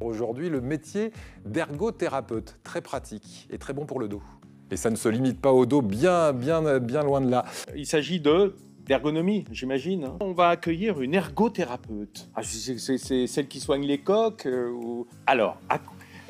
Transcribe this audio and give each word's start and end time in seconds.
Aujourd'hui, 0.00 0.50
le 0.50 0.60
métier 0.60 1.10
d'ergothérapeute, 1.46 2.58
très 2.62 2.80
pratique 2.82 3.48
et 3.50 3.58
très 3.58 3.72
bon 3.72 3.86
pour 3.86 3.98
le 3.98 4.08
dos. 4.08 4.22
Et 4.70 4.76
ça 4.76 4.90
ne 4.90 4.96
se 4.96 5.08
limite 5.08 5.40
pas 5.40 5.52
au 5.52 5.64
dos, 5.64 5.80
bien, 5.80 6.32
bien, 6.32 6.78
bien 6.80 7.02
loin 7.02 7.20
de 7.20 7.30
là. 7.30 7.44
Il 7.74 7.86
s'agit 7.86 8.20
de 8.20 8.54
d'ergonomie, 8.86 9.44
j'imagine. 9.50 10.04
hein. 10.04 10.16
On 10.20 10.32
va 10.32 10.50
accueillir 10.50 11.00
une 11.00 11.14
ergothérapeute. 11.14 12.28
Ah, 12.36 12.42
c'est 12.44 12.78
c'est- 12.78 12.98
c'est 12.98 13.26
celle 13.26 13.48
qui 13.48 13.58
soigne 13.58 13.84
les 13.84 13.98
coques 13.98 14.46
euh, 14.46 14.70
ou... 14.70 15.06
Alors, 15.26 15.56
à- 15.68 15.80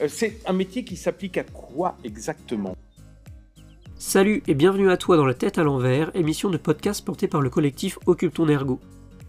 euh, 0.00 0.08
c'est 0.08 0.38
un 0.46 0.54
métier 0.54 0.82
qui 0.82 0.96
s'applique 0.96 1.36
à 1.36 1.44
quoi 1.44 1.98
exactement? 2.02 2.74
Salut 3.98 4.42
et 4.46 4.54
bienvenue 4.54 4.90
à 4.90 4.96
toi 4.96 5.18
dans 5.18 5.26
La 5.26 5.34
tête 5.34 5.58
à 5.58 5.64
l'envers, 5.64 6.10
émission 6.16 6.48
de 6.48 6.56
podcast 6.56 7.04
portée 7.04 7.28
par 7.28 7.42
le 7.42 7.50
collectif 7.50 7.98
Occupe 8.06 8.32
ton 8.32 8.48
ergo. 8.48 8.80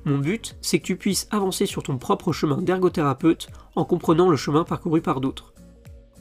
Mon 0.07 0.19
but, 0.19 0.55
c'est 0.61 0.79
que 0.79 0.85
tu 0.85 0.95
puisses 0.95 1.27
avancer 1.31 1.65
sur 1.65 1.83
ton 1.83 1.97
propre 1.97 2.31
chemin 2.31 2.61
d'ergothérapeute 2.61 3.49
en 3.75 3.83
comprenant 3.83 4.29
le 4.29 4.37
chemin 4.37 4.63
parcouru 4.63 5.01
par 5.01 5.19
d'autres. 5.19 5.53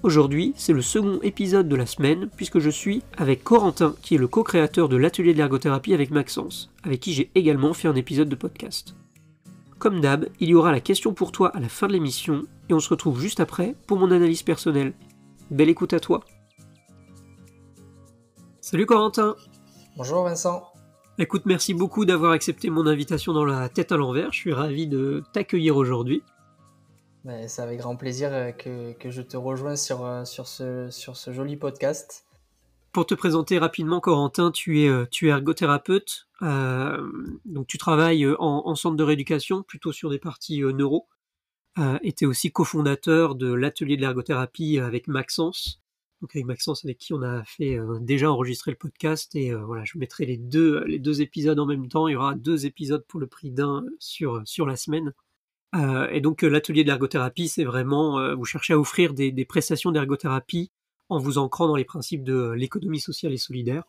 Aujourd'hui, 0.03 0.55
c'est 0.57 0.73
le 0.73 0.83
second 0.83 1.21
épisode 1.23 1.69
de 1.69 1.77
la 1.77 1.87
semaine 1.87 2.29
puisque 2.37 2.59
je 2.59 2.69
suis 2.69 3.05
avec 3.17 3.45
Corentin 3.45 3.95
qui 4.03 4.17
est 4.17 4.19
le 4.19 4.27
co-créateur 4.27 4.89
de 4.89 4.97
l'atelier 4.97 5.35
de 5.35 5.39
l'ergothérapie 5.39 5.95
avec 5.95 6.11
Maxence, 6.11 6.73
avec 6.83 6.99
qui 6.99 7.13
j'ai 7.13 7.31
également 7.37 7.75
fait 7.75 7.87
un 7.87 7.95
épisode 7.95 8.29
de 8.29 8.35
podcast. 8.35 8.97
Comme 9.79 10.01
d'hab, 10.01 10.27
il 10.41 10.49
y 10.49 10.55
aura 10.55 10.73
la 10.73 10.81
question 10.81 11.15
pour 11.15 11.31
toi 11.31 11.55
à 11.55 11.61
la 11.61 11.69
fin 11.69 11.87
de 11.87 11.93
l'émission 11.93 12.43
et 12.69 12.75
on 12.75 12.81
se 12.81 12.89
retrouve 12.89 13.21
juste 13.21 13.39
après 13.39 13.77
pour 13.87 13.99
mon 13.99 14.11
analyse 14.11 14.43
personnelle. 14.43 14.95
Belle 15.53 15.69
écoute 15.69 15.93
à 15.93 16.01
toi. 16.01 16.25
Salut 18.61 18.87
Corentin 18.87 19.37
Bonjour 19.97 20.25
Vincent. 20.25 20.76
Écoute, 21.19 21.43
merci 21.47 21.73
beaucoup 21.73 22.05
d'avoir 22.05 22.33
accepté 22.33 22.69
mon 22.69 22.87
invitation 22.87 23.33
dans 23.33 23.45
la 23.47 23.69
tête 23.71 23.91
à 23.91 23.97
l'envers. 23.97 24.33
Je 24.33 24.39
suis 24.39 24.53
ravi 24.53 24.87
de 24.87 25.23
t'accueillir 25.33 25.77
aujourd'hui. 25.77 26.23
Ben, 27.25 27.49
C'est 27.49 27.63
avec 27.63 27.79
grand 27.79 27.97
plaisir 27.97 28.29
euh, 28.33 28.53
que, 28.53 28.93
que 28.93 29.11
je 29.11 29.23
te 29.23 29.37
rejoins 29.37 29.77
sur, 29.77 30.05
euh, 30.05 30.25
sur, 30.25 30.47
ce, 30.47 30.91
sur 30.91 31.17
ce 31.17 31.33
joli 31.33 31.57
podcast. 31.57 32.27
Pour 32.93 33.07
te 33.07 33.15
présenter 33.15 33.59
rapidement, 33.59 34.01
Corentin, 34.01 34.51
tu 34.51 34.83
es, 34.83 34.89
euh, 34.89 35.07
tu 35.11 35.29
es 35.29 35.31
ergothérapeute. 35.31 36.29
euh, 36.43 37.11
donc 37.47 37.67
tu 37.67 37.79
travailles 37.79 38.27
en, 38.39 38.63
en 38.67 38.75
centre 38.75 38.97
de 38.97 39.05
rééducation, 39.05 39.63
plutôt 39.63 39.93
sur 39.93 40.11
des 40.11 40.19
parties 40.19 40.61
neuro. 40.61 41.09
Euh, 41.79 41.99
et 42.03 42.13
tu 42.13 42.25
es 42.25 42.27
aussi 42.27 42.53
cofondateur 42.53 43.35
de 43.35 43.53
l'atelier 43.53 43.97
de 43.97 44.03
l'ergothérapie 44.03 44.79
avec 44.79 45.09
Maxence. 45.09 45.81
Donc 46.27 46.35
avec 46.35 46.47
Maxence, 46.47 46.85
avec 46.85 46.99
qui 46.99 47.15
on 47.15 47.23
a 47.23 47.45
fait 47.45 47.79
euh, 47.79 48.01
déjà 48.01 48.33
enregistrer 48.33 48.73
le 48.73 48.77
podcast. 48.77 49.37
Et 49.37 49.53
euh, 49.53 49.65
voilà, 49.65 49.85
je 49.85 49.97
mettrai 49.97 50.27
les 50.27 50.37
deux, 50.37 50.83
les 50.87 50.99
deux 50.99 51.23
épisodes 51.23 51.57
en 51.61 51.67
même 51.67 51.87
temps. 51.87 52.09
Il 52.09 52.15
y 52.15 52.17
aura 52.17 52.35
deux 52.35 52.67
épisodes 52.67 53.05
pour 53.07 53.21
le 53.21 53.29
prix 53.29 53.53
d'un 53.53 53.85
sur, 54.01 54.43
sur 54.45 54.67
la 54.67 54.75
semaine. 54.75 55.15
Euh, 55.77 56.09
et 56.11 56.21
donc 56.21 56.43
euh, 56.43 56.49
l'atelier 56.49 56.83
de 56.83 56.89
l'ergothérapie, 56.89 57.47
c'est 57.47 57.63
vraiment, 57.63 58.19
euh, 58.19 58.35
vous 58.35 58.45
cherchez 58.45 58.73
à 58.73 58.79
offrir 58.81 59.15
des, 59.15 59.31
des 59.31 59.45
prestations 59.45 59.93
d'ergothérapie 59.93 60.73
en 61.09 61.19
vous 61.21 61.39
ancrant 61.39 61.69
dans 61.69 61.77
les 61.77 61.85
principes 61.85 62.25
de 62.25 62.35
euh, 62.35 62.57
l'économie 62.57 62.99
sociale 62.99 63.33
et 63.33 63.39
solidaire. 63.39 63.85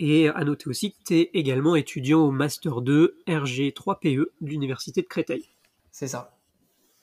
Et 0.00 0.28
à 0.28 0.42
noter 0.42 0.68
aussi 0.68 0.90
que 0.90 0.96
tu 1.06 1.14
es 1.14 1.30
également 1.34 1.76
étudiant 1.76 2.22
au 2.22 2.32
Master 2.32 2.80
2 2.80 3.18
RG3PE 3.28 4.26
de 4.40 4.48
l'Université 4.48 5.02
de 5.02 5.06
Créteil. 5.06 5.44
C'est 5.92 6.08
ça. 6.08 6.36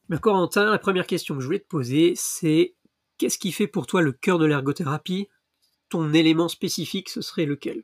Mais 0.09 0.17
Corentin, 0.17 0.69
la 0.69 0.79
première 0.79 1.07
question 1.07 1.35
que 1.35 1.41
je 1.41 1.45
voulais 1.45 1.59
te 1.59 1.67
poser, 1.67 2.13
c'est 2.15 2.75
qu'est-ce 3.17 3.37
qui 3.37 3.51
fait 3.51 3.67
pour 3.67 3.87
toi 3.87 4.01
le 4.01 4.11
cœur 4.11 4.39
de 4.39 4.45
l'ergothérapie? 4.45 5.29
Ton 5.89 6.13
élément 6.13 6.47
spécifique, 6.47 7.09
ce 7.09 7.21
serait 7.21 7.45
lequel? 7.45 7.83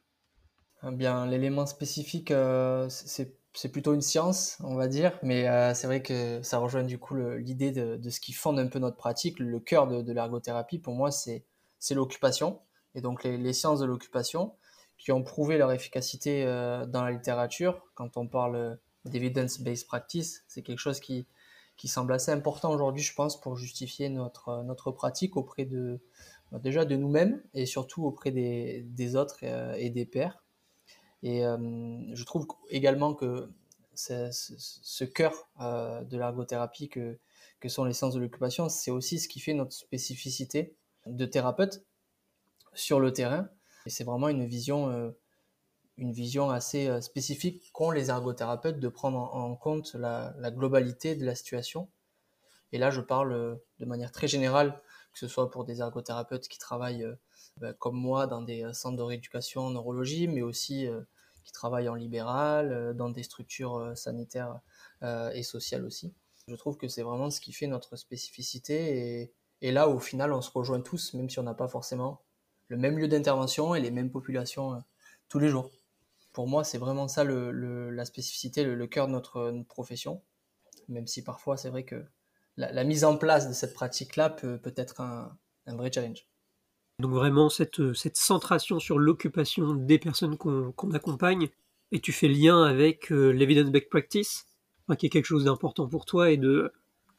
Eh 0.84 0.92
Bien, 0.92 1.26
l'élément 1.28 1.66
spécifique, 1.66 2.32
euh, 2.32 2.90
c'est 2.90 3.72
plutôt 3.72 3.94
une 3.94 4.02
science, 4.02 4.58
on 4.62 4.76
va 4.76 4.88
dire, 4.88 5.18
mais 5.22 5.48
euh, 5.48 5.74
c'est 5.76 5.88
vrai 5.88 6.02
que 6.02 6.42
ça 6.42 6.58
rejoint 6.58 6.84
du 6.84 6.98
coup 6.98 7.16
l'idée 7.16 7.72
de, 7.72 8.09
ce 8.09 8.20
qui 8.20 8.34
fonde 8.34 8.59
un 8.59 8.68
peu 8.68 8.80
notre 8.80 8.98
pratique. 8.98 9.40
Le 9.40 9.59
cœur 9.59 9.88
de, 9.88 10.12
l'ergothérapie, 10.12 10.80
pour 10.80 10.96
moi, 10.96 11.12
c'est 11.12 11.46
l'occupation, 11.92 12.59
et 12.96 13.02
donc 13.02 13.24
les, 13.24 13.38
les 13.38 13.54
sciences 13.54 13.80
de 13.80 13.86
l'occupation, 13.86 14.53
qui 14.97 15.12
ont 15.12 15.24
prouvé 15.24 15.58
leur 15.58 15.72
efficacité 15.72 16.46
euh, 16.46 16.86
dans 16.86 17.03
la 17.03 17.12
littérature. 17.12 17.81
Quand 17.96 18.18
on 18.18 18.28
parle 18.28 18.80
d'evidence-based 19.06 19.88
practice, 19.88 20.44
c'est 20.47 20.62
quelque 20.62 20.80
chose 20.80 21.00
qui, 21.00 21.28
qui 21.81 21.88
semble 21.88 22.14
assez 22.14 22.31
important 22.31 22.72
aujourd'hui, 22.72 23.02
je 23.02 23.16
pense, 23.16 23.42
pour 23.42 23.56
justifier 23.56 24.08
notre, 24.09 24.62
notre 24.62 24.92
pratique 24.92 25.36
auprès 25.36 25.66
de, 25.66 26.00
bah, 26.52 26.59
déjà 26.59 26.86
de 26.86 26.96
nous-mêmes 26.96 27.42
et 27.56 27.66
surtout 27.66 28.06
auprès 28.06 28.30
des, 28.30 28.84
des 28.84 29.16
autres 29.16 29.40
euh, 29.42 29.74
et 29.80 29.90
des 29.90 30.06
pairs. 30.06 30.44
Et 31.24 31.44
euh, 31.44 31.58
je 32.14 32.24
trouve 32.24 32.46
également 32.70 33.16
que 33.16 33.50
ce, 33.96 35.03
cœur 35.06 35.50
euh, 35.59 36.03
de 36.03 36.20
l'ergothérapie 36.20 36.88
que, 36.88 37.18
que 37.59 37.68
sont 37.68 37.84
les 37.84 37.94
sciences 37.94 38.14
de 38.14 38.20
l'occupation, 38.20 38.70
c'est 38.70 38.91
aussi 38.91 39.18
ce 39.18 39.28
qui 39.28 39.40
fait 39.40 39.56
notre 39.56 39.74
spécificité 39.74 40.75
de 41.08 41.25
thérapeute 41.25 41.84
sur 42.75 43.00
le 43.00 43.12
terrain. 43.12 43.50
Et 43.88 43.90
c'est 43.90 44.03
vraiment 44.03 44.30
une 44.30 44.46
vision, 44.46 44.91
euh, 44.91 45.09
une 46.01 46.12
vision 46.12 46.50
assez 46.50 46.88
euh, 46.88 47.00
spécifique 47.00 47.72
qu'ont 47.73 47.91
les 47.91 48.09
ergothérapeutes 48.09 48.79
de 48.79 48.88
prendre 48.88 49.19
en, 49.19 49.56
compte 49.56 49.94
la, 49.94 50.34
globalité 50.50 51.16
de 51.16 51.23
la 51.23 51.35
situation. 51.35 51.88
Et 52.72 52.79
là, 52.79 52.89
je 52.89 53.01
parle 53.01 53.34
euh, 53.34 53.56
de 53.79 53.85
manière 53.85 54.11
très 54.11 54.28
générale, 54.28 54.81
que 55.13 55.19
ce 55.19 55.28
soit 55.28 55.51
pour 55.51 55.63
des 55.63 55.79
ergothérapeutes 55.79 56.47
qui 56.47 56.57
travaillent 56.57 57.03
euh, 57.03 57.16
ben, 57.57 57.73
comme 57.73 57.95
moi 57.95 58.25
dans 58.25 58.41
des 58.41 58.66
centres 58.73 58.97
de 58.97 59.03
rééducation 59.03 59.61
en 59.61 59.69
neurologie, 59.72 60.28
mais 60.28 60.41
aussi 60.41 60.88
qui 61.44 61.51
travaillent 61.51 61.90
en 61.90 61.95
libéral, 61.95 62.95
dans 62.95 63.09
des 63.09 63.23
structures 63.23 63.91
sanitaires 63.95 64.61
et 65.01 65.44
sociales 65.44 65.84
aussi. 65.84 66.13
Je 66.47 66.56
trouve 66.56 66.78
que 66.78 66.88
c'est 66.88 67.01
vraiment 67.01 67.29
ce 67.29 67.41
qui 67.41 67.51
fait 67.51 67.67
notre 67.67 67.97
spécificité 67.97 69.34
et, 69.61 69.72
là, 69.72 69.90
au 69.90 70.00
final, 70.00 70.31
on 70.31 70.41
se 70.41 70.50
rejoint 70.50 70.79
tous, 70.79 71.13
même 71.13 71.29
si 71.29 71.40
on 71.40 71.44
n'a 71.44 71.53
pas 71.53 71.67
forcément 71.67 72.22
le 72.69 72.78
même 72.78 72.97
lieu 72.97 73.09
d'intervention 73.09 73.75
et 73.75 73.81
les 73.81 73.91
mêmes 73.91 74.11
populations 74.11 74.81
tous 75.28 75.40
les 75.40 75.50
jours. 75.50 75.69
Pour 76.34 76.47
moi, 76.47 76.64
c'est 76.64 76.78
vraiment 76.78 77.08
ça 77.08 77.24
le, 77.24 77.90
la 77.90 78.06
spécificité, 78.06 78.64
le, 78.64 78.88
cœur 78.88 79.08
de 79.08 79.14
notre, 79.14 79.64
profession, 79.68 80.22
même 80.88 81.08
si 81.08 81.24
parfois 81.24 81.58
c'est 81.58 81.69
vrai 81.69 81.84
que 81.84 82.06
la, 82.58 82.84
mise 82.84 83.03
en 83.03 83.18
place 83.18 83.47
de 83.47 83.53
cette 83.53 83.74
pratique-là 83.74 84.30
peut, 84.30 84.59
être 84.78 85.02
un, 85.02 85.38
vrai 85.68 85.91
challenge. 85.91 86.28
Donc 87.00 87.12
vraiment 87.12 87.50
cette, 87.50 87.94
centration 88.16 88.80
sur 88.80 89.00
l'occupation 89.00 89.74
des 89.74 90.00
personnes 90.00 90.38
qu'on 90.38 90.91
accompagne, 90.94 91.50
et 91.91 92.00
tu 92.00 92.14
fais 92.14 92.30
lien 92.30 92.64
avec 92.64 93.12
euh, 93.12 93.31
l'evidence-based 93.31 93.90
practice, 93.90 94.47
qui 94.97 95.06
est 95.06 95.09
quelque 95.09 95.25
chose 95.25 95.46
d'important 95.46 95.88
pour 95.88 96.06
toi, 96.06 96.31
et 96.31 96.38
de, 96.38 96.72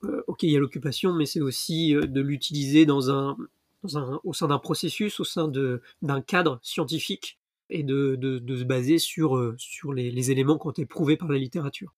euh, 0.05 0.23
ok, 0.27 0.43
il 0.43 0.51
y 0.51 0.57
a 0.57 0.59
l'occupation, 0.59 1.13
mais 1.13 1.27
c'est 1.27 1.41
aussi 1.41 1.95
euh, 1.95 2.07
de 2.07 2.21
l'utiliser 2.21 2.87
dans 2.87 3.11
un, 3.11 3.37
dans 3.83 3.99
un, 3.99 4.21
au 4.25 4.33
sein 4.33 4.49
d'un 4.49 4.59
processus, 4.59 5.21
au 5.21 5.25
sein 5.25 5.49
d'un 5.49 6.21
cadre 6.21 6.59
scientifique, 6.63 7.39
et 7.73 7.83
de, 7.83 8.17
de, 8.17 8.57
se 8.57 8.65
baser 8.65 8.99
sur, 8.99 9.37
euh, 9.37 9.55
sur 9.59 9.93
les, 9.93 10.31
éléments 10.31 10.59
qui 10.59 10.67
ont 10.67 10.71
été 10.71 10.87
prouvés 10.87 11.17
par 11.17 11.29
la 11.29 11.39
littérature. 11.39 11.95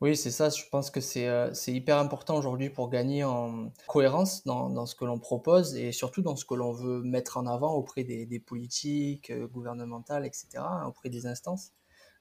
Oui, 0.00 0.16
c'est 0.16 0.30
ça. 0.30 0.50
Je 0.50 0.62
pense 0.70 0.90
que 0.90 1.00
c'est 1.00 1.28
euh, 1.28 1.52
hyper 1.66 1.98
important 1.98 2.36
aujourd'hui 2.36 2.70
pour 2.70 2.90
gagner 2.90 3.24
en 3.24 3.72
cohérence 3.86 4.44
dans, 4.44 4.68
dans 4.68 4.86
ce 4.86 4.94
que 4.94 5.04
l'on 5.04 5.18
propose 5.18 5.76
et 5.76 5.92
surtout 5.92 6.22
dans 6.22 6.36
ce 6.36 6.44
que 6.44 6.54
l'on 6.54 6.72
veut 6.72 7.02
mettre 7.02 7.38
en 7.38 7.46
avant 7.46 7.72
auprès 7.74 8.04
des, 8.04 8.26
des 8.26 8.38
politiques 8.38 9.30
euh, 9.30 9.46
gouvernementales, 9.46 10.26
etc., 10.26 10.46
hein, 10.58 10.84
auprès 10.86 11.08
des 11.08 11.26
instances. 11.26 11.72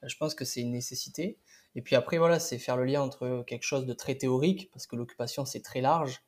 Euh, 0.04 0.08
Je 0.08 0.18
pense 0.18 0.34
que 0.34 0.46
c'est 0.46 0.62
une 0.62 0.72
nécessité. 0.72 1.38
Et 1.76 1.82
puis 1.82 1.96
après, 1.96 2.18
voilà, 2.18 2.40
c'est 2.40 2.58
faire 2.58 2.78
le 2.78 2.86
lien 2.86 3.02
entre 3.02 3.44
quelque 3.48 3.64
chose 3.64 3.86
de 3.86 3.94
très 3.94 4.16
théorique, 4.16 4.70
parce 4.72 4.88
que 4.88 4.96
l'occupation, 4.96 5.46
c'est 5.46 5.62
très 5.62 5.82
large, 5.82 6.24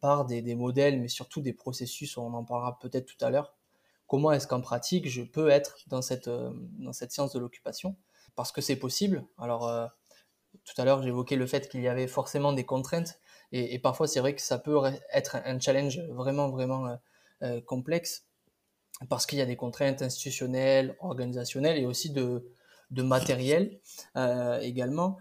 par 0.00 0.26
des, 0.26 0.42
des 0.42 0.54
modèles, 0.54 1.00
mais 1.00 1.08
surtout 1.08 1.40
des 1.42 1.52
processus, 1.52 2.16
on 2.16 2.32
en 2.34 2.44
parlera 2.44 2.78
peut-être 2.78 3.06
tout 3.06 3.22
à 3.24 3.30
l'heure. 3.30 3.54
Comment 4.10 4.32
est-ce 4.32 4.48
qu'en 4.48 4.60
pratique, 4.60 5.08
je 5.08 5.22
peux 5.22 5.50
être 5.50 5.76
dans 5.86 6.02
cette, 6.02 6.26
euh, 6.26 6.50
dans 6.80 6.92
cette 6.92 7.12
science 7.12 7.32
de 7.32 7.38
l'occupation? 7.38 7.94
Parce 8.34 8.50
que 8.50 8.60
c'est 8.60 8.74
possible. 8.74 9.24
Alors, 9.38 9.68
euh, 9.68 9.86
tout 10.64 10.74
à 10.78 10.84
l'heure, 10.84 11.00
j'évoquais 11.00 11.36
le 11.36 11.46
fait 11.46 11.68
qu'il 11.68 11.80
y 11.80 11.86
avait 11.86 12.08
forcément 12.08 12.52
des 12.52 12.66
contraintes, 12.66 13.20
et, 13.52 13.78
parfois 13.78 14.08
c'est 14.08 14.18
vrai 14.18 14.34
que 14.34 14.42
ça 14.42 14.58
peut 14.58 14.74
re- 14.74 15.00
être 15.12 15.36
un 15.44 15.60
challenge 15.60 16.00
vraiment, 16.10 16.50
vraiment 16.50 16.98
euh, 17.42 17.60
complexe, 17.60 18.26
parce 19.08 19.26
qu'il 19.26 19.38
y 19.38 19.42
a 19.42 19.46
des 19.46 19.54
contraintes 19.54 20.02
institutionnelles, 20.02 20.96
organisationnelles, 20.98 21.78
et 21.78 21.86
aussi 21.86 22.10
de, 22.10 22.50
de 22.90 23.02
matériel 23.04 23.78
également. 24.60 25.18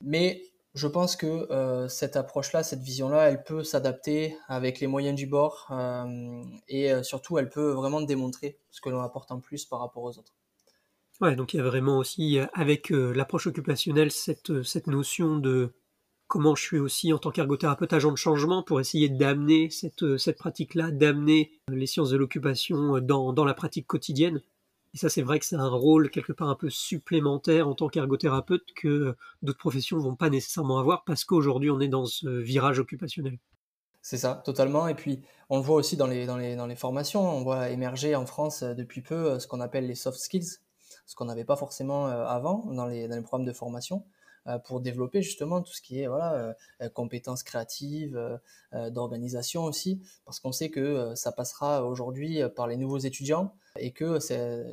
Mais 0.00 0.42
je 0.74 0.88
pense 0.88 1.14
que 1.14 1.26
euh, 1.26 1.86
cette 1.88 2.16
approche-là, 2.16 2.64
cette 2.64 2.82
vision-là, 2.82 3.30
elle 3.30 3.44
peut 3.44 3.62
s'adapter 3.62 4.36
avec 4.48 4.80
les 4.80 4.88
moyens 4.88 5.16
du 5.16 5.26
bord, 5.26 5.68
euh, 5.70 6.42
et 6.66 6.92
euh, 6.92 7.04
surtout, 7.04 7.38
elle 7.38 7.48
peut 7.48 7.70
vraiment 7.70 8.00
démontrer 8.00 8.58
ce 8.70 8.80
que 8.80 8.88
l'on 8.88 9.00
apporte 9.00 9.30
en 9.30 9.38
plus 9.38 9.64
par 9.64 9.78
rapport 9.78 10.02
aux 10.02 10.18
autres. 10.18 10.34
Ouais, 11.20 11.36
donc 11.36 11.54
il 11.54 11.58
y 11.58 11.60
a 11.60 11.62
vraiment 11.62 11.98
aussi, 11.98 12.38
avec 12.54 12.90
l'approche 12.90 13.46
occupationnelle, 13.46 14.10
cette, 14.10 14.50
notion 14.88 15.38
de 15.38 15.72
comment 16.26 16.56
je 16.56 16.62
suis 16.64 16.78
aussi 16.80 17.12
en 17.12 17.18
tant 17.18 17.30
qu'ergothérapeute 17.30 17.92
agent 17.92 18.10
de 18.10 18.16
changement 18.16 18.64
pour 18.64 18.80
essayer 18.80 19.08
d'amener 19.08 19.70
cette, 19.70 20.36
pratique-là, 20.36 20.90
d'amener 20.90 21.52
les 21.68 21.86
sciences 21.86 22.10
de 22.10 22.16
l'occupation 22.16 22.98
dans 23.00 23.44
la 23.44 23.54
pratique 23.54 23.86
quotidienne. 23.86 24.42
Et 24.94 24.96
ça, 24.96 25.08
c'est 25.08 25.22
vrai 25.22 25.40
que 25.40 25.44
c'est 25.44 25.56
un 25.56 25.68
rôle 25.68 26.08
quelque 26.08 26.32
part 26.32 26.48
un 26.48 26.54
peu 26.54 26.70
supplémentaire 26.70 27.66
en 27.68 27.74
tant 27.74 27.88
qu'ergothérapeute 27.88 28.72
que 28.76 28.88
euh, 28.88 29.16
d'autres 29.42 29.58
professions 29.58 29.98
vont 29.98 30.14
pas 30.14 30.30
nécessairement 30.30 30.78
avoir 30.78 31.02
parce 31.04 31.24
qu'aujourd'hui, 31.24 31.70
on 31.70 31.80
est 31.80 31.88
dans 31.88 32.06
ce 32.06 32.28
virage 32.28 32.78
occupationnel. 32.78 33.38
C'est 34.02 34.18
ça, 34.18 34.40
totalement. 34.44 34.86
Et 34.86 34.94
puis, 34.94 35.22
on 35.50 35.56
le 35.56 35.64
voit 35.64 35.76
aussi 35.76 35.96
dans 35.96 36.06
les, 36.06 36.26
dans 36.26 36.36
les, 36.36 36.54
dans 36.54 36.66
les 36.66 36.76
formations. 36.76 37.28
On 37.28 37.42
voit 37.42 37.70
émerger 37.70 38.14
en 38.14 38.24
France 38.24 38.62
euh, 38.62 38.74
depuis 38.74 39.02
peu 39.02 39.14
euh, 39.14 39.38
ce 39.40 39.48
qu'on 39.48 39.60
appelle 39.60 39.88
les 39.88 39.96
soft 39.96 40.18
skills, 40.18 40.60
ce 41.06 41.16
qu'on 41.16 41.24
n'avait 41.24 41.44
pas 41.44 41.56
forcément 41.56 42.06
avant 42.06 42.64
dans 42.72 42.86
les, 42.86 43.08
dans 43.08 43.16
les 43.16 43.22
programmes 43.22 43.46
de 43.46 43.52
formation, 43.52 44.04
pour 44.64 44.80
développer 44.80 45.22
justement 45.22 45.62
tout 45.62 45.72
ce 45.72 45.80
qui 45.80 46.00
est 46.00 46.06
voilà, 46.06 46.54
compétences 46.92 47.42
créatives, 47.42 48.40
d'organisation 48.72 49.64
aussi, 49.64 50.02
parce 50.24 50.40
qu'on 50.40 50.52
sait 50.52 50.70
que 50.70 51.14
ça 51.14 51.32
passera 51.32 51.84
aujourd'hui 51.84 52.40
par 52.54 52.66
les 52.66 52.76
nouveaux 52.76 52.98
étudiants 52.98 53.54
et 53.78 53.92
que 53.92 54.18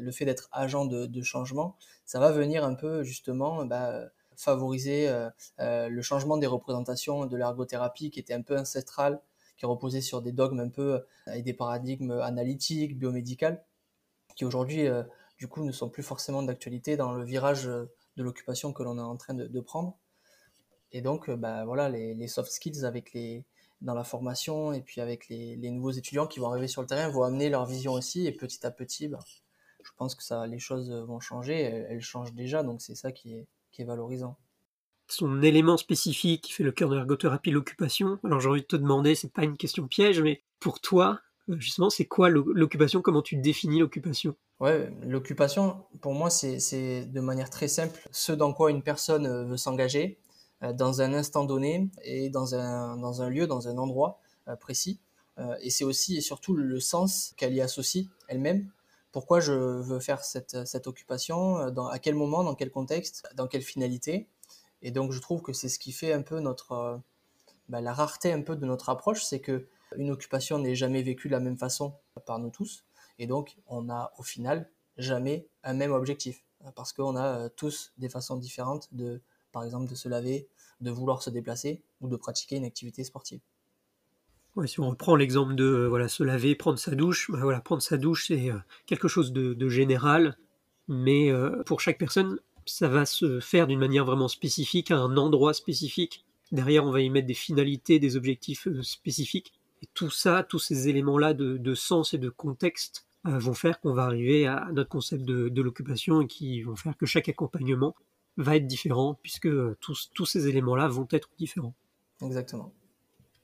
le 0.01 0.12
fait 0.12 0.25
d'être 0.25 0.50
agent 0.51 0.85
de, 0.85 1.21
changement, 1.21 1.77
ça 2.06 2.19
va 2.19 2.31
venir 2.31 2.63
un 2.63 2.75
peu 2.75 3.03
justement 3.03 3.65
bah, 3.65 4.09
favoriser 4.41 5.07
euh, 5.07 5.29
euh, 5.59 5.88
le 5.89 6.01
changement 6.01 6.38
des 6.38 6.47
représentations 6.47 7.25
de 7.25 7.38
l'ergothérapie 7.38 8.09
qui 8.09 8.19
était 8.19 8.33
un 8.33 8.41
peu 8.41 8.57
ancestrale, 8.57 9.21
qui 9.57 9.65
reposait 9.65 10.01
sur 10.01 10.21
des 10.21 10.31
dogmes 10.31 10.59
un 10.59 10.69
peu 10.69 11.06
et 11.27 11.39
euh, 11.39 11.41
des 11.41 11.53
paradigmes 11.53 12.12
analytiques, 12.12 12.97
biomédicaux, 12.97 13.57
qui 14.35 14.45
aujourd'hui, 14.45 14.88
du 15.38 15.47
coup, 15.50 15.63
ne 15.65 15.74
sont 15.74 15.89
plus 15.89 16.03
forcément 16.03 16.41
d'actualité 16.41 16.95
dans 16.95 17.12
le 17.12 17.24
virage 17.25 17.69
de 18.21 18.25
l'occupation 18.25 18.73
que 18.73 18.83
l'on 18.83 18.97
est 18.97 19.01
en 19.01 19.18
train 19.18 19.33
de, 19.33 19.59
prendre. 19.59 19.97
Et 20.91 21.01
donc, 21.01 21.29
bah, 21.29 21.65
voilà, 21.65 21.89
les, 21.89 22.27
soft 22.27 22.51
skills 22.51 22.85
avec 22.85 23.13
les, 23.13 23.45
dans 23.81 23.94
la 23.94 24.03
formation 24.03 24.73
et 24.73 24.81
puis 24.81 25.01
avec 25.01 25.27
les, 25.29 25.57
nouveaux 25.57 25.91
étudiants 25.91 26.27
qui 26.27 26.39
vont 26.39 26.50
arriver 26.50 26.68
sur 26.68 26.81
le 26.81 26.88
terrain 26.88 27.09
vont 27.09 27.23
amener 27.23 27.50
leur 27.50 27.65
vision 27.65 27.94
aussi 27.94 28.27
et 28.27 28.31
petit 28.31 28.65
à 28.65 28.71
petit, 28.71 29.07
bah, 29.07 29.19
je 29.83 29.91
pense 29.97 30.15
que 30.15 30.23
ça, 30.23 30.47
les 30.47 30.59
choses 30.59 30.91
vont 30.91 31.19
changer. 31.19 31.59
elles 31.62 32.01
changent 32.01 32.33
déjà, 32.33 32.63
donc 32.63 32.81
c'est 32.81 32.95
ça 32.95 33.12
qui 33.12 33.35
est, 33.35 33.47
qui 33.71 33.81
est 33.81 33.85
valorisant. 33.85 34.38
Son 35.07 35.41
élément 35.41 35.75
spécifique 35.75 36.44
qui 36.44 36.53
fait 36.53 36.63
le 36.63 36.71
cœur 36.71 36.89
de 36.89 36.95
l'ergothérapie, 36.95 37.51
l'occupation. 37.51 38.19
Alors 38.24 38.39
j'ai 38.39 38.47
envie 38.47 38.62
de 38.62 38.67
te 38.67 38.77
demander, 38.77 39.15
c'est 39.15 39.33
pas 39.33 39.44
une 39.44 39.57
question 39.57 39.88
piège, 39.88 40.21
mais 40.21 40.44
pour 40.59 40.79
toi, 40.79 41.09
euh, 41.09 41.31
justement, 41.47 41.89
c'est 41.89 42.05
quoi 42.05 42.29
l'occupation? 42.29 43.01
Comment 43.01 43.21
tu 43.21 43.35
définis 43.35 43.79
l'occupation? 43.79 44.35
Ouais, 44.59 44.91
l'occupation, 45.03 45.83
pour 46.01 46.13
moi, 46.13 46.29
c'est 46.29 47.05
de 47.05 47.19
manière 47.19 47.49
très 47.49 47.67
simple 47.67 48.07
ce 48.11 48.31
dans 48.31 48.53
quoi 48.53 48.71
une 48.71 48.83
personne 48.83 49.25
euh, 49.25 49.43
veut 49.43 49.57
s'engager 49.57 50.19
euh, 50.63 50.73
dans 50.73 51.01
un 51.01 51.13
instant 51.13 51.45
donné 51.45 51.89
et 52.03 52.29
dans 52.29 52.55
un, 52.55 52.97
dans 52.97 53.21
un 53.21 53.29
lieu, 53.29 53.47
dans 53.47 53.67
un 53.67 53.77
endroit 53.77 54.19
précis. 54.59 54.99
Et 55.61 55.71
c'est 55.71 55.85
aussi 55.85 56.17
et 56.17 56.21
surtout 56.21 56.55
le 56.55 56.79
sens 56.79 57.33
qu'elle 57.35 57.53
y 57.53 57.61
associe 57.61 58.05
elle-même 58.27 58.69
pourquoi 59.11 59.39
je 59.39 59.53
veux 59.53 59.99
faire 59.99 60.23
cette, 60.23 60.65
cette 60.65 60.88
occupation, 60.88 61.59
euh, 61.59 61.83
à 61.88 61.99
quel 61.99 62.15
moment, 62.15 62.43
dans 62.43 62.55
quel 62.55 62.71
contexte, 62.71 63.27
dans 63.35 63.47
quelle 63.47 63.61
finalité? 63.61 64.27
Et 64.81 64.91
donc 64.91 65.11
je 65.11 65.19
trouve 65.19 65.41
que 65.41 65.53
c'est 65.53 65.69
ce 65.69 65.79
qui 65.79 65.91
fait 65.91 66.13
un 66.13 66.21
peu 66.21 66.39
notre, 66.39 66.71
euh, 66.71 66.97
bah, 67.69 67.81
la 67.81 67.93
rareté 67.93 68.31
un 68.31 68.41
peu 68.41 68.55
de 68.55 68.65
notre 68.65 68.89
approche, 68.89 69.23
c'est 69.23 69.39
que 69.39 69.67
une 69.97 70.11
occupation 70.11 70.59
n'est 70.59 70.75
jamais 70.75 71.01
vécue 71.03 71.27
de 71.27 71.33
la 71.33 71.39
même 71.39 71.57
façon 71.57 71.93
par 72.25 72.39
nous 72.39 72.49
tous. 72.49 72.85
Et 73.19 73.27
donc 73.27 73.57
on 73.67 73.83
n'a 73.83 74.11
au 74.17 74.23
final 74.23 74.69
jamais 74.97 75.47
un 75.63 75.73
même 75.73 75.91
objectif. 75.91 76.43
Parce 76.75 76.93
qu'on 76.93 77.15
a 77.15 77.39
euh, 77.39 77.49
tous 77.49 77.91
des 77.97 78.09
façons 78.09 78.38
différentes 78.38 78.88
de, 78.93 79.21
par 79.51 79.63
exemple, 79.63 79.89
de 79.89 79.95
se 79.95 80.07
laver, 80.09 80.47
de 80.79 80.91
vouloir 80.91 81.23
se 81.23 81.29
déplacer 81.29 81.83
ou 82.01 82.07
de 82.07 82.15
pratiquer 82.15 82.55
une 82.57 82.65
activité 82.65 83.03
sportive 83.03 83.41
si 84.65 84.81
on 84.81 84.89
reprend 84.89 85.15
l'exemple 85.15 85.55
de 85.55 85.63
euh, 85.63 85.88
voilà, 85.88 86.09
se 86.09 86.23
laver, 86.23 86.55
prendre 86.55 86.77
sa 86.77 86.93
douche, 86.93 87.31
bah, 87.31 87.39
voilà, 87.41 87.61
prendre 87.61 87.81
sa 87.81 87.95
douche, 87.95 88.27
c'est 88.27 88.51
euh, 88.51 88.57
quelque 88.85 89.07
chose 89.07 89.31
de, 89.31 89.69
général, 89.69 90.38
mais 90.89 91.31
pour 91.65 91.79
chaque 91.79 91.97
personne, 91.97 92.38
ça 92.65 92.89
va 92.89 93.05
se 93.05 93.39
faire 93.39 93.65
d'une 93.65 93.79
manière 93.79 94.03
vraiment 94.03 94.27
spécifique, 94.27 94.91
à 94.91 94.97
un 94.97 95.15
endroit 95.15 95.53
spécifique. 95.53 96.25
Derrière, 96.51 96.85
on 96.85 96.91
va 96.91 96.99
y 96.99 97.09
mettre 97.09 97.27
des 97.27 97.33
finalités, 97.33 97.97
des 97.97 98.17
objectifs 98.17 98.67
spécifiques. 98.81 99.53
Et 99.81 99.88
tout 99.94 100.10
ça, 100.10 100.44
tous 100.44 100.60
ces 100.60 100.88
éléments-là 100.89 101.33
de, 101.33 101.75
sens 101.75 102.13
et 102.13 102.18
de 102.18 102.30
contexte 102.30 103.07
vont 103.24 103.54
faire 103.54 103.80
qu'on 103.80 103.94
va 103.94 104.04
arriver 104.04 104.48
à 104.48 104.69
notre 104.74 104.89
concept 104.89 105.24
de, 105.24 105.62
l'occupation 105.62 106.22
et 106.22 106.28
qui 106.28 106.62
vont 106.62 106.75
faire 106.75 106.98
que 106.98 107.06
chaque 107.06 107.30
accompagnement 107.30 107.95
va 108.38 108.56
être 108.56 108.68
différent 108.68 109.19
puisque 109.22 109.50
tous, 109.80 110.12
tous 110.13 110.25
ces 110.25 110.48
éléments-là 110.48 110.88
vont 110.88 111.07
être 111.12 111.30
différents. 111.38 111.74
Exactement. 112.22 112.74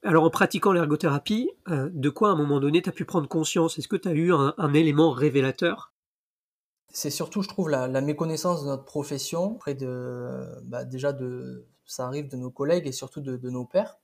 Alors 0.03 0.23
en 0.23 0.29
pratiquant 0.29 0.71
l'ergothérapie, 0.71 1.51
euh, 1.69 1.89
de 1.91 2.09
quoi 2.09 2.29
à 2.29 2.31
un 2.31 2.35
moment 2.35 2.59
donné 2.59 2.81
tu 2.81 2.89
as 2.89 2.93
pu 2.93 3.05
prendre 3.05 3.27
conscience? 3.27 3.77
Est-ce 3.77 3.87
que 3.87 3.95
tu 3.95 4.07
as 4.07 4.13
eu 4.13 4.31
un, 4.31 4.73
élément 4.73 5.11
révélateur? 5.11 5.91
C'est 6.89 7.09
surtout, 7.09 7.41
je 7.41 7.49
trouve, 7.49 7.69
la, 7.69 8.01
méconnaissance 8.01 8.63
de 8.63 8.67
notre 8.67 8.85
profession, 8.85 9.55
près 9.55 9.75
de, 9.75 10.47
bah, 10.63 10.85
déjà 10.85 11.13
de, 11.13 11.65
ça 11.85 12.07
arrive 12.07 12.29
de 12.29 12.37
nos 12.37 12.49
collègues 12.49 12.87
et 12.87 12.91
surtout 12.91 13.21
de, 13.21 13.49
nos 13.49 13.65
pères. 13.65 13.97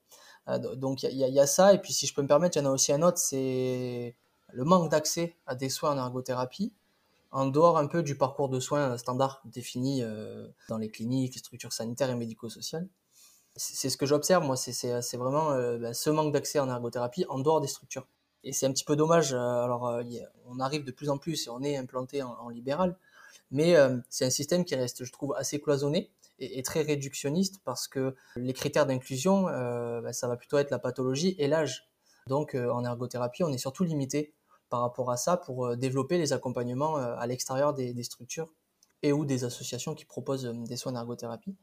Euh, 0.50 0.76
donc 0.76 1.04
il 1.04 1.18
y, 1.18 1.40
a 1.40 1.48
ça, 1.48 1.74
et 1.74 1.80
puis 1.80 1.94
si 1.94 2.08
je 2.08 2.14
peux 2.14 2.22
me 2.22 2.28
permettre, 2.28 2.58
il 2.58 2.62
y 2.62 2.64
en 2.66 2.70
a 2.70 2.74
aussi 2.74 2.92
un 2.94 3.02
autre, 3.02 3.18
c'est 3.18 4.16
le 4.52 4.64
manque 4.64 4.92
d'accès 4.92 5.36
à 5.48 5.56
des 5.56 5.70
soins 5.70 5.92
en 5.92 5.98
ergothérapie, 5.98 6.74
en 7.32 7.48
dehors 7.48 7.78
un 7.78 7.88
peu 7.88 8.04
du 8.04 8.16
parcours 8.18 8.50
de 8.50 8.60
soins 8.60 8.98
standard 8.98 9.42
défini 9.46 10.04
euh, 10.04 10.48
dans 10.70 10.78
les 10.78 10.90
cliniques, 10.90 11.36
les 11.36 11.40
structures 11.40 11.74
sanitaires 11.74 12.10
et 12.10 12.16
médico-sociales 12.16 12.88
c'est 13.56 13.90
ce 13.90 13.98
que 13.98 14.06
j'observe, 14.06 14.44
moi, 14.46 14.56
c'est 14.58 15.18
vraiment 15.18 15.52
euh, 15.52 15.78
bah, 15.78 15.94
ce 15.94 16.10
manque 16.10 16.34
d'accès 16.34 16.60
en 16.60 16.70
ergothérapie 16.70 17.26
en 17.30 17.40
dehors 17.40 17.62
des 17.62 17.68
structures. 17.68 18.08
Et 18.44 18.52
c'est 18.52 18.66
un 18.66 18.72
petit 18.72 18.84
peu 18.84 18.96
dommage. 18.96 19.34
Euh, 19.34 19.38
alors, 19.38 19.88
euh, 19.88 20.04
on 20.48 20.60
arrive 20.60 20.84
de 20.84 20.92
plus 20.92 21.10
en 21.10 21.18
plus 21.18 21.48
et 21.48 21.50
on 21.50 21.62
est 21.62 21.78
implanté 21.78 22.24
en, 22.24 22.50
libéral, 22.50 22.98
mais 23.52 23.76
c'est 24.10 24.26
un 24.26 24.30
système 24.30 24.66
qui 24.66 24.76
reste, 24.76 25.06
je 25.06 25.12
trouve, 25.12 25.36
assez 25.38 25.60
cloisonné 25.60 26.10
et, 26.40 26.62
très 26.64 26.82
réductionniste 26.82 27.62
parce 27.64 27.88
que 27.88 28.16
les 28.36 28.54
critères 28.54 28.86
d'inclusion, 28.86 29.44
bah, 29.44 30.14
ça 30.14 30.28
va 30.28 30.38
plutôt 30.38 30.58
être 30.58 30.72
la 30.72 30.80
pathologie 30.80 31.36
et 31.38 31.48
l'âge. 31.48 31.90
Donc, 32.28 32.56
en 32.56 32.86
ergothérapie, 32.86 33.44
on 33.44 33.50
est 33.50 33.58
surtout 33.58 33.84
limité 33.84 34.34
par 34.70 34.82
rapport 34.82 35.12
à 35.12 35.18
ça 35.18 35.38
pour 35.38 35.76
développer 35.78 36.18
les 36.18 36.34
accompagnements 36.34 36.96
à 36.96 37.28
l'extérieur 37.28 37.74
des, 37.74 38.04
structures 38.04 38.50
et 39.02 39.12
ou 39.12 39.26
des 39.26 39.44
associations 39.44 39.94
qui 39.94 40.06
proposent 40.06 40.46
des 40.46 40.78
soins 40.78 40.94
d'ergothérapie. 40.94 41.56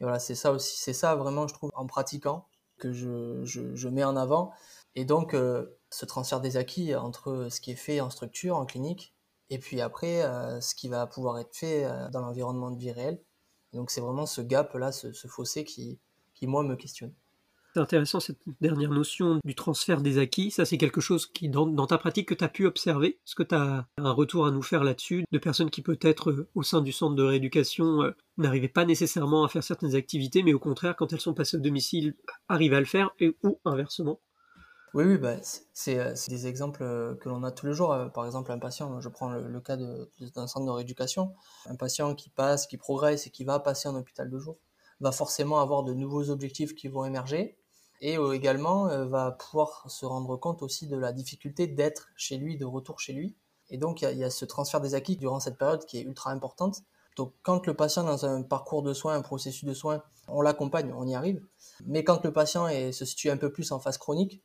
Et 0.00 0.04
voilà, 0.04 0.18
c'est 0.18 0.34
ça 0.34 0.52
aussi, 0.52 0.76
c'est 0.78 0.92
ça 0.92 1.14
vraiment, 1.14 1.46
je 1.46 1.54
trouve, 1.54 1.70
en 1.74 1.86
pratiquant 1.86 2.46
que 2.78 2.92
je, 2.92 3.44
je, 3.44 3.88
mets 3.88 4.04
en 4.04 4.16
avant. 4.16 4.52
Et 4.94 5.04
donc, 5.04 5.34
euh, 5.34 5.78
ce 5.90 6.04
transfert 6.04 6.40
des 6.40 6.56
acquis 6.56 6.94
entre 6.94 7.48
ce 7.50 7.60
qui 7.60 7.72
est 7.72 7.76
fait 7.76 8.00
en 8.00 8.10
structure, 8.10 8.56
en 8.56 8.66
clinique, 8.66 9.14
et 9.50 9.58
puis 9.58 9.80
après, 9.80 10.22
euh, 10.22 10.60
ce 10.60 10.74
qui 10.74 10.88
va 10.88 11.06
pouvoir 11.06 11.38
être 11.38 11.54
fait 11.54 11.84
euh, 11.84 12.08
dans 12.10 12.20
l'environnement 12.20 12.70
de 12.70 12.78
vie 12.78 12.92
donc, 13.74 13.90
c'est 13.90 14.00
vraiment 14.00 14.26
ce 14.26 14.40
gap-là, 14.40 14.92
ce, 14.92 15.12
ce, 15.12 15.28
fossé 15.28 15.64
qui, 15.64 15.98
qui, 16.34 16.46
moi, 16.46 16.62
me 16.62 16.76
questionne. 16.76 17.12
C'est 17.74 17.80
intéressant 17.80 18.20
cette 18.20 18.38
dernière 18.60 18.90
notion 18.90 19.40
du 19.44 19.56
transfert 19.56 20.00
des 20.00 20.18
acquis. 20.18 20.52
Ça, 20.52 20.64
c'est 20.64 20.78
quelque 20.78 21.00
chose 21.00 21.26
qui, 21.26 21.48
dans, 21.48 21.86
ta 21.88 21.98
pratique, 21.98 22.28
que 22.28 22.34
tu 22.34 22.44
as 22.44 22.48
pu 22.48 22.66
observer? 22.66 23.18
Est-ce 23.26 23.34
que 23.34 23.42
tu 23.42 23.56
as 23.56 23.88
un 23.96 24.12
retour 24.12 24.46
à 24.46 24.52
nous 24.52 24.62
faire 24.62 24.84
là-dessus? 24.84 25.24
De 25.32 25.38
personnes 25.38 25.70
qui, 25.70 25.82
peut-être, 25.82 26.30
euh, 26.30 26.48
au 26.54 26.62
sein 26.62 26.82
du 26.82 26.92
centre 26.92 27.16
de 27.16 27.24
rééducation, 27.24 28.02
euh, 28.04 28.12
n'arrivaient 28.38 28.68
pas 28.68 28.84
nécessairement 28.84 29.42
à 29.44 29.48
faire 29.48 29.64
certaines 29.64 29.96
activités, 29.96 30.44
mais 30.44 30.54
au 30.54 30.60
contraire, 30.60 30.94
quand 30.94 31.12
elles 31.12 31.20
sont 31.20 31.34
passées 31.34 31.56
au 31.56 31.60
domicile, 31.60 32.14
arrivent 32.48 32.74
à 32.74 32.80
le 32.80 32.86
faire, 32.86 33.10
et, 33.18 33.36
ou 33.42 33.58
inversement 33.64 34.20
oui, 34.94 35.04
oui, 35.04 35.18
bah, 35.18 35.36
c'est 35.72 36.28
des 36.28 36.46
exemples 36.46 36.78
que 37.20 37.28
l'on 37.28 37.42
a 37.42 37.50
tous 37.50 37.66
les 37.66 37.74
jours. 37.74 37.96
Par 38.14 38.26
exemple, 38.26 38.52
un 38.52 38.58
patient, 38.58 39.00
je 39.00 39.08
prends 39.08 39.28
le, 39.28 39.60
cas 39.60 39.76
d'un 39.76 40.46
centre 40.46 40.66
de 40.66 40.70
rééducation, 40.70 41.34
un 41.66 41.76
patient 41.76 42.14
qui 42.14 42.30
passe, 42.30 42.66
qui 42.66 42.76
progresse 42.76 43.26
et 43.26 43.30
qui 43.30 43.44
va 43.44 43.58
passer 43.58 43.88
en 43.88 43.96
hôpital 43.96 44.30
de 44.30 44.38
jour, 44.38 44.56
va 45.00 45.12
forcément 45.12 45.60
avoir 45.60 45.82
de 45.82 45.92
nouveaux 45.92 46.30
objectifs 46.30 46.74
qui 46.74 46.88
vont 46.88 47.04
émerger 47.04 47.58
et 48.00 48.18
euh, 48.18 48.32
également 48.32 48.88
euh, 48.88 49.06
va 49.06 49.32
pouvoir 49.32 49.90
se 49.90 50.04
rendre 50.04 50.36
compte 50.36 50.62
aussi 50.62 50.86
de 50.86 50.96
la 50.96 51.12
difficulté 51.12 51.66
d'être 51.66 52.08
chez 52.16 52.36
lui, 52.36 52.56
de 52.56 52.64
retour 52.64 53.00
chez 53.00 53.12
lui. 53.12 53.34
Et 53.70 53.78
donc 53.78 54.02
il 54.02 54.18
y, 54.18 54.24
a 54.24 54.30
ce 54.30 54.44
transfert 54.44 54.80
des 54.80 54.94
acquis 54.94 55.16
durant 55.16 55.40
cette 55.40 55.56
période 55.56 55.84
qui 55.86 55.98
est 55.98 56.02
ultra 56.02 56.30
importante. 56.30 56.82
Donc 57.16 57.32
quand 57.42 57.66
le 57.66 57.74
patient 57.74 58.04
dans 58.04 58.26
un 58.26 58.42
parcours 58.42 58.82
de 58.82 58.92
soins, 58.92 59.14
un 59.14 59.22
processus 59.22 59.64
de 59.64 59.72
soins, 59.72 60.02
on 60.28 60.42
l'accompagne, 60.42 60.92
on 60.92 61.06
y 61.06 61.14
arrive. 61.14 61.42
Mais 61.86 62.04
quand 62.04 62.22
le 62.24 62.32
patient 62.32 62.68
se 62.68 63.04
situe 63.04 63.30
un 63.30 63.36
peu 63.36 63.50
plus 63.50 63.72
en 63.72 63.78
phase 63.78 63.96
chronique, 63.96 64.42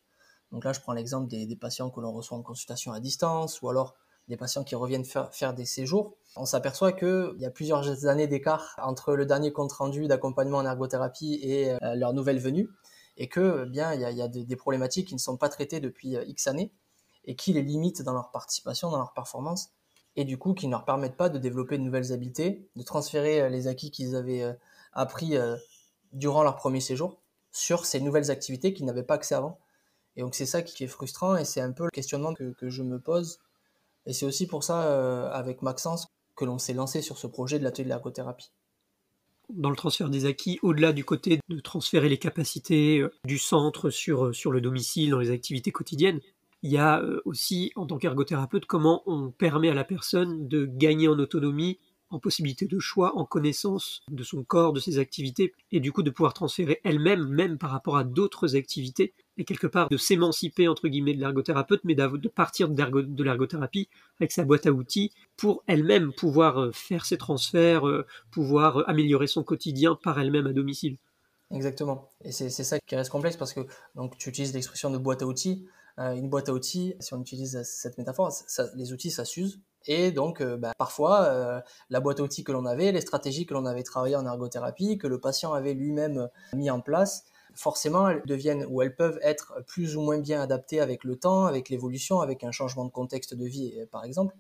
donc 0.52 0.66
là 0.66 0.74
je 0.74 0.80
prends 0.80 0.94
l'exemple 0.94 1.28
des, 1.28 1.56
patients 1.56 1.90
que 1.90 2.00
l'on 2.00 2.12
reçoit 2.12 2.38
en 2.38 2.42
consultation 2.42 2.92
à 2.92 3.00
distance 3.00 3.62
ou 3.62 3.70
alors 3.70 3.96
des 4.28 4.38
patients 4.38 4.64
qui 4.64 4.76
reviennent 4.76 5.06
faire, 5.06 5.54
des 5.56 5.66
séjours, 5.66 6.16
on 6.36 6.46
s'aperçoit 6.46 6.92
qu'il 6.92 7.36
y 7.40 7.46
a 7.46 7.50
plusieurs 7.50 8.06
années 8.06 8.28
d'écart 8.28 8.76
entre 8.78 9.16
le 9.16 9.26
dernier 9.26 9.52
compte 9.52 9.72
rendu 9.72 10.08
d'accompagnement 10.08 10.60
en 10.60 10.66
ergothérapie 10.66 11.40
et 11.42 11.72
euh, 11.72 11.96
leur 11.96 12.14
nouvelle 12.14 12.40
venue 12.40 12.70
et 13.18 13.28
que 13.28 13.66
bien 13.66 13.94
il 13.94 14.02
y 14.02 14.22
a, 14.22 14.28
des, 14.28 14.56
problématiques 14.56 15.08
qui 15.08 15.16
ne 15.16 15.20
sont 15.20 15.36
pas 15.36 15.50
traitées 15.50 15.80
depuis 15.80 16.16
euh, 16.16 16.24
X 16.28 16.46
années 16.46 16.72
et 17.26 17.36
qui 17.36 17.54
les 17.54 17.64
limitent 17.64 18.04
dans 18.04 18.14
leur 18.14 18.30
participation, 18.30 18.92
dans 18.92 19.00
leur 19.00 19.14
performance, 19.14 19.72
et 20.16 20.26
du 20.26 20.38
coup 20.38 20.54
qui 20.54 20.68
ne 20.68 20.72
leur 20.72 20.86
permettent 20.86 21.18
pas 21.18 21.30
de 21.30 21.40
développer 21.40 21.78
de 21.78 21.84
nouvelles 21.84 22.14
habiletés, 22.14 22.70
de 22.76 22.84
transférer 22.84 23.42
euh, 23.42 23.50
les 23.50 23.68
acquis 23.68 23.90
qu'ils 23.90 24.16
avaient 24.16 24.56
appris 24.94 25.38
durant 26.14 26.44
leur 26.44 26.56
premier 26.56 26.82
séjour 26.82 27.20
sur 27.52 27.86
ces 27.86 28.00
nouvelles 28.00 28.32
activités 28.32 28.74
qu'ils 28.74 28.86
n'avaient 28.86 29.04
pas 29.04 29.16
accès 29.16 29.36
avant. 29.36 29.60
Et 30.20 30.22
donc 30.22 30.36
c'est 30.36 30.46
ça 30.46 30.62
qui 30.62 30.84
est 30.84 30.88
frustrant 30.88 31.38
et 31.38 31.46
c'est 31.46 31.62
un 31.62 31.72
peu 31.72 31.86
le 31.86 31.92
questionnement 31.92 32.34
que, 32.34 32.54
je 32.70 32.84
me 32.84 33.00
pose. 33.00 33.40
Et 34.06 34.12
c'est 34.12 34.26
aussi 34.26 34.48
pour 34.48 34.66
ça, 34.66 35.30
avec 35.32 35.62
Maxence, 35.62 36.08
que 36.36 36.44
l'on 36.44 36.58
s'est 36.58 36.74
lancé 36.74 37.02
sur 37.02 37.18
ce 37.18 37.26
projet 37.26 37.58
de 37.58 37.64
l'atelier 37.64 37.86
de 37.86 37.90
l'ergothérapie. 37.90 38.52
dans 39.48 39.70
le 39.70 39.78
transfert 39.78 40.10
des 40.10 40.26
acquis, 40.26 40.60
au-delà 40.62 40.92
du 40.92 41.06
côté 41.06 41.40
de 41.48 41.60
transférer 41.62 42.10
les 42.10 42.18
capacités 42.18 43.00
euh, 43.00 43.14
du 43.24 43.38
centre 43.38 43.90
sur, 43.90 44.26
euh, 44.26 44.34
sur 44.34 44.52
le 44.52 44.60
domicile, 44.60 45.12
dans 45.12 45.20
les 45.20 45.32
activités 45.32 45.72
quotidiennes, 45.72 46.20
il 46.64 46.72
y 46.72 46.78
a 46.78 47.02
euh, 47.02 47.22
aussi, 47.24 47.72
en 47.78 47.86
tant 47.86 47.98
qu'ergothérapeute, 47.98 48.66
comment 48.66 49.04
on 49.06 49.32
permet 49.32 49.70
à 49.70 49.74
la 49.74 49.86
personne 49.86 50.50
de 50.50 50.66
gagner 50.66 51.08
en 51.08 51.18
autonomie, 51.18 51.80
en 52.10 52.20
possibilité 52.20 52.66
de 52.66 52.80
choix, 52.80 53.18
en 53.18 53.26
connaissance 53.26 54.02
de 54.10 54.24
son 54.24 54.44
corps, 54.44 54.74
de 54.74 54.80
ses 54.80 54.98
activités, 54.98 55.54
et 55.72 55.80
du 55.80 55.92
coup 55.92 56.04
de 56.04 56.10
pouvoir 56.10 56.34
transférer 56.34 56.82
elle-même, 56.84 57.28
même 57.28 57.58
par 57.58 57.72
rapport 57.72 57.98
à 57.98 58.04
d'autres 58.04 58.56
activités, 58.56 59.14
et 59.38 59.46
quelque 59.46 59.68
part 59.68 59.90
de 59.90 59.98
s'émanciper 59.98 60.68
entre 60.68 60.88
guillemets 60.88 61.14
de 61.14 61.20
l'ergothérapeute, 61.20 61.82
mais 61.84 61.96
de 61.96 62.28
partir 62.28 62.70
de 62.70 63.24
l'ergothérapie 63.24 63.90
avec 64.20 64.32
sa 64.32 64.44
boîte 64.44 64.66
à 64.66 64.72
outils 64.72 65.12
pour 65.38 65.64
elle-même 65.68 66.12
pouvoir 66.14 66.60
euh, 66.60 66.72
faire 66.72 67.06
ses 67.06 67.18
transferts, 67.18 67.88
euh, 67.88 68.06
pouvoir 68.32 68.88
améliorer 68.90 69.28
son 69.28 69.44
quotidien 69.44 69.98
par 70.02 70.20
elle-même 70.20 70.48
à 70.48 70.54
domicile. 70.54 70.98
Exactement. 71.52 72.12
Et 72.24 72.32
c'est 72.32 72.50
ça 72.50 72.80
qui 72.80 72.96
reste 72.96 73.10
complexe 73.10 73.38
parce 73.38 73.54
que 73.54 73.62
donc, 73.96 74.18
tu 74.18 74.30
utilises 74.30 74.54
l'expression 74.54 74.92
de 74.92 74.98
boîte 74.98 75.24
à 75.24 75.26
outils. 75.26 75.68
Euh, 75.98 76.14
une 76.14 76.30
boîte 76.30 76.50
à 76.50 76.54
outils, 76.54 76.96
si 77.00 77.14
on 77.14 77.22
utilise 77.22 77.62
cette 77.64 77.98
métaphore, 77.98 78.32
les 78.76 78.94
outils, 78.94 79.12
ça 79.12 79.26
s'use. 79.26 79.60
Et 79.86 80.12
donc, 80.12 80.44
bah, 80.44 80.74
parfois, 80.78 81.64
la 81.90 82.00
boîte 82.00 82.20
à 82.20 82.24
outils 82.24 82.44
que 82.44 82.52
l'on 82.52 82.66
avait, 82.66 82.92
les 82.92 83.02
stratégies 83.02 83.46
que 83.46 83.54
l'on 83.54 83.66
avait 83.66 83.84
travaillées 83.84 84.16
en 84.16 84.26
ergothérapie, 84.26 84.98
que 84.98 85.08
le 85.08 85.20
patient 85.20 85.54
avait 85.54 85.74
lui-même 85.74 86.30
mis 86.54 86.70
en 86.70 86.82
place, 86.82 87.26
forcément, 87.60 88.10
elles 88.10 88.24
deviennent 88.26 88.66
ou 88.70 88.82
elles 88.82 88.96
peuvent 88.96 89.20
être 89.22 89.64
plus 89.68 89.96
ou 89.98 90.02
moins 90.02 90.20
bien 90.20 90.42
adaptées 90.42 90.80
avec 90.80 91.04
le 91.04 91.18
temps, 91.18 91.46
avec 91.46 91.70
l'évolution, 91.70 92.22
avec 92.22 92.44
un 92.44 92.52
changement 92.52 92.86
de 92.86 92.92
contexte 92.92 93.34
de 93.36 93.46
vie, 93.46 93.74
euh, 93.78 93.86
par 93.86 94.06
exemple. 94.06 94.36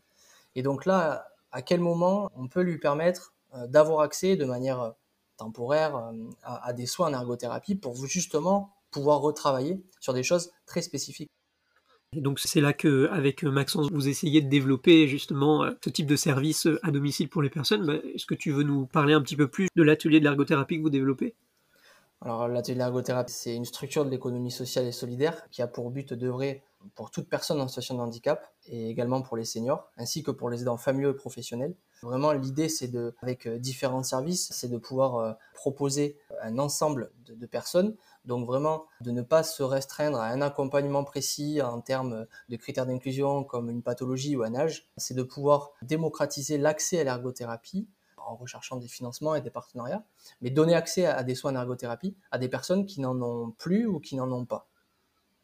Et 0.55 0.63
donc 0.63 0.85
là, 0.85 1.27
à 1.51 1.61
quel 1.61 1.79
moment 1.79 2.29
on 2.35 2.47
peut 2.47 2.61
lui 2.61 2.79
permettre 2.79 3.33
euh, 3.55 3.67
d'avoir 3.67 4.01
accès 4.01 4.35
de 4.35 4.45
manière 4.45 4.81
euh, 4.81 4.91
temporaire 5.37 6.11
à, 6.43 6.73
des 6.73 6.85
soins 6.85 7.07
en 7.07 7.13
ergothérapie 7.13 7.75
pour 7.75 7.95
justement 8.05 8.73
pouvoir 8.91 9.21
retravailler 9.21 9.81
sur 10.01 10.13
des 10.13 10.23
choses 10.23 10.51
très 10.65 10.81
spécifiques? 10.81 11.29
Donc 12.13 12.39
c'est 12.39 12.61
là 12.61 12.73
que, 12.73 13.07
avec 13.11 13.43
Maxence, 13.43 13.91
vous 13.91 14.07
essayez 14.07 14.41
de 14.41 14.49
développer 14.49 15.07
justement 15.07 15.69
ce 15.83 15.89
type 15.91 16.07
de 16.07 16.15
service 16.15 16.67
à 16.81 16.89
domicile 16.89 17.29
pour 17.29 17.43
les 17.43 17.51
personnes. 17.51 17.85
Bah, 17.85 17.95
est-ce 18.15 18.25
que 18.25 18.33
tu 18.33 18.51
veux 18.51 18.63
nous 18.63 18.87
parler 18.87 19.13
un 19.13 19.21
petit 19.21 19.35
peu 19.35 19.47
plus 19.47 19.67
de 19.75 19.83
l'atelier 19.83 20.19
de 20.19 20.25
l'ergothérapie 20.25 20.77
que 20.77 20.81
vous 20.81 20.89
développez? 20.89 21.35
Alors 22.21 22.47
l'atelier 22.47 22.79
d'ergothérapie, 22.79 23.31
c'est 23.31 23.55
une 23.55 23.65
structure 23.65 24.05
de 24.05 24.09
l'économie 24.09 24.51
sociale 24.51 24.85
et 24.85 24.91
solidaire 24.91 25.47
qui 25.51 25.61
a 25.61 25.67
pour 25.67 25.91
but 25.91 26.13
d'œuvrer 26.13 26.63
pour 26.95 27.11
toute 27.11 27.29
personne 27.29 27.61
en 27.61 27.67
situation 27.67 27.95
de 27.95 28.01
handicap 28.01 28.53
et 28.67 28.89
également 28.89 29.21
pour 29.21 29.37
les 29.37 29.45
seniors, 29.45 29.89
ainsi 29.97 30.23
que 30.23 30.31
pour 30.31 30.49
les 30.49 30.61
aidants 30.61 30.77
familiaux 30.77 31.11
et 31.11 31.15
professionnels. 31.15 31.75
Vraiment, 32.01 32.31
l'idée, 32.31 32.69
c'est 32.69 32.87
de, 32.87 33.13
avec 33.21 33.45
euh, 33.45 33.57
différents 33.57 34.03
services, 34.03 34.49
c'est 34.53 34.69
de 34.69 34.77
pouvoir 34.77 35.15
euh, 35.15 35.33
proposer 35.53 36.17
un 36.41 36.57
ensemble 36.57 37.11
de, 37.25 37.45
personnes. 37.45 37.95
Donc 38.25 38.45
vraiment, 38.45 38.85
de 39.01 39.11
ne 39.11 39.21
pas 39.21 39.43
se 39.43 39.63
restreindre 39.63 40.19
à 40.19 40.27
un 40.27 40.41
accompagnement 40.41 41.03
précis 41.03 41.61
en 41.61 41.81
termes 41.81 42.25
de 42.49 42.55
critères 42.57 42.85
d'inclusion 42.85 43.43
comme 43.43 43.69
une 43.69 43.81
pathologie 43.81 44.35
ou 44.35 44.43
un 44.43 44.55
âge. 44.55 44.89
C'est 44.97 45.15
de 45.15 45.23
pouvoir 45.23 45.71
démocratiser 45.81 46.57
l'accès 46.57 46.99
à 46.99 47.03
l'ergothérapie 47.03 47.87
en 48.17 48.35
recherchant 48.35 48.77
des 48.77 48.87
financements 48.87 49.35
et 49.35 49.41
des 49.41 49.49
partenariats, 49.49 50.03
mais 50.41 50.49
donner 50.49 50.75
accès 50.75 51.05
à, 51.05 51.23
des 51.23 51.35
soins 51.35 51.53
d'ergothérapie 51.53 52.15
à 52.31 52.37
des 52.37 52.49
personnes 52.49 52.85
qui 52.85 53.01
n'en 53.01 53.19
ont 53.21 53.51
plus 53.51 53.85
ou 53.85 53.99
qui 53.99 54.15
n'en 54.15 54.31
ont 54.31 54.45
pas. 54.45 54.67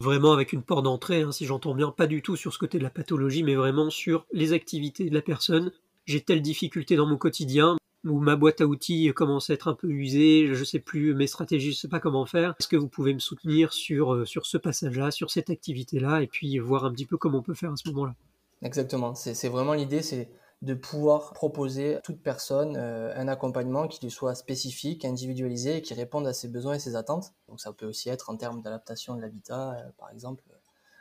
Vraiment 0.02 0.34
avec 0.34 0.52
une 0.52 0.62
porte 0.62 0.84
d'entrée, 0.84 1.22
hein, 1.22 1.32
si 1.32 1.46
j'entends 1.46 1.74
bien, 1.74 1.90
pas 1.90 2.06
du 2.06 2.22
tout 2.22 2.36
sur 2.36 2.54
ce 2.54 2.60
côté 2.60 2.78
de 2.78 2.84
la 2.84 2.90
pathologie, 2.90 3.44
mais 3.44 3.56
vraiment 3.56 3.90
sur 3.90 4.26
les 4.34 4.54
activités 4.54 5.10
de 5.10 5.16
la 5.16 5.22
personne. 5.22 5.72
J'ai 6.06 6.22
telle 6.22 6.42
difficulté 6.42 6.98
dans 6.98 7.08
mon 7.08 7.18
quotidien, 7.18 7.78
ou 8.06 8.20
ma 8.20 8.36
boîte 8.36 8.62
à 8.62 8.66
outils 8.66 9.12
commence 9.16 9.50
à 9.50 9.54
être 9.54 9.68
un 9.68 9.74
peu 9.74 9.90
usée, 9.90 10.48
je 10.54 10.60
ne 10.60 10.66
sais 10.66 10.80
plus 10.80 11.14
mes 11.14 11.28
stratégies, 11.28 11.74
je 11.74 11.80
sais 11.80 11.88
pas 11.88 12.00
comment 12.00 12.26
faire. 12.26 12.56
Est-ce 12.60 12.68
que 12.68 12.76
vous 12.76 12.88
pouvez 12.88 13.14
me 13.14 13.20
soutenir 13.20 13.74
sur, 13.74 14.14
euh, 14.14 14.26
sur 14.26 14.46
ce 14.46 14.58
passage-là, 14.58 15.12
sur 15.12 15.32
cette 15.32 15.50
activité-là, 15.50 16.22
et 16.22 16.28
puis 16.28 16.58
voir 16.60 16.86
un 16.86 16.92
petit 16.92 17.06
peu 17.06 17.18
comment 17.18 17.40
on 17.40 17.44
peut 17.44 17.54
faire 17.54 17.72
à 17.72 17.76
ce 17.76 17.90
moment-là? 17.90 18.16
Exactement, 18.62 19.16
c'est 19.16 19.50
vraiment 19.50 19.74
l'idée, 19.74 20.02
c'est 20.02 20.30
de 20.62 20.74
pouvoir 20.74 21.34
proposer 21.34 21.96
à 21.98 22.02
toute 22.02 22.22
personne 22.22 22.78
euh, 22.78 23.14
un 23.16 23.28
accompagnement 23.28 23.88
qui 23.88 24.04
lui 24.04 24.12
soit 24.12 24.36
spécifique, 24.36 25.04
individualisé 25.04 25.78
et 25.78 25.82
qui 25.82 25.94
réponde 25.94 26.26
à 26.26 26.34
ses 26.34 26.48
besoins 26.48 26.76
et 26.76 26.80
ses 26.80 26.96
attentes. 26.96 27.34
Donc 27.50 27.60
ça 27.60 27.74
peut 27.74 27.86
aussi 27.86 28.10
être 28.10 28.30
en 28.30 28.38
termes 28.38 28.62
d'adaptation 28.62 29.16
de 29.16 29.22
l'habitat, 29.22 29.74
euh, 29.74 29.90
par 29.98 30.10
exemple, 30.12 30.44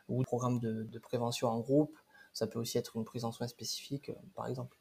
ou 0.08 0.20
de 0.20 0.26
programme 0.26 0.58
de, 0.58 0.82
de, 0.82 0.98
prévention 0.98 1.48
en 1.48 1.60
groupe. 1.60 1.96
Ça 2.32 2.46
peut 2.46 2.58
aussi 2.58 2.76
être 2.76 2.96
une 2.96 3.04
prise 3.04 3.24
en 3.24 3.32
soins 3.32 3.46
spécifique, 3.46 4.10
par 4.34 4.48
exemple. 4.48 4.76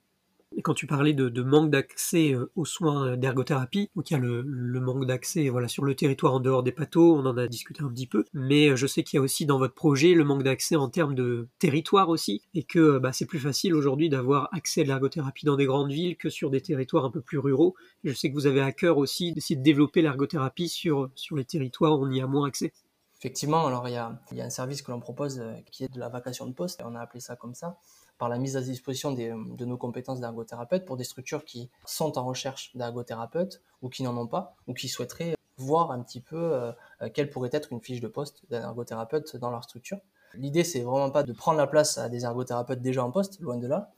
Et 0.55 0.61
quand 0.61 0.73
tu 0.73 0.87
parlais 0.87 1.13
de, 1.13 1.41
manque 1.41 1.69
d'accès 1.69 2.33
euh, 2.33 2.51
aux 2.55 2.65
soins 2.65 3.17
d'ergothérapie, 3.17 3.89
donc 3.95 4.09
il 4.11 4.13
y 4.13 4.17
a 4.17 4.19
le, 4.19 4.43
manque 4.79 5.05
d'accès 5.05 5.49
voilà, 5.49 5.67
sur 5.67 5.83
le 5.83 5.95
territoire 5.95 6.33
en 6.33 6.39
dehors 6.39 6.63
des 6.63 6.71
pathos, 6.71 7.17
on 7.17 7.25
en 7.25 7.37
a 7.37 7.47
discuté 7.47 7.81
un 7.81 7.89
petit 7.89 8.07
peu, 8.07 8.25
mais 8.33 8.69
euh, 8.69 8.75
je 8.75 8.87
sais 8.87 9.03
qu'il 9.03 9.17
y 9.17 9.19
a 9.19 9.23
aussi 9.23 9.45
dans 9.45 9.57
votre 9.57 9.73
projet 9.73 10.13
le 10.13 10.23
manque 10.23 10.43
d'accès 10.43 10.75
en 10.75 10.89
termes 10.89 11.15
de 11.15 11.47
territoire 11.59 12.09
aussi, 12.09 12.41
et 12.53 12.63
que 12.63 12.79
euh, 12.79 12.99
bah, 12.99 13.13
c'est 13.13 13.25
plus 13.25 13.39
facile 13.39 13.73
aujourd'hui 13.73 14.09
d'avoir 14.09 14.49
accès 14.53 14.81
à 14.81 14.83
l'ergothérapie 14.83 15.45
dans 15.45 15.55
des 15.55 15.65
grandes 15.65 15.91
villes 15.91 16.17
que 16.17 16.29
sur 16.29 16.49
des 16.49 16.61
territoires 16.61 17.05
un 17.05 17.11
peu 17.11 17.21
plus 17.21 17.39
ruraux. 17.39 17.75
je 18.03 18.13
sais 18.13 18.29
que 18.29 18.35
vous 18.35 18.47
avez 18.47 18.61
à 18.61 18.71
cœur 18.71 18.97
aussi 18.97 19.33
d'essayer 19.33 19.55
de 19.55 19.63
développer 19.63 20.01
l'ergothérapie 20.01 20.69
sur, 20.69 21.09
les 21.31 21.45
territoires 21.45 21.99
où 21.99 22.05
on 22.05 22.11
y 22.11 22.21
a 22.21 22.27
moins 22.27 22.47
accès. 22.47 22.73
Effectivement, 23.19 23.65
alors 23.65 23.87
il 23.87 23.93
y 23.93 23.97
a, 23.97 24.19
y 24.33 24.41
a 24.41 24.45
un 24.45 24.49
service 24.49 24.81
que 24.81 24.91
l'on 24.91 24.99
propose 24.99 25.41
qui 25.71 25.85
est 25.85 25.93
de 25.93 25.99
la 25.99 26.09
vacation 26.09 26.45
de 26.45 26.53
poste, 26.53 26.81
on 26.85 26.93
a 26.95 26.99
appelé 26.99 27.21
ça 27.21 27.35
comme 27.35 27.55
ça 27.55 27.77
par 28.23 28.29
la 28.29 28.37
mise 28.37 28.55
à 28.55 28.61
disposition 28.61 29.11
de 29.11 29.65
nos 29.65 29.75
compétences 29.75 30.21
d'ergothérapeute 30.21 30.85
pour 30.85 30.95
des 30.95 31.03
structures 31.03 31.43
qui 31.43 31.69
sont 31.83 32.17
en 32.17 32.23
recherche 32.23 32.71
d'ergothérapeute 32.73 33.61
ou 33.81 33.89
qui 33.89 34.01
n'en 34.01 34.15
ont 34.15 34.27
pas 34.27 34.55
ou 34.65 34.73
qui 34.73 34.87
souhaiteraient 34.87 35.35
voir 35.57 35.91
un 35.91 36.01
petit 36.01 36.21
peu 36.21 36.37
euh, 36.37 36.71
quelle 37.13 37.29
pourrait 37.29 37.49
être 37.51 37.73
une 37.73 37.81
fiche 37.81 37.99
de 37.99 38.07
poste 38.07 38.45
d'un 38.49 38.61
ergothérapeute 38.61 39.35
dans 39.35 39.51
leur 39.51 39.65
structure. 39.65 39.97
L'idée, 40.35 40.63
c'est 40.63 40.83
vraiment 40.83 41.11
pas 41.11 41.23
de 41.23 41.33
prendre 41.33 41.57
la 41.57 41.67
place 41.67 41.97
à 41.97 42.07
des 42.07 42.23
ergothérapeutes 42.23 42.81
déjà 42.81 43.03
en 43.03 43.11
poste, 43.11 43.41
loin 43.41 43.57
de 43.57 43.67
là. 43.67 43.91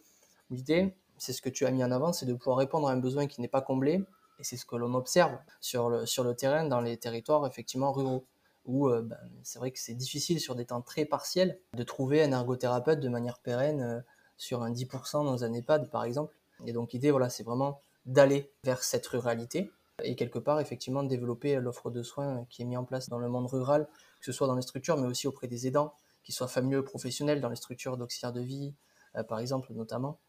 L'idée, 0.49 0.95
c'est 1.19 1.31
ce 1.31 1.43
que 1.43 1.49
tu 1.49 1.67
as 1.67 1.69
mis 1.69 1.83
en 1.83 1.91
avant, 1.91 2.11
c'est 2.11 2.25
de 2.25 2.33
pouvoir 2.33 2.57
répondre 2.57 2.87
à 2.87 2.93
un 2.93 2.97
besoin 2.97 3.27
qui 3.27 3.41
n'est 3.41 3.47
pas 3.47 3.61
comblé. 3.61 4.03
Et 4.39 4.43
c'est 4.43 4.57
ce 4.57 4.65
que 4.65 4.75
l'on 4.75 4.95
observe 4.95 5.37
sur 5.61 5.91
le, 5.91 6.33
terrain 6.33 6.65
dans 6.65 6.81
les 6.81 6.97
territoires 6.97 7.45
effectivement 7.45 7.91
ruraux 7.91 8.25
où 8.65 8.89
euh, 8.89 9.01
ben, 9.01 9.17
c'est 9.43 9.59
vrai 9.59 9.71
que 9.71 9.79
c'est 9.79 9.93
difficile 9.93 10.39
sur 10.39 10.55
des 10.55 10.65
temps 10.65 10.81
très 10.81 11.05
partiels 11.05 11.59
de 11.73 11.83
trouver 11.83 12.23
un 12.23 12.31
ergothérapeute 12.31 12.99
de 12.99 13.09
manière 13.09 13.39
pérenne 13.39 13.81
euh, 13.81 14.01
sur 14.37 14.63
un 14.63 14.71
10% 14.71 15.23
dans 15.23 15.43
un 15.43 15.53
EHPAD 15.53 15.89
par 15.89 16.03
exemple. 16.03 16.35
Et 16.65 16.73
donc 16.73 16.93
l'idée, 16.93 17.11
voilà, 17.11 17.29
c'est 17.29 17.43
vraiment 17.43 17.79
d'aller 18.05 18.51
vers 18.63 18.83
cette 18.83 19.05
ruralité 19.07 19.71
et 20.03 20.15
quelque 20.15 20.39
part 20.39 20.59
effectivement 20.59 21.03
développer 21.03 21.55
l'offre 21.59 21.89
de 21.89 22.03
soins 22.03 22.45
qui 22.49 22.61
est 22.61 22.65
mise 22.65 22.77
en 22.77 22.83
place 22.83 23.09
dans 23.09 23.17
le 23.17 23.29
monde 23.29 23.47
rural, 23.47 23.87
que 24.19 24.25
ce 24.25 24.31
soit 24.31 24.47
dans 24.47 24.55
les 24.55 24.61
structures, 24.61 24.97
mais 24.97 25.07
aussi 25.07 25.27
auprès 25.27 25.47
des 25.47 25.67
aidants, 25.67 25.93
qu'ils 26.23 26.35
soient 26.35 26.47
familiaux 26.47 26.83
professionnels, 26.83 27.39
dans 27.39 27.49
les 27.49 27.55
structures 27.55 27.97
d'auxiliaire 27.97 28.33
de 28.33 28.41
vie, 28.41 28.73
euh, 29.15 29.23
par 29.23 29.39
exemple 29.39 29.71
notamment, 29.73 30.19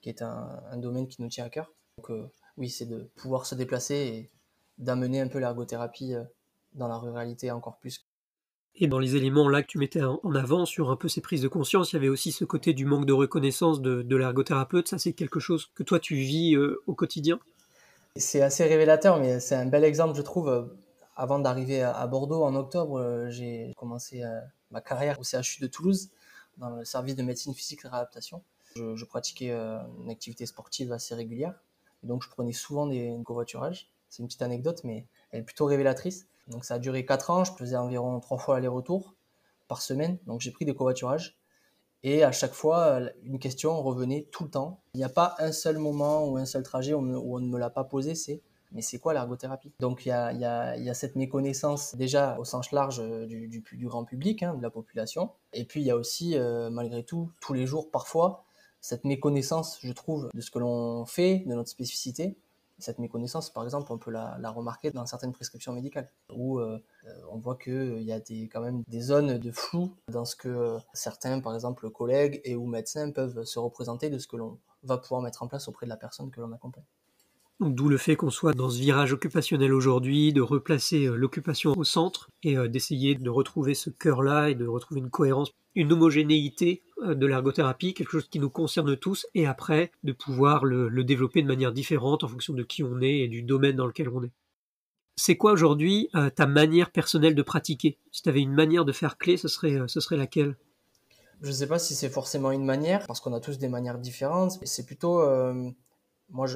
qui 0.00 0.08
est 0.08 0.22
un, 0.22 0.76
domaine 0.76 1.08
qui 1.08 1.22
nous 1.22 1.28
tient 1.28 1.44
à 1.44 1.50
cœur. 1.50 1.72
Donc 1.98 2.10
oui, 2.56 2.70
c'est 2.70 2.86
de 2.86 3.10
pouvoir 3.16 3.46
se 3.46 3.54
déplacer 3.54 3.94
et 3.94 4.30
d'amener 4.78 5.20
un 5.20 5.28
peu 5.28 5.38
l'ergothérapie 5.38 6.14
dans 6.74 6.88
la 6.88 6.98
ruralité 6.98 7.50
encore 7.50 7.78
plus. 7.78 8.06
Et 8.78 8.88
dans 8.88 8.98
les 8.98 9.16
éléments 9.16 9.48
là 9.48 9.62
que 9.62 9.68
tu 9.68 9.78
mettais 9.78 10.02
en 10.02 10.34
avant 10.34 10.66
sur 10.66 10.90
un 10.90 10.96
peu 10.96 11.08
ces 11.08 11.22
prises 11.22 11.40
de 11.40 11.48
conscience, 11.48 11.92
il 11.92 11.96
y 11.96 11.98
avait 11.98 12.08
aussi 12.10 12.30
ce 12.30 12.44
côté 12.44 12.74
du 12.74 12.84
manque 12.84 13.06
de 13.06 13.12
reconnaissance 13.14 13.80
de, 13.80 14.16
l'ergothérapeute. 14.16 14.88
Ça, 14.88 14.98
c'est 14.98 15.14
quelque 15.14 15.40
chose 15.40 15.70
que 15.74 15.82
toi, 15.82 15.98
tu 15.98 16.16
vis 16.16 16.54
euh, 16.54 16.82
au 16.86 16.94
quotidien? 16.94 17.40
C'est 18.16 18.42
assez 18.42 18.64
révélateur, 18.64 19.18
mais 19.18 19.40
c'est 19.40 19.54
un 19.54 19.66
bel 19.66 19.84
exemple, 19.84 20.16
je 20.16 20.22
trouve. 20.22 20.70
Avant 21.18 21.38
d'arriver 21.38 21.82
à 21.82 22.06
Bordeaux 22.06 22.44
en 22.44 22.54
octobre, 22.54 23.00
euh, 23.00 23.30
j'ai 23.30 23.72
commencé 23.78 24.22
euh, 24.22 24.38
ma 24.70 24.82
carrière 24.82 25.18
au 25.18 25.24
CHU 25.24 25.62
de 25.62 25.66
Toulouse, 25.66 26.10
dans 26.58 26.68
le 26.68 26.84
service 26.84 27.16
de 27.16 27.22
médecine 27.22 27.54
physique 27.54 27.80
et 27.86 27.88
réadaptation. 27.88 28.42
Je, 28.74 28.94
je 28.94 29.04
pratiquais 29.06 29.50
une 29.50 30.10
activité 30.10 30.44
sportive 30.44 30.92
assez 30.92 31.14
régulière, 31.14 31.54
et 32.04 32.06
donc 32.06 32.22
je 32.22 32.28
prenais 32.28 32.52
souvent 32.52 32.86
des 32.86 33.16
covoiturages. 33.24 33.90
C'est 34.10 34.22
une 34.22 34.26
petite 34.26 34.42
anecdote, 34.42 34.82
mais 34.84 35.06
elle 35.30 35.40
est 35.40 35.44
plutôt 35.44 35.64
révélatrice. 35.64 36.26
Donc 36.48 36.64
ça 36.64 36.74
a 36.74 36.78
duré 36.78 37.04
4 37.04 37.30
ans, 37.30 37.44
je 37.44 37.52
faisais 37.52 37.76
environ 37.76 38.18
3 38.20 38.38
fois 38.38 38.56
aller-retour 38.56 39.14
par 39.68 39.82
semaine. 39.82 40.18
Donc 40.26 40.40
j'ai 40.40 40.50
pris 40.50 40.64
des 40.64 40.74
covoiturages. 40.74 41.38
Et 42.02 42.22
à 42.22 42.30
chaque 42.30 42.52
fois, 42.52 43.00
une 43.22 43.38
question 43.38 43.82
revenait 43.82 44.28
tout 44.30 44.44
le 44.44 44.50
temps. 44.50 44.82
Il 44.94 44.98
n'y 44.98 45.04
a 45.04 45.08
pas 45.08 45.34
un 45.38 45.50
seul 45.50 45.78
moment 45.78 46.24
ou 46.28 46.36
un 46.36 46.44
seul 46.44 46.62
trajet 46.62 46.94
où 46.94 47.00
on, 47.00 47.40
ne 47.40 47.48
me 47.48 47.58
l'a 47.58 47.70
pas 47.70 47.84
posé, 47.84 48.14
c'est 48.14 48.42
mais 48.72 48.82
c'est 48.82 48.98
quoi 48.98 49.14
l'ergothérapie? 49.14 49.72
Donc 49.80 50.04
il 50.04 50.08
y, 50.08 50.12
a, 50.12 50.94
cette 50.94 51.16
méconnaissance 51.16 51.94
déjà 51.94 52.36
au 52.38 52.44
sens 52.44 52.72
large 52.72 53.02
du, 53.26 53.48
du, 53.48 53.62
du 53.72 53.86
grand 53.86 54.04
public, 54.04 54.42
hein, 54.42 54.54
de 54.54 54.62
la 54.62 54.70
population. 54.70 55.30
Et 55.52 55.64
puis 55.64 55.80
il 55.80 55.86
y 55.86 55.90
a 55.90 55.96
aussi, 55.96 56.36
euh, 56.36 56.68
malgré 56.68 57.04
tout, 57.04 57.32
tous 57.40 57.54
les 57.54 57.64
jours 57.64 57.90
parfois, 57.90 58.44
cette 58.80 59.04
méconnaissance, 59.04 59.78
je 59.82 59.92
trouve, 59.92 60.30
de 60.32 60.40
ce 60.40 60.50
que 60.50 60.58
l'on 60.58 61.06
fait, 61.06 61.44
de 61.46 61.54
notre 61.54 61.70
spécificité. 61.70 62.36
Cette 62.78 62.98
méconnaissance, 62.98 63.50
par 63.50 63.64
exemple, 63.64 63.90
on 63.90 63.98
peut 63.98 64.10
la, 64.10 64.50
remarquer 64.50 64.90
dans 64.90 65.06
certaines 65.06 65.32
prescriptions 65.32 65.72
médicales, 65.72 66.10
où 66.30 66.58
euh, 66.58 66.78
on 67.30 67.38
voit 67.38 67.56
qu'il 67.56 67.72
euh, 67.72 68.00
y 68.00 68.12
a 68.12 68.20
des, 68.20 68.48
quand 68.48 68.60
même 68.60 68.82
des 68.86 69.00
zones 69.00 69.38
de 69.38 69.50
flou 69.50 69.94
dans 70.08 70.26
ce 70.26 70.36
que 70.36 70.48
euh, 70.48 70.78
certains, 70.92 71.40
par 71.40 71.54
exemple, 71.54 71.88
collègues 71.90 72.40
et 72.44 72.54
ou 72.54 72.66
médecins 72.66 73.10
peuvent 73.12 73.44
se 73.44 73.58
représenter 73.58 74.10
de 74.10 74.18
ce 74.18 74.26
que 74.26 74.36
l'on 74.36 74.58
va 74.82 74.98
pouvoir 74.98 75.22
mettre 75.22 75.42
en 75.42 75.48
place 75.48 75.68
auprès 75.68 75.86
de 75.86 75.90
la 75.90 75.96
personne 75.96 76.30
que 76.30 76.40
l'on 76.40 76.52
accompagne. 76.52 76.84
D'où 77.58 77.88
le 77.88 77.96
fait 77.96 78.16
qu'on 78.16 78.28
soit 78.28 78.52
dans 78.52 78.68
ce 78.68 78.78
virage 78.78 79.14
occupationnel 79.14 79.72
aujourd'hui, 79.72 80.34
de 80.34 80.42
replacer 80.42 81.06
euh, 81.06 81.16
l'occupation 81.16 81.72
au 81.74 81.84
centre 81.84 82.28
et 82.42 82.58
euh, 82.58 82.68
d'essayer 82.68 83.14
de 83.14 83.30
retrouver 83.30 83.72
ce 83.72 83.88
cœur-là 83.88 84.50
et 84.50 84.54
de 84.54 84.66
retrouver 84.66 85.00
une 85.00 85.08
cohérence, 85.08 85.52
une 85.74 85.90
homogénéité 85.90 86.82
euh, 87.02 87.14
de 87.14 87.24
l'ergothérapie, 87.24 87.94
quelque 87.94 88.10
chose 88.10 88.28
qui 88.28 88.40
nous 88.40 88.50
concerne 88.50 88.94
tous, 88.94 89.26
et 89.34 89.46
après 89.46 89.90
de 90.04 90.12
pouvoir 90.12 90.66
le, 90.66 91.02
développer 91.02 91.40
de 91.40 91.46
manière 91.46 91.72
différente 91.72 92.24
en 92.24 92.28
fonction 92.28 92.52
de 92.52 92.62
qui 92.62 92.84
on 92.84 93.00
est 93.00 93.20
et 93.20 93.28
du 93.28 93.42
domaine 93.42 93.76
dans 93.76 93.86
lequel 93.86 94.10
on 94.10 94.22
est. 94.22 94.32
C'est 95.18 95.38
quoi 95.38 95.52
aujourd'hui 95.52 96.10
ta 96.34 96.46
manière 96.46 96.90
personnelle 96.90 97.34
de 97.34 97.40
pratiquer? 97.40 97.96
Si 98.12 98.20
tu 98.20 98.28
avais 98.28 98.42
une 98.42 98.52
manière 98.52 98.84
de 98.84 98.92
faire 98.92 99.16
clé, 99.16 99.38
ce 99.38 99.48
serait, 99.48 99.80
ce 99.86 99.98
serait 99.98 100.18
laquelle? 100.18 100.58
Je 101.40 101.48
ne 101.48 101.52
sais 101.52 101.66
pas 101.66 101.78
si 101.78 101.94
c'est 101.94 102.10
forcément 102.10 102.50
une 102.50 102.66
manière, 102.66 103.06
parce 103.06 103.20
qu'on 103.20 103.32
a 103.32 103.40
tous 103.40 103.56
des 103.56 103.68
manières 103.68 103.98
différentes, 103.98 104.60
mais 104.60 104.66
c'est 104.66 104.84
plutôt 104.84 105.22
moi, 106.30 106.46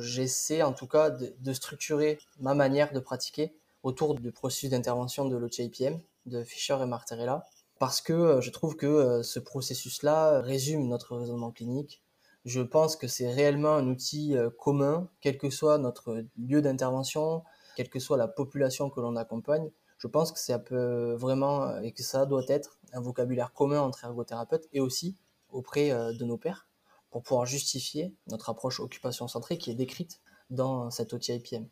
j'essaie 0.00 0.62
en 0.62 0.72
tout 0.72 0.86
cas 0.86 1.10
de, 1.10 1.52
structurer 1.52 2.18
ma 2.40 2.54
manière 2.54 2.92
de 2.92 3.00
pratiquer 3.00 3.54
autour 3.82 4.14
du 4.14 4.32
processus 4.32 4.70
d'intervention 4.70 5.26
de 5.26 5.36
l'OTIPM, 5.36 6.00
de 6.26 6.42
Fischer 6.42 6.78
et 6.80 6.86
Martarella, 6.86 7.44
parce 7.78 8.00
que 8.00 8.12
euh, 8.12 8.40
je 8.40 8.50
trouve 8.50 8.76
que 8.76 8.86
euh, 8.86 9.22
ce 9.22 9.38
processus-là 9.38 10.40
résume 10.40 10.88
notre 10.88 11.16
raisonnement 11.16 11.50
clinique. 11.50 12.02
Je 12.46 12.62
pense 12.62 12.96
que 12.96 13.08
c'est 13.08 13.30
réellement 13.30 13.74
un 13.74 13.86
outil 13.88 14.36
euh, 14.36 14.48
commun, 14.48 15.08
quel 15.20 15.36
que 15.36 15.50
soit 15.50 15.76
notre 15.76 16.24
lieu 16.38 16.62
d'intervention, 16.62 17.42
quelle 17.76 17.90
que 17.90 18.00
soit 18.00 18.16
la 18.16 18.28
population 18.28 18.88
que 18.88 19.00
l'on 19.00 19.16
accompagne. 19.16 19.70
Je 19.98 20.06
pense 20.06 20.32
que 20.32 20.38
ça 20.38 20.58
peut 20.58 21.14
vraiment 21.14 21.78
et 21.80 21.92
que 21.92 22.02
ça 22.02 22.26
doit 22.26 22.44
être 22.48 22.78
un 22.92 23.00
vocabulaire 23.00 23.52
commun 23.52 23.80
entre 23.80 24.04
ergothérapeutes 24.04 24.68
et 24.72 24.80
aussi 24.80 25.16
auprès 25.50 25.90
de 25.90 26.24
nos 26.24 26.36
pairs 26.36 26.68
pour 27.14 27.22
pouvoir 27.22 27.46
justifier 27.46 28.12
notre 28.26 28.50
approche 28.50 28.80
occupation 28.80 29.28
centrée 29.28 29.56
qui 29.56 29.70
est 29.70 29.76
décrite 29.76 30.20
dans 30.50 30.90
cet 30.90 31.12
outil 31.12 31.32
IPM. 31.32 31.68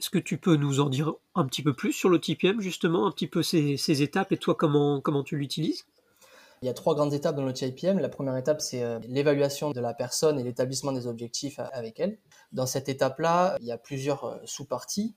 Est-ce 0.00 0.08
que 0.08 0.16
tu 0.16 0.38
peux 0.38 0.56
nous 0.56 0.80
en 0.80 0.88
dire 0.88 1.12
un 1.34 1.44
petit 1.44 1.62
peu 1.62 1.74
plus 1.74 1.92
sur 1.92 2.08
l'OTIPM, 2.08 2.58
justement, 2.62 3.06
un 3.06 3.10
petit 3.10 3.26
peu 3.26 3.42
ces, 3.42 4.02
étapes 4.02 4.32
et 4.32 4.38
toi, 4.38 4.54
comment, 4.54 5.02
comment 5.02 5.22
tu 5.22 5.36
l'utilises? 5.36 5.84
Il 6.62 6.66
y 6.66 6.70
a 6.70 6.72
trois 6.72 6.94
grandes 6.94 7.12
étapes 7.12 7.36
dans 7.36 7.44
l'outil 7.44 7.66
IPM. 7.66 7.98
La 7.98 8.08
première 8.08 8.38
étape, 8.38 8.62
c'est 8.62 8.82
euh, 8.82 8.98
l'évaluation 9.06 9.72
de 9.72 9.80
la 9.80 9.92
personne 9.92 10.40
et 10.40 10.42
l'établissement 10.42 10.92
des 10.92 11.06
objectifs 11.06 11.60
avec 11.74 12.00
elle. 12.00 12.16
Dans 12.52 12.64
cette 12.64 12.88
étape-là, 12.88 13.58
il 13.60 13.66
y 13.66 13.70
a 13.70 13.76
plusieurs 13.76 14.24
euh, 14.24 14.36
sous-parties. 14.46 15.14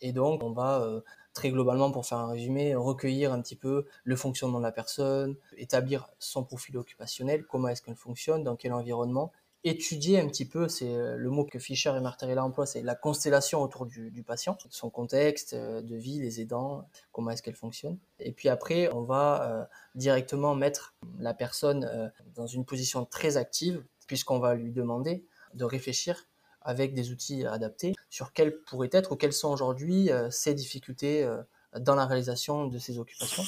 Et 0.00 0.12
donc, 0.12 0.42
on 0.42 0.52
va 0.52 0.80
euh, 0.82 1.00
très 1.32 1.50
globalement, 1.50 1.90
pour 1.90 2.06
faire 2.06 2.18
un 2.18 2.28
résumé, 2.28 2.74
recueillir 2.74 3.32
un 3.32 3.40
petit 3.40 3.56
peu 3.56 3.86
le 4.04 4.16
fonctionnement 4.16 4.58
de 4.58 4.64
la 4.64 4.72
personne, 4.72 5.36
établir 5.56 6.08
son 6.18 6.44
profil 6.44 6.76
occupationnel, 6.76 7.44
comment 7.46 7.68
est-ce 7.68 7.82
qu'elle 7.82 7.96
fonctionne, 7.96 8.44
dans 8.44 8.56
quel 8.56 8.72
environnement, 8.72 9.32
étudier 9.64 10.20
un 10.20 10.28
petit 10.28 10.44
peu, 10.44 10.68
c'est 10.68 10.94
euh, 10.94 11.16
le 11.16 11.30
mot 11.30 11.44
que 11.44 11.58
Fischer 11.58 11.94
et 11.96 12.00
Martarella 12.00 12.44
emploient, 12.44 12.66
c'est 12.66 12.82
la 12.82 12.94
constellation 12.94 13.62
autour 13.62 13.86
du, 13.86 14.22
patient, 14.22 14.58
son 14.68 14.90
contexte 14.90 15.54
euh, 15.54 15.80
de 15.80 15.96
vie, 15.96 16.20
les 16.20 16.40
aidants, 16.40 16.86
comment 17.12 17.30
est-ce 17.30 17.42
qu'elle 17.42 17.56
fonctionne. 17.56 17.98
Et 18.18 18.32
puis 18.32 18.48
après, 18.48 18.92
on 18.92 19.02
va 19.02 19.68
directement 19.94 20.54
mettre 20.54 20.94
la 21.18 21.34
personne 21.34 22.12
dans 22.34 22.46
une 22.46 22.64
position 22.64 23.04
très 23.06 23.36
active, 23.36 23.82
puisqu'on 24.06 24.38
va 24.38 24.54
lui 24.54 24.70
demander 24.70 25.24
de 25.54 25.64
réfléchir 25.64 26.26
avec 26.64 26.94
des 26.94 27.12
outils 27.12 27.46
adaptés 27.46 27.94
sur 28.10 28.32
quelles 28.32 28.60
pourraient 28.62 28.90
être 28.92 29.12
ou 29.12 29.16
quelles 29.16 29.32
sont 29.32 29.50
aujourd'hui 29.50 30.10
euh, 30.10 30.30
ces 30.30 30.54
difficultés 30.54 31.22
euh, 31.24 31.42
dans 31.78 31.94
la 31.94 32.06
réalisation 32.06 32.66
de 32.66 32.78
ces 32.78 32.98
occupations. 32.98 33.44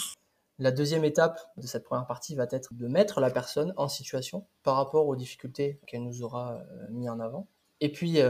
La 0.58 0.70
deuxième 0.70 1.04
étape 1.04 1.38
de 1.56 1.66
cette 1.66 1.84
première 1.84 2.06
partie 2.06 2.34
va 2.34 2.46
être 2.50 2.72
de 2.72 2.86
mettre 2.86 3.20
la 3.20 3.30
personne 3.30 3.74
en 3.76 3.88
situation 3.88 4.46
par 4.62 4.76
rapport 4.76 5.06
aux 5.06 5.16
difficultés 5.16 5.80
qu'elle 5.86 6.02
nous 6.02 6.22
aura 6.22 6.54
euh, 6.54 6.86
mis 6.90 7.08
en 7.08 7.20
avant. 7.20 7.48
Et 7.80 7.92
puis, 7.92 8.20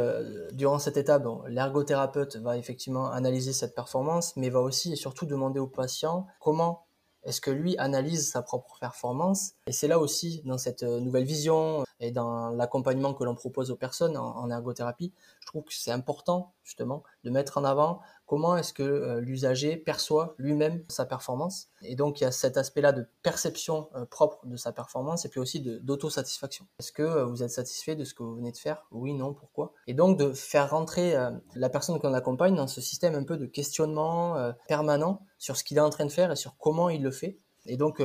durant 0.55 0.81
cette 0.81 0.97
étape, 0.97 1.25
l'ergothérapeute 1.47 2.35
va 2.35 2.59
effectivement 2.59 3.12
analyser 3.12 3.52
cette 3.52 3.76
performance, 3.76 4.35
mais 4.35 4.50
va 4.50 4.59
aussi 4.59 4.93
et 4.93 4.97
surtout 4.97 5.25
demander 5.25 5.61
au 5.61 5.69
patient 5.69 6.26
comment 6.40 6.86
est-ce 7.26 7.40
que 7.40 7.50
lui 7.50 7.76
analyse 7.76 8.30
sa 8.30 8.40
propre 8.40 8.78
performance? 8.78 9.53
Et 9.66 9.72
c'est 9.72 9.88
là 9.88 9.98
aussi, 9.98 10.42
dans 10.44 10.59
cette 10.59 10.85
euh, 10.85 11.01
nouvelle 11.01 11.24
vision 11.24 11.85
et 11.98 12.12
dans 12.12 12.51
l'accompagnement 12.51 13.14
que 13.14 13.24
l'on 13.24 13.35
propose 13.35 13.70
aux 13.70 13.77
personnes 13.77 14.16
en, 14.16 14.48
ergothérapie, 14.51 15.12
je 15.40 15.46
trouve 15.46 15.64
que 15.64 15.74
c'est 15.74 15.90
important 15.90 16.53
justement 16.62 17.03
de 17.24 17.31
mettre 17.31 17.59
en 17.59 17.64
avant 17.64 18.01
comment 18.27 18.57
est-ce 18.57 18.73
que 18.73 18.83
euh, 18.83 19.21
l'usager 19.21 19.77
perçoit 19.77 20.35
lui-même 20.37 20.85
sa 20.89 21.07
performance? 21.07 21.69
Et 21.83 21.95
donc 21.95 22.21
il 22.21 22.25
y 22.25 22.27
a 22.27 22.33
cet 22.33 22.57
aspect-là 22.57 22.93
de 22.93 23.07
perception 23.23 23.89
euh, 23.95 24.05
propre 24.05 24.45
de 24.47 24.57
sa 24.57 24.73
performance 24.73 25.25
et 25.25 25.29
puis 25.29 25.41
aussi 25.41 25.61
d'autosatisfaction. 25.61 26.67
Est-ce 26.79 26.93
que 26.93 27.03
euh, 27.03 27.25
vous 27.25 27.43
êtes 27.43 27.51
satisfait 27.51 27.95
de 27.95 28.05
ce 28.05 28.15
que 28.15 28.23
vous 28.23 28.35
venez 28.35 28.53
de 28.53 28.57
faire? 28.57 28.87
Oui, 28.91 29.15
non, 29.15 29.33
pourquoi? 29.33 29.73
Et 29.87 29.95
donc 29.95 30.19
de 30.19 30.33
faire 30.33 30.71
rentrer 30.71 31.15
la 31.55 31.69
personne 31.69 31.99
qu'on 32.01 32.15
accompagne 32.15 32.57
dans 32.57 32.67
ce 32.67 32.81
système 32.81 33.15
un 33.15 33.25
peu 33.25 33.37
de 33.37 33.47
questionnement 33.47 34.53
permanent 34.67 35.23
sur 35.39 35.57
ce 35.57 35.65
qu'il 35.65 35.77
est 35.77 35.81
en 35.81 35.91
train 35.91 36.07
de 36.07 36.11
faire 36.11 36.33
et 36.33 36.37
sur 36.37 36.57
comment 36.59 36.89
il 36.89 37.03
le 37.03 37.11
fait. 37.11 37.39
Et 37.67 37.77
donc 37.77 38.03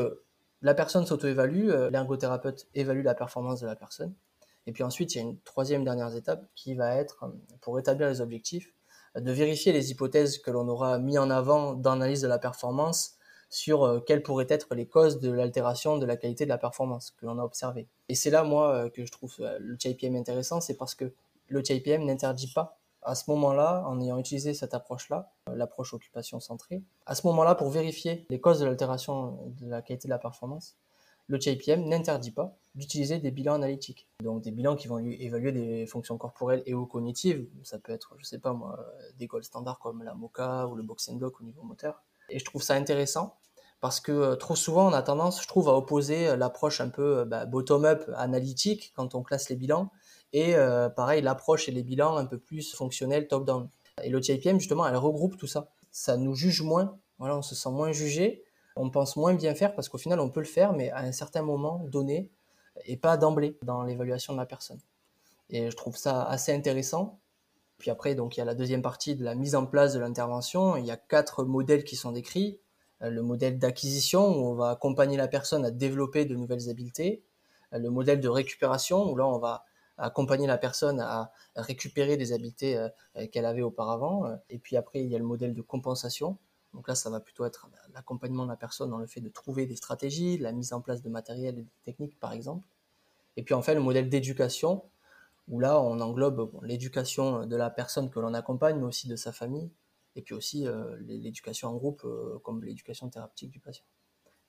la 0.62 0.74
personne 0.74 1.06
s'auto-évalue, 1.06 1.70
l'ergothérapeute 1.92 2.68
évalue 2.76 3.04
la 3.04 3.16
performance 3.16 3.62
de 3.62 3.68
la 3.68 3.76
personne. 3.76 4.14
Et 4.68 4.72
puis 4.72 4.84
ensuite, 4.84 5.16
il 5.16 5.18
y 5.18 5.22
a 5.22 5.24
une 5.24 5.40
troisième 5.40 5.84
dernière 5.84 6.16
étape 6.16 6.46
qui 6.56 6.76
va 6.76 6.96
être, 6.96 7.26
pour 7.62 7.80
établir 7.80 8.08
les 8.08 8.22
objectifs, 8.22 8.74
de 9.16 9.32
vérifier 9.32 9.74
les 9.74 9.92
hypothèses 9.92 10.38
que 10.38 10.52
l'on 10.52 10.68
aura 10.68 11.00
mis 11.00 11.18
en 11.18 11.30
avant 11.30 11.74
dans 11.74 11.92
l'analyse 11.96 12.22
de 12.22 12.28
la 12.28 12.40
performance 12.40 13.18
sur 13.52 13.84
euh, 13.84 14.00
quelles 14.00 14.24
pourraient 14.24 14.48
être 14.50 14.74
les 14.74 14.88
causes 14.88 15.20
de 15.20 15.30
l'altération 15.30 15.98
de 15.98 16.06
la 16.06 16.16
qualité 16.16 16.46
de 16.46 16.50
la 16.50 16.58
performance 16.58 17.12
que 17.12 17.26
l'on 17.26 17.38
a 17.38 17.44
observé. 17.44 17.88
Et 18.08 18.16
c'est 18.16 18.30
là, 18.30 18.44
moi, 18.44 18.74
euh, 18.74 18.90
que 18.90 19.06
je 19.06 19.12
trouve 19.12 19.36
euh, 19.42 19.58
le 19.60 19.78
TIPM 19.78 20.16
intéressant, 20.16 20.62
c'est 20.62 20.78
parce 20.78 20.96
que 20.96 21.14
le 21.50 21.62
TIPM 21.62 22.06
n'interdit 22.06 22.52
pas, 22.56 22.80
à 23.04 23.14
ce 23.14 23.30
moment-là, 23.32 23.84
en 23.88 24.00
ayant 24.00 24.18
utilisé 24.18 24.54
cette 24.54 24.74
approche-là, 24.74 25.34
l'approche 25.54 25.94
occupation 25.94 26.40
centrée, 26.40 26.82
à 27.06 27.14
ce 27.14 27.28
moment-là, 27.28 27.56
pour 27.56 27.70
vérifier 27.70 28.26
les 28.30 28.40
causes 28.40 28.60
de 28.60 28.66
l'altération 28.66 29.54
de 29.60 29.70
la 29.70 29.82
qualité 29.82 30.08
de 30.08 30.12
la 30.12 30.20
performance, 30.20 30.78
le 31.32 31.40
TIPM 31.40 31.88
n'interdit 31.88 32.32
pas 32.32 32.58
d'utiliser 32.76 33.20
des 33.20 33.32
bilans 33.32 33.54
analytiques. 33.54 34.08
Donc 34.22 34.42
des 34.42 34.52
bilans 34.52 34.76
qui 34.76 34.88
vont 34.88 35.00
évaluer 35.00 35.54
des 35.54 35.86
fonctions 35.86 36.18
corporelles 36.18 36.62
et 36.66 36.74
ou 36.74 36.86
cognitives. 36.86 37.48
Ça 37.64 37.80
peut 37.80 37.94
être, 37.94 38.16
je 38.18 38.26
sais 38.26 38.40
pas 38.40 38.52
moi, 38.54 38.86
des 39.18 39.28
goals 39.28 39.44
standards 39.44 39.80
comme 39.80 40.04
la 40.04 40.14
MOCA 40.14 40.68
ou 40.68 40.76
le 40.76 40.84
box 40.84 41.08
and 41.10 41.16
block 41.16 41.40
au 41.40 41.44
niveau 41.44 41.64
moteur. 41.64 42.04
Et 42.30 42.38
je 42.38 42.46
trouve 42.46 42.62
ça 42.62 42.76
intéressant 42.76 43.38
parce 43.80 44.02
que 44.02 44.12
euh, 44.12 44.36
trop 44.36 44.56
souvent 44.56 44.90
on 44.90 44.94
a 44.94 45.02
tendance, 45.02 45.42
je 45.42 45.48
trouve, 45.48 45.70
à 45.70 45.74
opposer 45.74 46.28
euh, 46.28 46.36
l'approche 46.36 46.82
un 46.82 46.90
peu 46.90 47.20
euh, 47.20 47.26
bah, 47.26 47.46
bottom-up 47.46 48.10
analytique 48.16 48.92
quand 48.96 49.16
on 49.16 49.24
classe 49.24 49.50
les 49.50 49.56
bilans 49.56 49.90
et 50.34 50.56
pareil 50.96 51.22
l'approche 51.22 51.68
et 51.68 51.74
les 51.74 51.84
bilans 51.84 52.16
un 52.16 52.26
peu 52.26 52.38
plus 52.38 52.74
fonctionnels 52.74 53.28
top-down. 53.28 53.68
Et 54.02 54.10
le 54.10 54.22
TIPM 54.22 54.60
justement, 54.60 54.88
elle 54.88 54.96
regroupe 54.96 55.36
tout 55.36 55.48
ça. 55.48 55.68
Ça 55.92 56.16
nous 56.16 56.36
juge 56.36 56.62
moins, 56.62 56.98
voilà, 57.20 57.38
on 57.38 57.42
se 57.42 57.54
sent 57.54 57.70
moins 57.70 57.92
jugé 57.92 58.42
on 58.76 58.90
pense 58.90 59.16
moins 59.16 59.34
bien 59.34 59.56
faire 59.56 59.76
parce 59.76 59.90
qu'au 59.90 59.98
final, 59.98 60.20
on 60.20 60.30
peut 60.30 60.40
le 60.40 60.46
faire, 60.46 60.74
mais 60.74 60.90
à 60.92 61.00
un 61.00 61.12
certain 61.12 61.42
moment 61.42 61.86
donné, 61.90 62.32
et 62.86 62.98
pas 62.98 63.18
d'emblée 63.18 63.58
dans 63.64 63.84
l'évaluation 63.84 64.34
de 64.34 64.40
la 64.40 64.46
personne. 64.46 64.80
Et 65.50 65.70
je 65.70 65.76
trouve 65.76 65.98
ça 65.98 66.24
assez 66.24 66.54
intéressant. 66.54 67.20
Puis 67.78 67.92
après, 67.92 68.16
donc, 68.16 68.38
il 68.38 68.40
y 68.40 68.44
a 68.44 68.46
la 68.46 68.56
deuxième 68.56 68.82
partie 68.82 69.16
de 69.16 69.24
la 69.24 69.36
mise 69.36 69.56
en 69.56 69.66
place 69.66 69.94
de 69.94 70.00
l'intervention. 70.00 70.78
Il 70.78 70.86
y 70.86 70.92
a 70.92 70.98
quatre 70.98 71.44
modèles 71.44 71.84
qui 71.84 71.96
sont 71.96 72.12
décrits. 72.12 72.60
Euh, 73.02 73.10
le 73.10 73.22
modèle 73.22 73.58
d'acquisition, 73.60 74.28
où 74.28 74.46
on 74.46 74.54
va 74.54 74.70
accompagner 74.70 75.18
la 75.18 75.28
personne 75.28 75.66
à 75.66 75.72
développer 75.72 76.26
de 76.26 76.36
nouvelles 76.36 76.70
habiletés. 76.70 77.24
Euh, 77.74 77.80
le 77.80 77.90
modèle 77.90 78.22
de 78.22 78.30
récupération, 78.30 79.12
où 79.12 79.16
là, 79.16 79.28
on 79.28 79.40
va 79.40 79.66
accompagner 79.98 80.48
la 80.48 80.58
personne 80.58 81.00
à 81.00 81.32
récupérer 81.56 82.18
des 82.18 82.34
habiletés 82.34 82.78
euh, 82.78 83.28
qu'elle 83.32 83.46
avait 83.46 83.62
auparavant. 83.62 84.24
Et 84.50 84.58
puis 84.58 84.78
après, 84.78 85.02
il 85.02 85.08
y 85.08 85.16
a 85.16 85.20
le 85.20 85.26
modèle 85.26 85.54
de 85.54 85.62
compensation, 85.62 86.38
donc 86.74 86.88
là, 86.88 86.96
ça 86.96 87.10
va 87.10 87.20
plutôt 87.20 87.46
être 87.46 87.68
l'accompagnement 87.94 88.46
de 88.46 88.50
la 88.50 88.56
personne 88.56 88.90
dans 88.90 88.98
le 88.98 89.08
fait 89.08 89.22
de 89.22 89.30
trouver 89.30 89.66
des 89.66 89.76
stratégies, 89.76 90.38
la 90.38 90.52
mise 90.52 90.74
en 90.74 90.82
place 90.82 91.02
de 91.02 91.10
matériel 91.10 91.60
et 91.60 91.64
de 91.64 91.70
techniques, 91.84 92.20
par 92.20 92.32
exemple. 92.32 92.66
Et 93.38 93.44
puis 93.44 93.54
enfin, 93.54 93.74
le 93.74 93.82
modèle 93.82 94.10
d'éducation, 94.10 94.84
où 95.48 95.60
là, 95.60 95.82
on 95.82 96.00
englobe 96.00 96.52
l'éducation 96.64 97.46
de 97.46 97.56
la 97.56 97.70
personne 97.70 98.10
que 98.10 98.20
l'on 98.20 98.34
accompagne, 98.34 98.78
mais 98.78 98.86
aussi 98.86 99.08
de 99.08 99.16
sa 99.16 99.34
famille, 99.34 99.70
et 100.16 100.22
puis 100.22 100.34
aussi 100.34 100.68
euh, 100.68 100.98
l'éducation 101.02 101.70
en 101.70 101.76
groupe, 101.76 102.04
euh, 102.06 102.40
comme 102.44 102.64
l'éducation 102.64 103.10
thérapeutique 103.10 103.52
du 103.52 103.60
patient. 103.60 103.86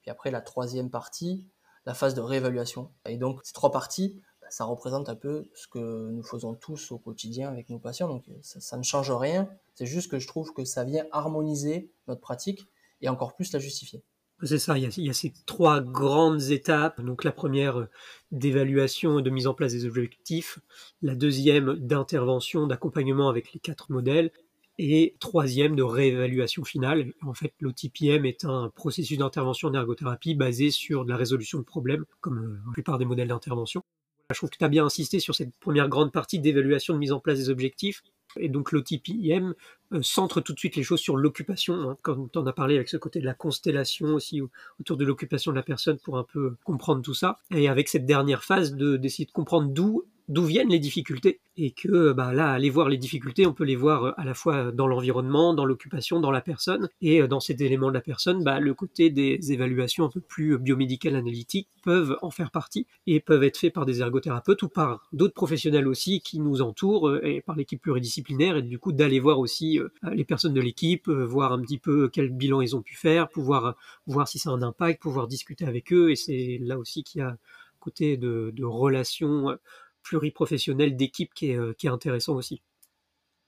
Puis 0.03 0.11
après, 0.11 0.31
la 0.31 0.41
troisième 0.41 0.91
partie, 0.91 1.45
la 1.87 1.95
phase 1.95 2.15
de 2.15 2.21
réévaluation. 2.21 2.91
Et 3.07 3.17
donc, 3.17 3.41
ces 3.45 3.53
trois 3.53 3.73
parties, 3.73 4.21
ça 4.53 4.67
représente 4.67 5.09
un 5.09 5.15
peu 5.15 5.49
ce 5.55 5.67
que 5.67 6.11
nous 6.11 6.23
faisons 6.23 6.55
tous 6.55 6.93
au 6.93 6.99
quotidien 6.99 7.49
avec 7.49 7.71
nos 7.71 7.79
patients. 7.79 8.07
Donc 8.07 8.25
ça, 8.43 8.77
ne 8.77 8.83
change 8.83 9.11
rien. 9.11 9.49
C'est 9.75 9.87
juste 9.87 10.11
que 10.11 10.19
je 10.19 10.27
trouve 10.27 10.53
que 10.53 10.67
ça 10.67 10.85
vient 10.85 11.07
harmoniser 11.11 11.91
notre 12.07 12.21
pratique 12.21 12.67
et 13.01 13.09
encore 13.09 13.35
plus 13.35 13.51
la 13.55 13.59
justifier. 13.59 14.03
C'est 14.43 14.59
ça, 14.59 14.77
il 14.77 14.85
y, 14.85 15.09
a, 15.09 15.13
ces 15.15 15.33
trois 15.47 15.81
grandes 15.81 16.43
étapes. 16.51 17.01
Donc 17.01 17.25
la 17.25 17.33
première 17.33 17.79
euh, 17.79 17.89
d'évaluation 18.31 19.21
et 19.21 19.23
de 19.23 19.31
mise 19.31 19.47
en 19.47 19.55
place 19.55 19.73
des 19.73 19.87
objectifs, 19.87 20.59
la 21.01 21.15
deuxième 21.15 21.77
d'intervention, 21.77 22.67
d'accompagnement 22.67 23.31
avec 23.31 23.55
les 23.55 23.61
quatre 23.61 23.91
modèles, 23.91 24.33
et 24.79 25.17
troisième 25.21 25.77
de 25.77 25.83
réévaluation 25.83 26.65
finale. 26.65 27.13
En 27.23 27.35
fait, 27.35 27.55
l'OTPM 27.61 28.27
est 28.27 28.45
un 28.45 28.71
processus 28.75 29.17
d'intervention 29.17 29.69
en 29.69 29.75
ergothérapie 29.75 30.35
basé 30.35 30.71
sur 30.71 31.05
de 31.05 31.11
la 31.11 31.17
résolution 31.17 31.59
de 31.59 31.65
problèmes, 31.65 32.05
comme 32.21 32.39
euh, 32.39 32.61
la 32.67 32.73
plupart 32.73 32.99
des 32.99 33.05
modèles 33.05 33.29
d'intervention 33.29 33.85
Je 34.33 34.39
trouve 34.39 34.51
que 34.51 34.59
tu 34.59 34.65
as 34.65 34.69
bien 34.69 34.85
insisté 34.85 35.21
sur 35.21 35.35
cette 35.35 35.55
première 35.59 35.89
grande 35.89 36.13
partie 36.13 36.39
d'évaluation 36.39 36.95
de 36.95 36.99
mise 36.99 37.13
en 37.13 37.21
place 37.21 37.39
des 37.39 37.51
objectifs. 37.51 38.03
Et 38.37 38.49
donc 38.49 38.73
l'OTPIM 38.73 39.55
euh, 39.93 40.03
centre 40.03 40.41
tout 40.41 40.55
de 40.55 40.59
suite 40.59 40.77
les 40.77 40.83
choses 40.83 41.01
sur 41.01 41.17
l'occupation, 41.17 41.75
hein, 41.91 41.99
quand 42.01 42.35
on 42.37 42.47
a 42.47 42.53
parlé 42.53 42.77
avec 42.77 42.89
ce 42.89 42.97
côté 42.97 43.21
de 43.21 43.27
la 43.27 43.35
constellation 43.35 44.15
aussi 44.15 44.41
autour 44.81 44.97
de 44.97 45.05
l'occupation 45.05 45.53
de 45.53 45.57
la 45.57 45.63
personne 45.63 45.99
pour 45.99 46.17
un 46.17 46.25
peu 46.25 46.57
comprendre 46.65 47.03
tout 47.03 47.15
ça. 47.15 47.37
Et 47.55 47.69
avec 47.69 47.89
cette 47.89 48.07
dernière 48.07 48.43
phase 48.43 48.75
de 48.75 48.97
d'essayer 48.97 49.27
de 49.27 49.33
comprendre 49.33 49.69
d'où 49.69 50.05
d'où 50.33 50.45
viennent 50.45 50.71
les 50.71 50.79
difficultés. 50.79 51.41
Et 51.59 51.73
que 51.73 52.13
bah, 52.13 52.33
là 52.33 52.51
aller 52.51 52.71
voir 52.71 52.89
les 52.89 52.97
difficultés 52.97 53.47
on 53.47 53.53
peut 53.53 53.65
les 53.65 53.77
voir 53.77 54.05
euh, 54.05 54.13
à 54.17 54.25
la 54.25 54.33
fois 54.33 54.73
dans 54.73 54.87
l'environnement 54.87 55.53
dans 55.53 55.67
l'occupation 55.67 56.19
dans 56.19 56.31
la 56.31 56.41
personne. 56.41 56.89
Et 57.03 57.21
euh, 57.21 57.29
dans 57.29 57.41
cet 57.41 57.61
élément 57.61 57.89
de 57.89 57.95
la 57.95 58.01
personne 58.01 58.43
bah, 58.43 58.59
le 58.59 58.73
côté 58.73 59.11
des 59.11 59.53
évaluations 59.53 60.07
un 60.07 60.09
peu 60.09 60.21
plus 60.21 60.59
biomédicales 60.59 61.15
analytiques 61.15 61.69
peuvent 61.83 62.17
en 62.23 62.31
faire 62.31 62.51
partie 62.51 62.87
et 63.07 63.21
peuvent 63.21 63.45
être 63.45 63.59
faits 63.59 63.75
par 63.75 63.85
des 63.85 64.01
ergothérapeutes 64.01 64.63
ou 64.63 64.69
par 64.69 65.07
d'autres 65.13 65.35
professionnels 65.35 65.87
aussi 65.87 66.23
qui 66.23 66.41
nous 66.41 66.63
entourent 66.63 67.09
euh, 67.09 67.23
et 67.23 67.43
par 67.43 67.55
l'équipe 67.55 67.83
pluridisciplinaire. 67.83 68.57
Et 68.57 68.63
du 68.63 68.79
coup 68.79 68.93
d'aller 68.93 69.21
voir 69.21 69.39
aussi 69.39 69.79
les 70.13 70.25
personnes 70.25 70.55
de 70.55 70.61
l'équipe 70.61 71.09
voir 71.09 71.53
un 71.53 71.61
petit 71.61 71.79
peu 71.79 72.09
quel 72.09 72.31
bilan 72.31 72.63
ils 72.63 72.75
ont 72.75 72.83
pu 72.83 72.97
faire 72.97 73.29
pouvoir 73.29 73.77
voir 74.07 74.27
si 74.27 74.39
ça 74.39 74.51
a 74.51 74.53
un 74.55 74.63
impact 74.63 75.03
pouvoir 75.03 75.29
discuter 75.29 75.67
avec 75.67 75.93
eux. 75.93 76.11
Et 76.11 76.17
c'est 76.17 76.59
là 76.63 76.79
aussi 76.79 77.03
qu'il 77.03 77.19
y 77.19 77.23
a 77.23 77.37
côté 77.79 78.17
de 78.17 78.65
relations 78.65 79.59
pluriprofessionnel 80.03 80.97
d'équipe 80.97 81.33
qui 81.35 81.51
est, 81.51 81.57
euh, 81.57 81.75
qui 81.75 81.87
est 81.87 81.91
intéressant 81.91 82.35
aussi. 82.35 82.63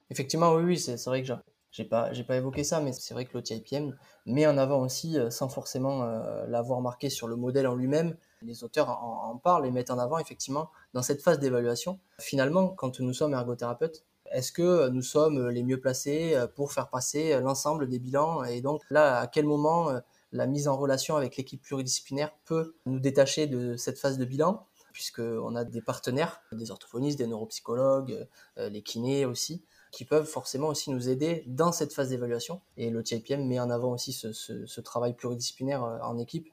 Effectivement, 0.09 0.53
oui, 0.55 0.63
oui 0.63 0.77
c'est 0.77 1.03
vrai 1.05 1.23
que 1.23 1.33
j'ai 1.71 1.83
pas, 1.83 2.11
pas 2.27 2.37
évoqué 2.37 2.63
ça, 2.63 2.79
mais 2.79 2.93
c'est 2.93 3.13
vrai 3.13 3.25
que 3.25 3.33
l'OTIPM 3.33 3.95
met 4.25 4.47
en 4.47 4.57
avant 4.57 4.81
aussi, 4.81 5.19
euh, 5.19 5.29
sans 5.29 5.49
forcément 5.49 6.03
euh, 6.03 6.45
l'avoir 6.47 6.81
marqué 6.81 7.09
sur 7.09 7.27
le 7.27 7.35
modèle 7.35 7.67
en 7.67 7.75
lui-même, 7.75 8.15
les 8.41 8.63
auteurs 8.63 8.89
en, 8.89 9.35
parlent 9.37 9.65
et 9.65 9.71
mettent 9.71 9.91
en 9.91 9.97
avant 9.97 10.19
effectivement 10.19 10.69
dans 10.93 11.01
cette 11.01 11.21
phase 11.21 11.39
d'évaluation. 11.39 11.99
Finalement, 12.19 12.69
quand 12.69 12.99
nous 12.99 13.13
sommes 13.13 13.33
ergothérapeutes, 13.33 14.05
est-ce 14.31 14.51
que 14.51 14.89
nous 14.89 15.01
sommes 15.01 15.49
les 15.49 15.63
mieux 15.63 15.79
placés 15.79 16.35
pour 16.55 16.71
faire 16.71 16.89
passer 16.89 17.39
l'ensemble 17.39 17.87
des 17.87 17.97
bilans 17.99 18.43
Et 18.43 18.61
donc 18.61 18.81
là, 18.89 19.19
à 19.19 19.27
quel 19.27 19.45
moment 19.45 19.99
la 20.31 20.47
mise 20.47 20.67
en 20.67 20.77
relation 20.77 21.15
avec 21.15 21.37
l'équipe 21.37 21.61
pluridisciplinaire 21.61 22.35
peut 22.45 22.75
nous 22.85 22.99
détacher 22.99 23.47
de 23.47 23.77
cette 23.77 23.97
phase 23.97 24.17
de 24.17 24.25
bilan? 24.25 24.67
Puisqu'on 24.95 25.57
a 25.57 25.65
des 25.65 25.81
partenaires, 25.81 26.41
des 26.53 26.71
orthophonistes, 26.71 27.17
des 27.17 27.27
neuropsychologues, 27.27 28.29
euh, 28.57 28.69
les 28.69 28.81
kinés 28.81 29.25
aussi, 29.25 29.61
qui 29.91 30.05
peuvent 30.05 30.25
forcément 30.25 30.69
aussi 30.69 30.89
nous 30.89 31.09
aider 31.09 31.43
dans 31.47 31.73
cette 31.73 31.91
phase 31.91 32.09
d'évaluation. 32.09 32.61
Et 32.77 32.89
le 32.89 33.03
TIPM 33.03 33.45
met 33.45 33.59
en 33.59 33.69
avant 33.69 33.91
aussi 33.91 34.13
ce, 34.13 34.81
travail 34.81 35.13
pluridisciplinaire 35.13 35.83
euh, 35.83 35.99
en 35.99 36.17
équipe. 36.17 36.47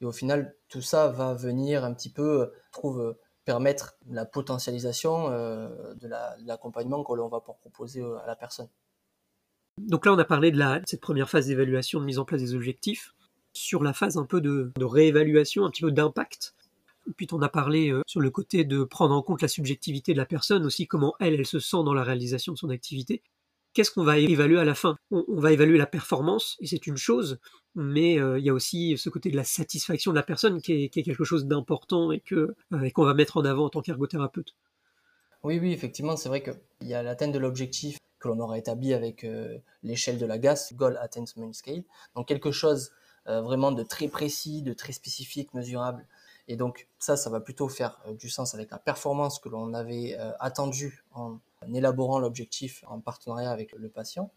Et 0.00 0.04
au 0.04 0.12
final, 0.12 0.54
tout 0.68 0.80
ça 0.80 1.08
va 1.08 1.34
venir 1.34 1.84
un 1.84 1.92
petit 1.92 2.08
peu, 2.08 2.42
euh, 2.42 2.46
trouve, 2.70 3.16
permettre 3.44 3.96
la 4.08 4.24
potentialisation 4.24 5.30
de 5.30 6.08
l'accompagnement 6.46 7.02
que 7.02 7.14
l'on 7.14 7.28
va 7.28 7.40
proposer 7.40 8.02
à 8.22 8.26
la 8.26 8.36
personne. 8.36 8.68
Donc 9.78 10.06
là, 10.06 10.12
on 10.12 10.18
a 10.18 10.24
parlé 10.24 10.52
de, 10.52 10.62
cette 10.86 11.00
première 11.00 11.30
phase 11.30 11.46
d'évaluation, 11.46 11.98
de 11.98 12.04
mise 12.04 12.18
en 12.18 12.26
place 12.26 12.42
des 12.42 12.54
objectifs. 12.54 13.14
Sur 13.54 13.82
la 13.82 13.94
phase 13.94 14.18
un 14.18 14.26
peu 14.26 14.42
de, 14.42 14.70
de 14.76 14.84
réévaluation, 14.84 15.64
un 15.64 15.70
petit 15.70 15.80
peu 15.80 15.90
d'impact, 15.90 16.54
puis 17.16 17.26
on 17.32 17.42
a 17.42 17.48
parlé 17.48 17.90
euh, 17.90 18.02
sur 18.06 18.20
le 18.20 18.30
côté 18.30 18.64
de 18.64 18.84
prendre 18.84 19.14
en 19.14 19.22
compte 19.22 19.42
la 19.42 19.48
subjectivité 19.48 20.12
de 20.12 20.18
la 20.18 20.26
personne, 20.26 20.64
aussi 20.66 20.86
comment 20.86 21.14
elle, 21.20 21.34
elle 21.34 21.46
se 21.46 21.60
sent 21.60 21.82
dans 21.84 21.94
la 21.94 22.02
réalisation 22.02 22.52
de 22.52 22.58
son 22.58 22.70
activité. 22.70 23.22
Qu'est-ce 23.74 23.90
qu'on 23.90 24.04
va 24.04 24.18
évaluer 24.18 24.58
à 24.58 24.64
la 24.64 24.74
fin? 24.74 24.96
On, 25.10 25.40
va 25.40 25.52
évaluer 25.52 25.78
la 25.78 25.86
performance, 25.86 26.56
et 26.60 26.66
c'est 26.66 26.86
une 26.86 26.96
chose, 26.96 27.38
mais 27.74 28.18
euh, 28.18 28.38
il 28.38 28.44
y 28.44 28.48
a 28.48 28.54
aussi 28.54 28.96
ce 28.96 29.08
côté 29.08 29.30
de 29.30 29.36
la 29.36 29.44
satisfaction 29.44 30.10
de 30.10 30.16
la 30.16 30.22
personne 30.22 30.60
qui 30.60 30.84
est, 30.84 30.88
quelque 30.88 31.24
chose 31.24 31.46
d'important 31.46 32.10
et 32.10 32.22
euh, 32.32 32.54
qu'on 32.94 33.04
va 33.04 33.14
mettre 33.14 33.36
en 33.36 33.44
avant 33.44 33.66
en 33.66 33.70
tant 33.70 33.82
qu'ergothérapeute. 33.82 34.56
Oui, 35.44 35.58
oui, 35.60 35.72
effectivement, 35.72 36.16
c'est 36.16 36.28
vrai 36.28 36.42
qu'il 36.42 36.88
y 36.88 36.94
a 36.94 37.02
l'atteinte 37.02 37.32
de 37.32 37.38
l'objectif 37.38 37.98
que 38.18 38.26
l'on 38.26 38.40
aura 38.40 38.58
établi 38.58 38.94
avec 38.94 39.24
l'échelle 39.84 40.18
de 40.18 40.26
la 40.26 40.38
GAS, 40.38 40.72
Goal 40.74 40.98
Attainment 41.00 41.52
Scale, 41.52 41.84
donc 42.16 42.26
quelque 42.26 42.50
chose 42.50 42.90
vraiment 43.26 43.70
de 43.70 43.84
très 43.84 44.08
précis, 44.08 44.62
de 44.62 44.72
très 44.72 44.92
spécifique, 44.92 45.54
mesurable, 45.54 46.04
et 46.48 46.56
donc 46.56 46.88
ça, 46.98 47.16
ça 47.16 47.30
va 47.30 47.40
plutôt 47.40 47.68
faire 47.68 48.00
euh, 48.06 48.14
du 48.14 48.28
sens 48.28 48.54
avec 48.54 48.70
la 48.70 48.78
performance 48.78 49.38
que 49.38 49.48
l'on 49.48 49.74
avait 49.74 50.16
euh, 50.18 50.32
attendue 50.40 51.04
en 51.12 51.38
élaborant 51.72 52.18
l'objectif 52.18 52.84
en 52.88 53.00
partenariat 53.00 53.50
avec 53.50 53.72
le 53.72 53.88
patient. 53.88 54.32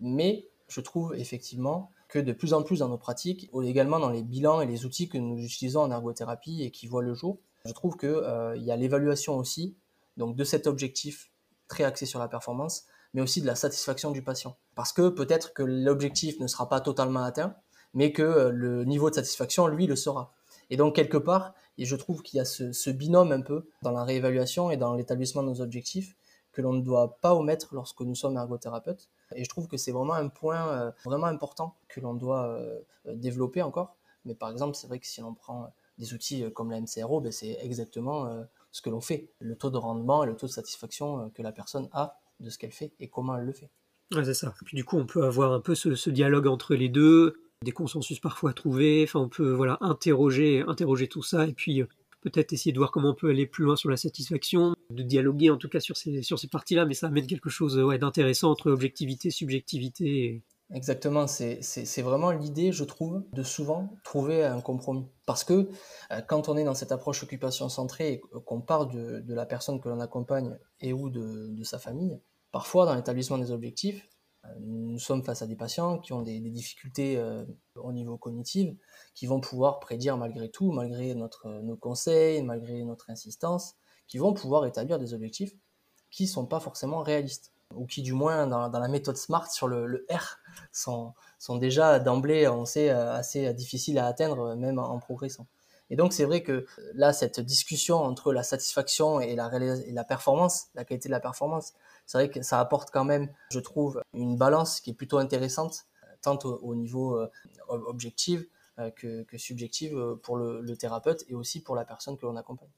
Mais 0.00 0.48
je 0.68 0.80
trouve 0.80 1.14
effectivement 1.14 1.90
que 2.08 2.18
de 2.18 2.32
plus 2.32 2.52
en 2.52 2.62
plus 2.62 2.80
dans 2.80 2.88
nos 2.88 2.98
pratiques, 2.98 3.48
ou 3.52 3.62
également 3.62 4.00
dans 4.00 4.10
les 4.10 4.22
bilans 4.22 4.60
et 4.60 4.66
les 4.66 4.84
outils 4.84 5.08
que 5.08 5.18
nous 5.18 5.38
utilisons 5.38 5.82
en 5.82 5.90
ergothérapie 5.90 6.62
et 6.62 6.70
qui 6.70 6.88
voient 6.88 7.02
le 7.02 7.14
jour, 7.14 7.38
je 7.64 7.72
trouve 7.72 7.96
qu'il 7.96 8.08
euh, 8.08 8.56
y 8.56 8.70
a 8.70 8.76
l'évaluation 8.76 9.36
aussi 9.36 9.76
donc 10.16 10.34
de 10.34 10.44
cet 10.44 10.66
objectif 10.66 11.30
très 11.68 11.84
axé 11.84 12.04
sur 12.04 12.18
la 12.18 12.26
performance, 12.26 12.86
mais 13.14 13.20
aussi 13.20 13.40
de 13.40 13.46
la 13.46 13.54
satisfaction 13.54 14.10
du 14.10 14.22
patient. 14.22 14.56
Parce 14.74 14.92
que 14.92 15.08
peut-être 15.08 15.52
que 15.52 15.62
l'objectif 15.62 16.40
ne 16.40 16.46
sera 16.46 16.68
pas 16.68 16.80
totalement 16.80 17.22
atteint, 17.22 17.54
mais 17.94 18.12
que 18.12 18.50
le 18.52 18.84
niveau 18.84 19.10
de 19.10 19.14
satisfaction, 19.14 19.66
lui, 19.66 19.86
le 19.86 19.96
sera. 19.96 20.32
Et 20.70 20.76
donc, 20.76 20.94
quelque 20.94 21.18
part, 21.18 21.54
et 21.78 21.84
je 21.84 21.96
trouve 21.96 22.22
qu'il 22.22 22.38
y 22.38 22.40
a 22.40 22.44
ce, 22.44 22.90
binôme 22.90 23.32
un 23.32 23.40
peu 23.40 23.68
dans 23.82 23.90
la 23.90 24.04
réévaluation 24.04 24.70
et 24.70 24.76
dans 24.76 24.94
l'établissement 24.94 25.42
de 25.42 25.48
nos 25.48 25.60
objectifs 25.60 26.16
que 26.52 26.62
l'on 26.62 26.72
ne 26.72 26.82
doit 26.82 27.18
pas 27.20 27.34
omettre 27.34 27.74
lorsque 27.74 28.00
nous 28.00 28.14
sommes 28.14 28.36
ergothérapeutes. 28.36 29.08
Et 29.34 29.44
je 29.44 29.48
trouve 29.48 29.68
que 29.68 29.76
c'est 29.76 29.92
vraiment 29.92 30.14
un 30.14 30.28
point 30.28 30.68
euh, 30.68 30.90
vraiment 31.04 31.26
important 31.26 31.76
que 31.88 32.00
l'on 32.00 32.14
doit 32.14 32.46
euh, 32.48 32.80
développer 33.06 33.62
encore. 33.62 33.96
Mais 34.24 34.34
par 34.34 34.50
exemple, 34.50 34.74
c'est 34.76 34.88
vrai 34.88 34.98
que 34.98 35.06
si 35.06 35.20
l'on 35.20 35.34
prend 35.34 35.72
des 35.98 36.12
outils 36.12 36.44
euh, 36.44 36.50
comme 36.50 36.70
la 36.70 36.80
MCRO, 36.80 37.20
ben 37.20 37.32
c'est 37.32 37.56
exactement 37.62 38.44
ce 38.72 38.82
que 38.82 38.90
l'on 38.90 39.00
fait. 39.00 39.30
Le 39.38 39.56
taux 39.56 39.70
de 39.70 39.76
rendement 39.76 40.24
et 40.24 40.26
le 40.26 40.36
taux 40.36 40.48
de 40.48 40.52
satisfaction 40.52 41.30
que 41.30 41.42
la 41.42 41.52
personne 41.52 41.88
a 41.92 42.20
de 42.40 42.50
ce 42.50 42.58
qu'elle 42.58 42.72
fait 42.72 42.92
et 42.98 43.08
comment 43.08 43.36
elle 43.36 43.44
le 43.44 43.52
fait. 43.52 43.70
Ouais, 44.12 44.24
c'est 44.24 44.34
ça. 44.34 44.52
Puis 44.64 44.76
du 44.76 44.84
coup, 44.84 44.98
on 44.98 45.06
peut 45.06 45.24
avoir 45.24 45.52
un 45.52 45.60
peu 45.60 45.74
ce 45.76 46.10
dialogue 46.10 46.48
entre 46.48 46.74
les 46.74 46.88
deux, 46.88 47.49
des 47.62 47.72
consensus 47.72 48.20
parfois 48.20 48.52
trouvés. 48.52 49.04
Enfin, 49.04 49.20
on 49.20 49.28
peut 49.28 49.52
voilà 49.52 49.76
interroger, 49.80 50.64
interroger 50.66 51.08
tout 51.08 51.22
ça 51.22 51.46
et 51.46 51.52
puis 51.52 51.82
euh, 51.82 51.86
peut-être 52.22 52.52
essayer 52.52 52.72
de 52.72 52.78
voir 52.78 52.90
comment 52.90 53.10
on 53.10 53.14
peut 53.14 53.30
aller 53.30 53.46
plus 53.46 53.64
loin 53.64 53.76
sur 53.76 53.90
la 53.90 53.96
satisfaction, 53.96 54.74
de 54.90 55.02
dialoguer 55.02 55.50
en 55.50 55.56
tout 55.56 55.68
cas 55.68 55.80
sur 55.80 55.96
ces, 55.96 56.22
sur 56.22 56.38
ces 56.38 56.48
parties-là, 56.48 56.86
mais 56.86 56.94
ça 56.94 57.08
amène 57.08 57.26
quelque 57.26 57.50
chose 57.50 57.78
ouais, 57.78 57.98
d'intéressant 57.98 58.50
entre 58.50 58.70
objectivité, 58.70 59.30
subjectivité. 59.30 60.42
Exactement, 60.72 61.26
c'est 61.26 62.02
vraiment 62.02 62.30
l'idée, 62.30 62.70
je 62.70 62.84
trouve, 62.84 63.24
de 63.32 63.42
souvent 63.42 63.92
trouver 64.04 64.44
un 64.44 64.60
compromis. 64.60 65.04
Parce 65.26 65.42
que 65.42 65.68
euh, 66.12 66.20
quand 66.26 66.48
on 66.48 66.56
est 66.56 66.64
dans 66.64 66.74
cette 66.74 66.92
approche 66.92 67.22
occupation 67.22 67.68
centrée 67.68 68.12
et 68.12 68.20
qu'on 68.20 68.60
part 68.60 68.86
de, 68.86 69.20
de, 69.20 69.34
la 69.34 69.46
personne 69.46 69.80
que 69.80 69.88
l'on 69.88 70.00
accompagne 70.00 70.56
et 70.80 70.92
ou 70.92 71.10
de, 71.10 71.48
de 71.48 71.64
sa 71.64 71.78
famille, 71.78 72.20
parfois 72.52 72.86
dans 72.86 72.94
l'établissement 72.94 73.38
des 73.38 73.50
objectifs, 73.50 74.08
nous 74.60 74.98
sommes 74.98 75.22
face 75.22 75.42
à 75.42 75.46
des 75.46 75.56
patients 75.56 75.98
qui 75.98 76.12
ont 76.12 76.22
des, 76.22 76.40
difficultés 76.40 77.16
euh, 77.18 77.44
au 77.76 77.92
niveau 77.92 78.16
cognitif, 78.16 78.74
qui 79.14 79.26
vont 79.26 79.40
pouvoir 79.40 79.80
prédire 79.80 80.16
malgré 80.16 80.50
tout, 80.50 80.72
malgré 80.72 81.14
notre, 81.14 81.48
nos 81.48 81.76
conseils, 81.76 82.42
malgré 82.42 82.82
notre 82.84 83.10
insistance, 83.10 83.76
qui 84.06 84.18
vont 84.18 84.32
pouvoir 84.32 84.66
établir 84.66 84.98
des 84.98 85.14
objectifs 85.14 85.52
qui 86.10 86.24
ne 86.24 86.28
sont 86.28 86.46
pas 86.46 86.58
forcément 86.58 87.02
réalistes, 87.02 87.52
ou 87.74 87.86
qui 87.86 88.02
du 88.02 88.12
moins 88.12 88.48
dans, 88.48 88.68
la 88.68 88.88
méthode 88.88 89.16
SMART 89.16 89.48
sur 89.52 89.68
le, 89.68 90.04
R 90.10 90.38
sont, 90.72 91.14
sont 91.38 91.56
déjà 91.56 92.00
d'emblée, 92.00 92.48
on 92.48 92.64
sait, 92.64 92.90
euh, 92.90 93.12
assez 93.12 93.52
difficiles 93.54 93.98
à 93.98 94.06
atteindre 94.06 94.56
même 94.56 94.80
en 94.80 94.98
progressant. 94.98 95.46
Et 95.90 95.96
donc 95.96 96.12
c'est 96.12 96.24
vrai 96.24 96.42
que 96.42 96.66
là, 96.94 97.12
cette 97.12 97.40
discussion 97.40 97.96
entre 97.96 98.32
la 98.32 98.42
satisfaction 98.42 99.20
et 99.20 99.32
et 99.32 99.92
la 99.92 100.04
performance, 100.04 100.68
la 100.74 100.84
qualité 100.84 101.08
de 101.08 101.12
la 101.12 101.20
performance, 101.20 101.74
c'est 102.10 102.18
vrai 102.18 102.28
que 102.28 102.42
ça 102.42 102.58
apporte 102.58 102.90
quand 102.90 103.04
même, 103.04 103.28
je 103.52 103.60
trouve, 103.60 104.02
une 104.14 104.36
balance 104.36 104.80
qui 104.80 104.90
est 104.90 104.94
plutôt 104.94 105.18
intéressante, 105.18 105.84
tant 106.22 106.36
au, 106.44 106.74
niveau 106.74 107.16
euh, 107.16 107.28
objectif 107.68 108.46
euh, 108.80 108.90
que, 108.90 109.22
que 109.22 109.38
subjectif 109.38 109.92
euh, 109.92 110.16
pour 110.20 110.36
le, 110.36 110.76
thérapeute 110.76 111.22
et 111.28 111.34
aussi 111.34 111.62
pour 111.62 111.76
la 111.76 111.84
personne 111.84 112.16
que 112.16 112.26
l'on 112.26 112.34
accompagne. 112.34 112.72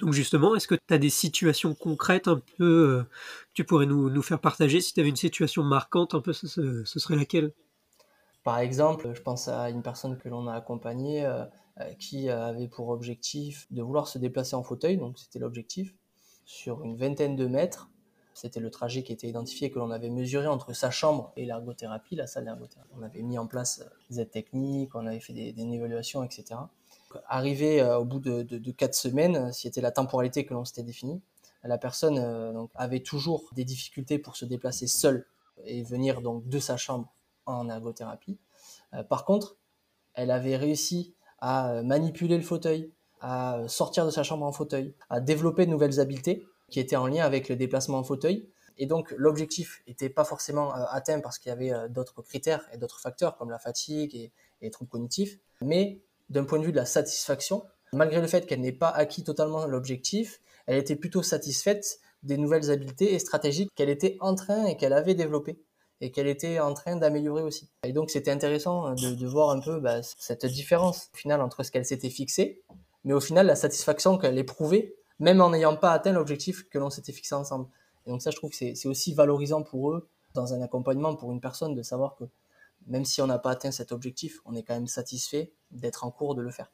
Donc 0.00 0.12
justement, 0.12 0.54
est-ce 0.54 0.68
que 0.68 0.74
tu 0.74 0.92
as 0.92 0.98
des 0.98 1.08
situations 1.08 1.74
concrètes 1.74 2.28
un 2.28 2.42
peu 2.58 3.06
que 3.08 3.54
tu 3.54 3.64
pourrais 3.64 3.86
nous, 3.86 4.10
nous, 4.10 4.22
faire 4.22 4.38
partager? 4.38 4.82
Si 4.82 4.92
tu 4.92 5.00
avais 5.00 5.08
une 5.08 5.16
situation 5.16 5.62
marquante, 5.62 6.14
un 6.14 6.20
peu, 6.20 6.34
ce, 6.34 6.46
ce, 6.46 6.98
serait 6.98 7.16
laquelle? 7.16 7.54
Par 8.44 8.58
exemple, 8.58 9.14
je 9.14 9.22
pense 9.22 9.48
à 9.48 9.70
une 9.70 9.82
personne 9.82 10.18
que 10.18 10.28
l'on 10.28 10.46
a 10.46 10.52
accompagnée 10.52 11.26
qui 11.98 12.28
avait 12.28 12.68
pour 12.68 12.90
objectif 12.90 13.66
de 13.70 13.80
vouloir 13.80 14.08
se 14.08 14.18
déplacer 14.18 14.56
en 14.56 14.62
fauteuil, 14.62 14.98
donc 14.98 15.18
c'était 15.18 15.38
l'objectif, 15.38 15.94
sur 16.44 16.82
une 16.84 16.96
vingtaine 16.96 17.36
de 17.36 17.46
mètres 17.46 17.88
c'était 18.40 18.60
le 18.60 18.70
trajet 18.70 19.02
qui 19.02 19.12
était 19.12 19.28
identifié, 19.28 19.70
que 19.70 19.78
l'on 19.78 19.90
avait 19.90 20.08
mesuré 20.08 20.46
entre 20.46 20.72
sa 20.72 20.90
chambre 20.90 21.30
et 21.36 21.44
l'ergothérapie, 21.44 22.16
la 22.16 22.26
salle 22.26 22.46
d'ergothérapie. 22.46 22.90
On 22.98 23.02
avait 23.02 23.20
mis 23.20 23.36
en 23.36 23.46
place 23.46 23.84
des 24.08 24.18
aides 24.18 24.30
techniques, 24.30 24.94
on 24.94 25.06
avait 25.06 25.20
fait 25.20 25.34
des, 25.34 25.54
évaluations, 25.58 26.24
etc. 26.24 26.58
Arrivé 27.28 27.82
euh, 27.82 27.98
au 27.98 28.06
bout 28.06 28.18
de, 28.18 28.70
quatre 28.70 28.94
semaines, 28.94 29.52
c'était 29.52 29.82
la 29.82 29.90
temporalité 29.90 30.46
que 30.46 30.54
l'on 30.54 30.64
s'était 30.64 30.82
définie, 30.82 31.20
la 31.64 31.76
personne 31.76 32.18
euh, 32.18 32.64
avait 32.74 33.00
toujours 33.00 33.50
des 33.52 33.64
difficultés 33.64 34.18
pour 34.18 34.36
se 34.36 34.46
déplacer 34.46 34.86
seule 34.86 35.26
et 35.66 35.82
venir 35.82 36.22
donc 36.22 36.48
de 36.48 36.58
sa 36.58 36.78
chambre 36.78 37.12
en 37.44 37.68
ergothérapie. 37.68 38.38
Euh, 38.94 39.02
par 39.02 39.26
contre, 39.26 39.58
elle 40.14 40.30
avait 40.30 40.56
réussi 40.56 41.14
à 41.40 41.82
manipuler 41.82 42.38
le 42.38 42.42
fauteuil, 42.42 42.90
à 43.20 43.58
sortir 43.66 44.06
de 44.06 44.10
sa 44.10 44.22
chambre 44.22 44.46
en 44.46 44.52
fauteuil, 44.52 44.94
à 45.10 45.20
développer 45.20 45.66
de 45.66 45.70
nouvelles 45.70 46.00
habiletés 46.00 46.46
qui 46.70 46.80
étaient 46.80 46.96
en 46.96 47.06
lien 47.06 47.24
avec 47.24 47.48
le 47.48 47.56
déplacement 47.56 47.98
en 47.98 48.04
fauteuil. 48.04 48.48
Et 48.78 48.86
donc 48.86 49.12
l'objectif 49.16 49.82
n'était 49.86 50.08
pas 50.08 50.24
forcément 50.24 50.74
euh, 50.74 50.84
atteint 50.90 51.20
parce 51.20 51.38
qu'il 51.38 51.50
y 51.50 51.52
avait 51.52 51.72
euh, 51.72 51.88
d'autres 51.88 52.22
critères 52.22 52.66
et 52.72 52.78
d'autres 52.78 53.00
facteurs 53.00 53.36
comme 53.36 53.50
la 53.50 53.58
fatigue 53.58 54.14
et, 54.14 54.32
les 54.62 54.70
troubles 54.70 54.90
cognitifs, 54.90 55.38
mais 55.62 56.02
d'un 56.28 56.44
point 56.44 56.58
de 56.58 56.64
vue 56.64 56.72
de 56.72 56.76
la 56.76 56.84
satisfaction, 56.84 57.64
malgré 57.94 58.20
le 58.20 58.26
fait 58.26 58.44
qu'elle 58.44 58.60
n'ait 58.60 58.72
pas 58.72 58.90
acquis 58.90 59.24
totalement 59.24 59.64
l'objectif, 59.64 60.42
elle 60.66 60.76
était 60.76 60.96
plutôt 60.96 61.22
satisfaite 61.22 61.98
des 62.22 62.36
nouvelles 62.36 62.70
habiletés 62.70 63.14
et 63.14 63.18
stratégies 63.18 63.70
qu'elle 63.74 63.88
était 63.88 64.18
en 64.20 64.34
train 64.34 64.66
et 64.66 64.76
qu'elle 64.76 64.92
avait 64.92 65.14
développées 65.14 65.62
et 66.02 66.10
qu'elle 66.10 66.26
était 66.26 66.58
en 66.60 66.74
train 66.74 66.96
d'améliorer 66.96 67.42
aussi. 67.42 67.70
Et 67.84 67.94
donc 67.94 68.10
c'était 68.10 68.30
intéressant 68.30 68.92
de, 68.94 69.14
de, 69.14 69.26
voir 69.26 69.48
un 69.48 69.60
peu 69.60 69.80
bah, 69.80 70.02
cette 70.02 70.44
différence 70.44 71.08
au 71.14 71.16
final 71.16 71.40
entre 71.40 71.62
ce 71.62 71.70
qu'elle 71.70 71.86
s'était 71.86 72.10
fixée, 72.10 72.62
mais 73.04 73.14
au 73.14 73.20
final 73.20 73.46
la 73.46 73.56
satisfaction 73.56 74.18
qu'elle 74.18 74.38
éprouvait, 74.38 74.94
même 75.20 75.40
en 75.40 75.50
n'ayant 75.50 75.76
pas 75.76 75.92
atteint 75.92 76.12
l'objectif 76.12 76.68
que 76.68 76.78
l'on 76.78 76.90
s'était 76.90 77.12
fixé 77.12 77.34
ensemble. 77.34 77.68
Et 78.06 78.10
donc 78.10 78.22
ça, 78.22 78.30
je 78.30 78.36
trouve 78.36 78.50
que 78.50 78.56
c'est 78.56 78.88
aussi 78.88 79.14
valorisant 79.14 79.62
pour 79.62 79.92
eux 79.92 80.08
dans 80.34 80.54
un 80.54 80.62
accompagnement 80.62 81.14
pour 81.14 81.30
une 81.30 81.40
personne 81.40 81.74
de 81.74 81.82
savoir 81.82 82.16
que 82.16 82.24
même 82.86 83.04
si 83.04 83.20
on 83.20 83.26
n'a 83.26 83.38
pas 83.38 83.50
atteint 83.50 83.70
cet 83.70 83.92
objectif, 83.92 84.40
on 84.46 84.54
est 84.54 84.62
quand 84.62 84.74
même 84.74 84.86
satisfait 84.86 85.52
d'être 85.70 86.04
en 86.04 86.10
cours 86.10 86.34
de 86.34 86.42
le 86.42 86.50
faire. 86.50 86.70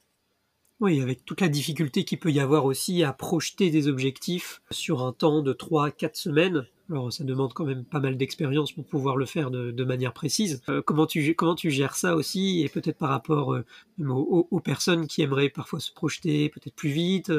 Oui, 0.78 1.00
avec 1.00 1.24
toute 1.24 1.40
la 1.40 1.48
difficulté 1.48 2.04
qu'il 2.04 2.18
peut 2.18 2.30
y 2.30 2.38
avoir 2.38 2.66
aussi 2.66 3.02
à 3.02 3.12
projeter 3.14 3.70
des 3.70 3.88
objectifs 3.88 4.60
sur 4.70 5.02
un 5.02 5.12
temps 5.12 5.40
de 5.40 5.52
3 5.54 5.90
4 5.90 6.16
semaines. 6.16 6.66
Alors 6.90 7.10
ça 7.12 7.24
demande 7.24 7.54
quand 7.54 7.64
même 7.64 7.84
pas 7.84 7.98
mal 7.98 8.16
d'expérience 8.16 8.72
pour 8.72 8.84
pouvoir 8.84 9.16
le 9.16 9.24
faire 9.24 9.50
de, 9.50 9.84
manière 9.84 10.12
précise. 10.12 10.60
Euh, 10.68 10.82
comment, 10.82 11.06
tu, 11.06 11.34
comment 11.34 11.54
tu 11.54 11.70
gères 11.70 11.96
ça 11.96 12.14
aussi 12.14 12.62
et 12.62 12.68
peut-être 12.68 12.98
par 12.98 13.08
rapport 13.08 13.54
euh, 13.54 13.64
aux, 13.98 14.60
personnes 14.60 15.06
qui 15.06 15.22
aimeraient 15.22 15.48
parfois 15.48 15.80
se 15.80 15.92
projeter 15.92 16.50
peut-être 16.50 16.76
plus 16.76 16.90
vite, 16.90 17.32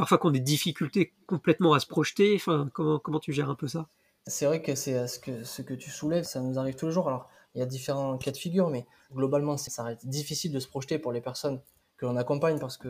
euh, 0.00 0.02
parfois 0.02 0.18
qu'on 0.18 0.30
des 0.30 0.40
difficultés 0.40 1.12
complètement 1.26 1.72
à 1.74 1.80
se 1.80 1.86
projeter. 1.86 2.40
Comment, 2.72 3.20
tu 3.20 3.32
gères 3.32 3.50
un 3.50 3.54
peu 3.54 3.68
ça? 3.68 3.88
C'est 4.26 4.46
vrai 4.46 4.62
que 4.62 4.74
c'est 4.74 5.06
ce 5.06 5.18
que, 5.18 5.44
ce 5.44 5.62
que 5.62 5.74
tu 5.74 5.90
soulèves, 5.90 6.24
ça 6.24 6.40
nous 6.40 6.58
arrive 6.58 6.74
tous 6.74 6.86
les 6.86 6.92
jours. 6.92 7.08
Alors 7.08 7.28
il 7.54 7.58
y 7.58 7.62
a 7.62 7.66
différents 7.66 8.16
cas 8.18 8.30
de 8.30 8.36
figure, 8.36 8.70
mais 8.70 8.86
globalement 9.12 9.56
ça 9.56 9.82
reste 9.82 10.06
difficile 10.06 10.52
de 10.52 10.60
se 10.60 10.68
projeter 10.68 10.98
pour 10.98 11.12
les 11.12 11.20
personnes 11.20 11.60
que 11.96 12.06
l'on 12.06 12.16
accompagne 12.16 12.58
parce 12.58 12.76
que 12.76 12.88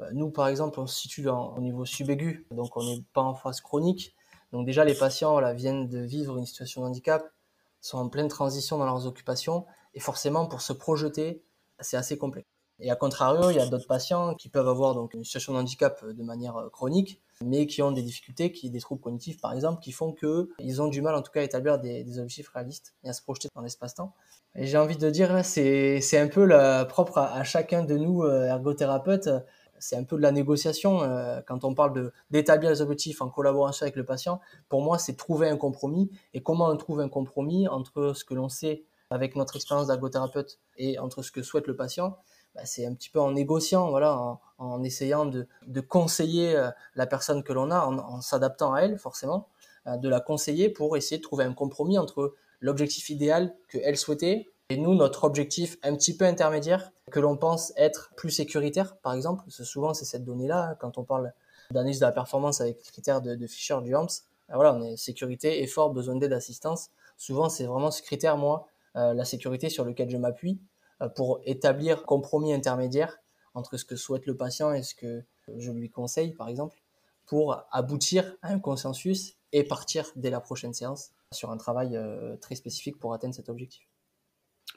euh, 0.00 0.10
nous, 0.12 0.30
par 0.30 0.48
exemple, 0.48 0.80
on 0.80 0.86
se 0.86 0.98
situe 0.98 1.28
au 1.28 1.60
niveau 1.60 1.84
subaigu, 1.84 2.46
donc 2.50 2.76
on 2.76 2.84
n'est 2.84 3.02
pas 3.12 3.22
en 3.22 3.34
phase 3.34 3.60
chronique. 3.60 4.14
Donc 4.52 4.66
déjà, 4.66 4.84
les 4.84 4.94
patients 4.94 5.40
viennent 5.54 5.88
de 5.88 5.98
vivre 5.98 6.36
une 6.36 6.46
situation 6.46 6.82
de 6.82 6.86
handicap, 6.86 7.32
sont 7.80 7.98
en 7.98 8.08
pleine 8.08 8.28
transition 8.28 8.78
dans 8.78 8.84
leurs 8.84 9.06
occupations, 9.06 9.66
et 9.94 10.00
forcément, 10.00 10.46
pour 10.46 10.60
se 10.60 10.72
projeter, 10.72 11.42
c'est 11.80 11.96
assez 11.96 12.18
complexe. 12.18 12.51
Et 12.84 12.90
à 12.90 12.96
contrario, 12.96 13.50
il 13.50 13.56
y 13.56 13.60
a 13.60 13.66
d'autres 13.66 13.86
patients 13.86 14.34
qui 14.34 14.48
peuvent 14.48 14.68
avoir 14.68 14.94
donc 14.94 15.14
une 15.14 15.24
situation 15.24 15.52
de 15.52 15.58
handicap 15.58 16.04
de 16.04 16.22
manière 16.24 16.56
euh, 16.56 16.68
chronique, 16.68 17.22
mais 17.40 17.68
qui 17.68 17.80
ont 17.80 17.92
des 17.92 18.02
difficultés, 18.02 18.50
qui 18.50 18.70
des 18.70 18.80
troubles 18.80 19.00
cognitifs 19.00 19.40
par 19.40 19.52
exemple, 19.52 19.80
qui 19.80 19.92
font 19.92 20.12
que 20.12 20.50
ils 20.58 20.82
ont 20.82 20.88
du 20.88 21.00
mal 21.00 21.14
en 21.14 21.22
tout 21.22 21.30
cas 21.30 21.40
à 21.40 21.44
établir 21.44 21.78
des, 21.78 22.18
objectifs 22.18 22.48
réalistes 22.48 22.94
et 23.04 23.08
à 23.08 23.12
se 23.12 23.22
projeter 23.22 23.48
dans 23.54 23.62
l'espace-temps. 23.62 24.12
Et 24.56 24.66
j'ai 24.66 24.78
envie 24.78 24.96
de 24.96 25.10
dire, 25.10 25.44
c'est 25.44 26.18
un 26.18 26.26
peu 26.26 26.48
propre 26.88 27.18
à, 27.18 27.44
chacun 27.44 27.84
de 27.84 27.96
nous 27.96 28.24
euh, 28.24 28.46
ergothérapeutes. 28.46 29.30
C'est 29.78 29.96
un 29.96 30.04
peu 30.04 30.16
de 30.16 30.22
la 30.22 30.32
négociation 30.32 31.02
euh, 31.02 31.40
quand 31.46 31.64
on 31.64 31.74
parle 31.74 31.92
de 31.92 32.12
d'établir 32.30 32.70
les 32.70 32.82
objectifs 32.82 33.22
en 33.22 33.28
collaboration 33.28 33.84
avec 33.84 33.94
le 33.94 34.04
patient. 34.04 34.40
Pour 34.68 34.82
moi, 34.82 34.98
c'est 34.98 35.14
trouver 35.14 35.48
un 35.48 35.56
compromis. 35.56 36.10
Et 36.34 36.42
comment 36.42 36.66
on 36.66 36.76
trouve 36.76 37.00
un 37.00 37.08
compromis 37.08 37.68
entre 37.68 38.12
ce 38.12 38.24
que 38.24 38.34
l'on 38.34 38.48
sait 38.48 38.84
avec 39.10 39.36
notre 39.36 39.54
expérience 39.54 39.86
d'ergothérapeute 39.86 40.58
et 40.76 40.98
entre 40.98 41.22
ce 41.22 41.30
que 41.30 41.42
souhaite 41.42 41.66
le 41.68 41.76
patient 41.76 42.18
bah, 42.54 42.62
c'est 42.64 42.86
un 42.86 42.94
petit 42.94 43.08
peu 43.08 43.20
en 43.20 43.32
négociant, 43.32 43.90
voilà, 43.90 44.38
en, 44.58 44.82
essayant 44.82 45.26
de, 45.26 45.46
conseiller 45.80 46.56
euh, 46.56 46.70
la 46.94 47.06
personne 47.06 47.42
que 47.42 47.52
l'on 47.52 47.70
a, 47.70 47.80
en, 47.86 48.20
s'adaptant 48.20 48.74
à 48.74 48.80
elle 48.80 48.98
forcément, 48.98 49.48
euh, 49.86 49.96
de 49.96 50.08
la 50.08 50.20
conseiller 50.20 50.68
pour 50.68 50.96
essayer 50.96 51.18
de 51.18 51.22
trouver 51.22 51.44
un 51.44 51.54
compromis 51.54 51.98
entre 51.98 52.34
l'objectif 52.60 53.10
idéal 53.10 53.54
qu'elle 53.68 53.96
souhaitait 53.96 54.52
et 54.68 54.76
nous, 54.76 54.94
notre 54.94 55.24
objectif 55.24 55.76
un 55.82 55.94
petit 55.94 56.16
peu 56.16 56.24
intermédiaire, 56.24 56.92
que 57.10 57.20
l'on 57.20 57.36
pense 57.36 57.74
être 57.76 58.10
plus 58.16 58.30
sécuritaire, 58.30 58.96
par 58.96 59.12
exemple. 59.12 59.44
Souvent, 59.48 59.92
c'est 59.92 60.06
cette 60.06 60.24
donnée-là, 60.24 60.76
quand 60.80 60.96
on 60.96 61.04
parle 61.04 61.32
d'analyse 61.70 62.00
de 62.00 62.06
la 62.06 62.12
performance 62.12 62.60
avec 62.60 62.78
les 62.78 62.90
critères 62.90 63.20
de, 63.20 63.46
Fisher 63.46 63.76
du 63.82 63.94
HAMS. 63.94 64.08
Ben 64.48 64.54
voilà, 64.54 64.74
on 64.74 64.82
est 64.82 64.96
sécurité, 64.96 65.62
effort, 65.62 65.90
besoin 65.90 66.16
d'aide, 66.16 66.32
assistance. 66.32 66.90
Souvent, 67.18 67.48
c'est 67.50 67.64
vraiment 67.64 67.90
ce 67.90 68.00
critère, 68.02 68.38
moi, 68.38 68.66
euh, 68.96 69.12
la 69.12 69.24
sécurité 69.24 69.68
sur 69.68 69.84
lequel 69.84 70.08
je 70.08 70.16
m'appuie. 70.16 70.58
Euh, 71.02 71.08
pour 71.08 71.40
établir 71.44 72.04
compromis 72.04 72.52
intermédiaire 72.52 73.18
entre 73.54 73.76
ce 73.76 73.84
que 73.84 73.96
souhaite 73.96 74.26
le 74.26 74.36
patient 74.36 74.72
et 74.72 74.82
ce 74.82 74.94
que 74.94 75.22
je 75.56 75.70
lui 75.70 75.90
conseille, 75.90 76.32
par 76.32 76.48
exemple, 76.48 76.80
pour 77.26 77.62
aboutir 77.70 78.36
à 78.42 78.52
un 78.52 78.58
consensus 78.58 79.36
et 79.52 79.64
partir 79.64 80.10
dès 80.16 80.30
la 80.30 80.40
prochaine 80.40 80.72
séance 80.72 81.10
sur 81.32 81.50
un 81.50 81.56
travail 81.56 81.96
euh, 81.96 82.36
très 82.36 82.54
spécifique 82.54 82.98
pour 82.98 83.12
atteindre 83.12 83.34
cet 83.34 83.48
objectif. 83.48 83.86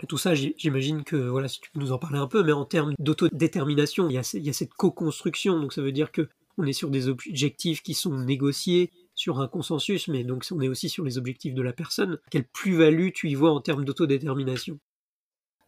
Tout 0.10 0.18
ça, 0.18 0.34
j'imagine 0.36 1.06
que, 1.06 1.16
voilà, 1.16 1.48
si 1.48 1.62
tu 1.62 1.72
peux 1.72 1.80
nous 1.80 1.94
en 1.94 1.98
parler 1.98 2.20
un 2.20 2.28
peu, 2.28 2.44
mais 2.44 2.52
en 2.52 2.66
termes 2.66 2.94
d'autodétermination, 3.00 4.10
il, 4.10 4.22
il 4.34 4.46
y 4.46 4.50
a 4.50 4.54
cette 4.54 4.74
co-construction, 4.74 5.58
donc 5.60 5.72
ça 5.72 5.82
veut 5.82 5.94
dire 5.94 6.12
que 6.12 6.28
on 6.58 6.66
est 6.66 6.74
sur 6.74 6.90
des 6.90 7.08
objectifs 7.08 7.82
qui 7.82 7.94
sont 7.94 8.18
négociés, 8.18 8.92
sur 9.14 9.40
un 9.40 9.48
consensus, 9.48 10.10
mais 10.10 10.24
donc 10.24 10.46
on 10.52 10.60
est 10.60 10.68
aussi 10.68 10.90
sur 10.90 11.06
les 11.06 11.18
objectifs 11.18 11.54
de 11.54 11.62
la 11.62 11.72
personne. 11.72 12.20
Quelle 12.30 12.46
plus-value 12.46 13.10
tu 13.14 13.30
y 13.30 13.36
vois 13.36 13.52
en 13.52 13.62
termes 13.62 13.86
d'autodétermination? 13.86 14.80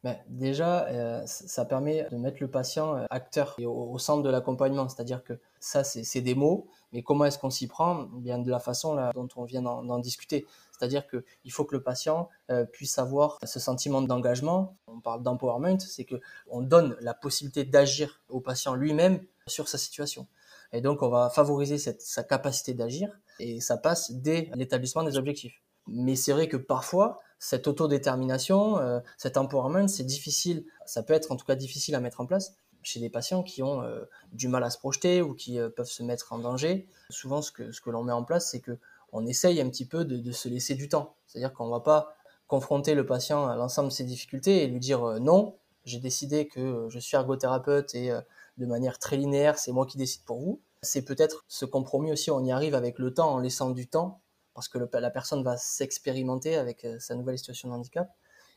Ben, 0.04 0.16
déjà, 0.28 0.86
euh, 0.88 1.24
ça 1.26 1.66
permet 1.66 2.08
de 2.12 2.18
mettre 2.18 2.38
le 2.40 2.50
patient 2.50 2.96
euh, 2.96 3.06
acteur 3.10 3.56
et 3.58 3.66
au, 3.66 3.98
centre 3.98 4.22
de 4.22 4.30
l'accompagnement. 4.30 4.88
C'est-à-dire 4.88 5.24
que 5.24 5.40
ça, 5.60 5.84
c'est 5.84 6.22
des 6.22 6.36
mots, 6.36 6.68
mais 6.94 7.02
comment 7.02 7.26
est-ce 7.26 7.40
qu'on 7.40 7.50
s'y 7.50 7.68
prend? 7.68 8.04
Bien 8.04 8.38
de 8.38 8.50
la 8.50 8.60
façon 8.60 8.96
dont 9.16 9.28
on 9.36 9.44
vient 9.44 9.64
d'en 9.64 10.00
discuter. 10.00 10.46
C'est-à-dire 10.72 11.08
qu'il 11.08 11.52
faut 11.52 11.66
que 11.66 11.76
le 11.76 11.82
patient 11.82 12.30
euh, 12.52 12.64
puisse 12.64 13.00
avoir 13.00 13.40
ce 13.44 13.60
sentiment 13.60 14.02
d'engagement. 14.02 14.76
On 14.86 15.00
parle 15.00 15.24
d'empowerment, 15.24 15.80
c'est 15.80 16.06
qu'on 16.06 16.62
donne 16.62 16.96
la 17.02 17.16
possibilité 17.16 17.64
d'agir 17.64 18.22
au 18.30 18.40
patient 18.40 18.76
lui-même 18.76 19.20
sur 19.48 19.68
sa 19.68 19.80
situation. 19.80 20.28
Et 20.74 20.82
donc, 20.82 21.02
on 21.02 21.10
va 21.10 21.30
favoriser 21.30 21.78
sa 21.78 22.24
capacité 22.24 22.74
d'agir 22.74 23.10
et 23.40 23.62
ça 23.62 23.78
passe 23.78 24.12
dès 24.12 24.52
l'établissement 24.56 25.04
des 25.04 25.18
objectifs. 25.18 25.62
Mais 25.88 26.16
c'est 26.16 26.34
vrai 26.34 26.48
que 26.48 26.58
parfois, 26.58 27.20
cette 27.40 27.68
autodétermination, 27.68 28.80
euh, 28.80 29.00
cet 29.18 29.38
empowerment, 29.38 29.88
c'est 29.88 30.04
difficile, 30.04 30.66
ça 30.86 31.04
peut 31.04 31.14
être 31.14 31.32
en 31.32 31.36
tout 31.36 31.46
cas 31.46 31.56
difficile 31.56 31.96
à 31.96 32.00
mettre 32.00 32.22
en 32.22 32.26
place 32.26 32.56
chez 32.84 33.00
des 33.00 33.10
patients 33.10 33.44
qui 33.44 33.64
ont 33.64 33.82
euh, 33.82 34.06
du 34.32 34.48
mal 34.48 34.64
à 34.64 34.70
se 34.70 34.78
projeter 34.78 35.22
ou 35.22 35.34
qui 35.34 35.60
euh, 35.60 35.70
peuvent 35.70 35.90
se 35.90 36.04
mettre 36.04 36.34
en 36.34 36.40
danger. 36.40 36.88
Souvent, 37.10 37.42
ce 37.42 37.52
que, 37.52 37.72
ce 37.72 37.82
que 37.82 37.90
l'on 37.90 38.04
met 38.04 38.14
en 38.14 38.24
place, 38.24 38.50
c'est 38.50 38.62
que 38.62 38.78
on 39.12 39.26
essaye 39.26 39.62
un 39.62 39.70
petit 39.70 39.86
peu 39.86 40.06
de, 40.06 40.18
de 40.18 40.32
se 40.32 40.50
laisser 40.50 40.76
du 40.76 40.90
temps. 40.90 41.16
C'est-à-dire 41.28 41.54
qu'on 41.54 41.68
ne 41.68 41.72
va 41.72 41.80
pas 41.80 42.16
confronter 42.48 42.94
le 42.94 43.06
patient 43.06 43.48
à 43.48 43.56
l'ensemble 43.56 43.90
de 43.90 43.94
ses 43.94 44.04
difficultés 44.04 44.64
et 44.64 44.68
lui 44.68 44.80
dire 44.80 45.20
non, 45.20 45.56
j'ai 45.86 46.00
décidé 46.00 46.48
que 46.48 46.88
je 46.90 47.00
suis 47.00 47.16
ergothérapeute 47.16 47.94
et 47.96 48.12
de 48.58 48.66
manière 48.66 49.00
très 49.00 49.18
linéaire, 49.18 49.58
c'est 49.58 49.72
moi 49.72 49.86
qui 49.86 49.98
décide 49.98 50.24
pour 50.24 50.40
vous. 50.40 50.62
C'est 50.82 51.04
peut-être 51.04 51.46
ce 51.48 51.66
compromis 51.66 52.12
aussi, 52.12 52.32
on 52.32 52.44
y 52.44 52.52
arrive 52.52 52.76
avec 52.76 53.00
le 53.00 53.14
temps 53.14 53.34
en 53.34 53.40
laissant 53.40 53.70
du 53.70 53.88
temps 53.88 54.22
parce 54.58 54.70
que 54.70 54.80
la 54.80 55.12
personne 55.12 55.44
va 55.44 55.56
s'expérimenter 55.56 56.56
avec 56.56 56.84
euh, 56.84 56.98
sa 56.98 57.14
nouvelle 57.14 57.38
situation 57.38 57.70
de 57.70 57.76
handicap 57.76 58.10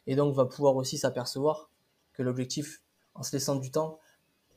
et 0.07 0.17
donc 0.17 0.35
va 0.35 0.47
pouvoir 0.47 0.77
aussi 0.77 0.97
s'apercevoir 0.97 1.71
que 2.15 2.23
l'objectif, 2.23 2.83
en 3.15 3.23
se 3.23 3.33
laissant 3.33 3.57
du 3.57 3.71
temps, 3.71 3.99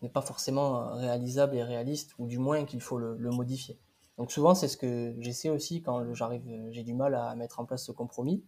n'est 0.02 0.08
pas 0.08 0.22
forcément 0.22 0.78
euh, 0.78 0.94
réalisable 0.94 1.58
et 1.58 1.64
réaliste, 1.64 2.12
ou 2.18 2.28
du 2.28 2.38
moins 2.38 2.64
qu'il 2.64 2.80
faut 2.80 2.98
le, 2.98 3.18
modifier. 3.30 3.78
Donc 4.18 4.32
souvent, 4.32 4.56
c'est 4.56 4.70
ce 4.70 4.78
que 4.78 5.14
j'essaie 5.20 5.50
aussi 5.50 5.82
quand 5.82 6.14
j'arrive, 6.14 6.48
euh, 6.48 6.72
j'ai 6.72 6.84
du 6.84 6.94
mal 6.94 7.14
à 7.14 7.36
mettre 7.36 7.60
en 7.60 7.66
place 7.66 7.84
ce 7.86 7.92
compromis, 7.92 8.42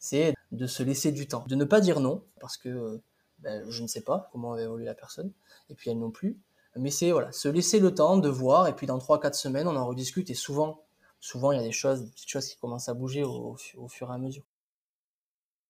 c'est 0.00 0.34
de 0.50 0.66
se 0.66 0.82
laisser 0.82 1.12
du 1.12 1.28
temps, 1.28 1.44
de 1.46 1.54
ne 1.54 1.64
pas 1.64 1.80
dire 1.80 2.00
non, 2.00 2.24
parce 2.40 2.56
que 2.56 3.00
ben, 3.38 3.64
je 3.70 3.82
ne 3.84 3.86
sais 3.86 4.02
pas 4.02 4.28
comment 4.32 4.50
va 4.50 4.62
évoluer 4.62 4.86
la 4.86 4.96
personne, 4.96 5.30
et 5.70 5.76
puis 5.76 5.90
elle 5.90 6.00
non 6.00 6.10
plus, 6.10 6.40
mais 6.74 6.90
c'est 6.90 7.12
voilà, 7.12 7.30
se 7.30 7.46
laisser 7.46 7.78
le 7.78 7.94
temps 7.94 8.16
de 8.16 8.28
voir, 8.28 8.66
et 8.66 8.74
puis 8.74 8.88
dans 8.88 8.98
3-4 8.98 9.34
semaines, 9.34 9.68
on 9.68 9.76
en 9.76 9.86
rediscute, 9.86 10.28
et 10.28 10.34
souvent, 10.34 10.82
souvent 11.20 11.52
il 11.52 11.58
y 11.58 11.60
a 11.60 11.64
des 11.64 11.72
choses, 11.72 12.04
des 12.04 12.10
petites 12.10 12.30
choses 12.30 12.48
qui 12.48 12.56
commencent 12.58 12.88
à 12.88 12.94
bouger 12.94 13.24
au, 13.24 13.56
fur 13.88 14.10
et 14.10 14.14
à 14.14 14.18
mesure. 14.18 14.44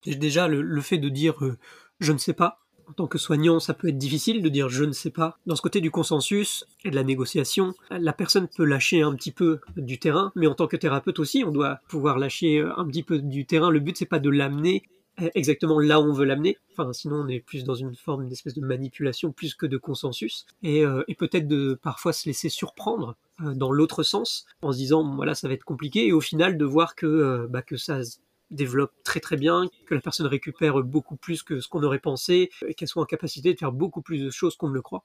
Déjà, 0.05 0.47
le, 0.47 0.81
fait 0.81 0.99
de 0.99 1.09
dire 1.09 1.43
euh, 1.43 1.57
je 1.99 2.13
ne 2.13 2.17
sais 2.17 2.33
pas, 2.33 2.59
en 2.87 2.93
tant 2.93 3.07
que 3.07 3.17
soignant, 3.17 3.59
ça 3.59 3.73
peut 3.73 3.89
être 3.89 3.97
difficile 3.97 4.41
de 4.41 4.49
dire 4.49 4.69
je 4.69 4.83
ne 4.83 4.93
sais 4.93 5.09
pas. 5.09 5.39
Dans 5.45 5.55
ce 5.55 5.61
côté 5.61 5.81
du 5.81 5.91
consensus 5.91 6.65
et 6.85 6.91
de 6.91 6.95
la 6.95 7.03
négociation, 7.03 7.73
la 7.89 8.13
personne 8.13 8.47
peut 8.47 8.63
lâcher 8.63 9.01
un 9.01 9.15
petit 9.15 9.31
peu 9.31 9.59
du 9.75 9.99
terrain, 9.99 10.31
mais 10.35 10.47
en 10.47 10.55
tant 10.55 10.67
que 10.67 10.77
thérapeute 10.77 11.19
aussi, 11.19 11.43
on 11.43 11.51
doit 11.51 11.81
pouvoir 11.89 12.17
lâcher 12.17 12.59
euh, 12.59 12.77
un 12.77 12.85
petit 12.85 13.03
peu 13.03 13.19
du 13.19 13.45
terrain. 13.45 13.69
Le 13.69 13.79
but, 13.79 13.97
c'est 13.97 14.05
pas 14.05 14.19
de 14.19 14.29
l'amener 14.29 14.83
exactement 15.17 15.79
là 15.79 15.99
où 15.99 16.03
on 16.03 16.13
veut 16.13 16.25
l'amener. 16.25 16.57
Enfin, 16.71 16.93
sinon, 16.93 17.17
on 17.17 17.27
est 17.27 17.39
plus 17.39 17.63
dans 17.63 17.75
une 17.75 17.95
forme 17.95 18.27
d'espèce 18.27 18.53
de 18.53 18.61
manipulation 18.61 19.31
plus 19.31 19.55
que 19.55 19.65
de 19.65 19.77
consensus. 19.77 20.45
Et, 20.63 20.83
et 21.07 21.15
peut-être 21.15 21.47
de 21.47 21.79
parfois 21.81 22.13
se 22.13 22.27
laisser 22.27 22.49
surprendre 22.49 23.15
euh, 23.41 23.53
dans 23.53 23.71
l'autre 23.71 24.01
sens, 24.01 24.47
en 24.63 24.71
se 24.71 24.77
disant 24.77 25.15
voilà 25.15 25.35
ça 25.35 25.47
va 25.47 25.53
être 25.53 25.63
compliqué, 25.63 26.07
et 26.07 26.11
au 26.11 26.21
final 26.21 26.57
de 26.57 26.65
voir 26.65 26.95
que, 26.95 27.05
euh, 27.05 27.47
bah, 27.47 27.61
que 27.61 27.77
ça 27.77 28.03
se 28.03 28.17
développe 28.49 28.91
très 29.03 29.19
très 29.19 29.37
bien, 29.37 29.69
que 29.85 29.93
la 29.93 30.01
personne 30.01 30.25
récupère 30.25 30.81
beaucoup 30.81 31.17
plus 31.17 31.43
que 31.43 31.59
ce 31.59 31.67
qu'on 31.67 31.83
aurait 31.83 31.99
pensé, 31.99 32.49
et 32.65 32.73
qu'elle 32.73 32.87
soit 32.87 33.03
en 33.03 33.05
capacité 33.05 33.53
de 33.53 33.59
faire 33.59 33.71
beaucoup 33.71 34.01
plus 34.01 34.23
de 34.23 34.31
choses 34.31 34.55
qu'on 34.55 34.69
ne 34.69 34.73
le 34.73 34.81
croit. 34.81 35.03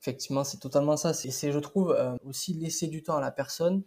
Effectivement, 0.00 0.44
c'est 0.44 0.58
totalement 0.58 0.96
ça. 0.96 1.14
C'est, 1.14 1.50
je 1.50 1.58
trouve, 1.58 1.90
euh, 1.90 2.14
aussi 2.24 2.54
laisser 2.54 2.86
du 2.86 3.02
temps 3.02 3.16
à 3.16 3.20
la 3.20 3.32
personne, 3.32 3.82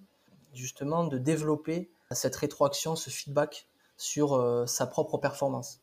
justement, 0.54 1.08
de 1.08 1.18
développer 1.18 1.92
cette 2.12 2.36
rétroaction, 2.36 2.98
ce 2.98 3.10
feedback 3.10 3.70
sur 3.98 4.34
euh, 4.34 4.66
sa 4.66 4.88
propre 4.88 5.18
performance. 5.18 5.82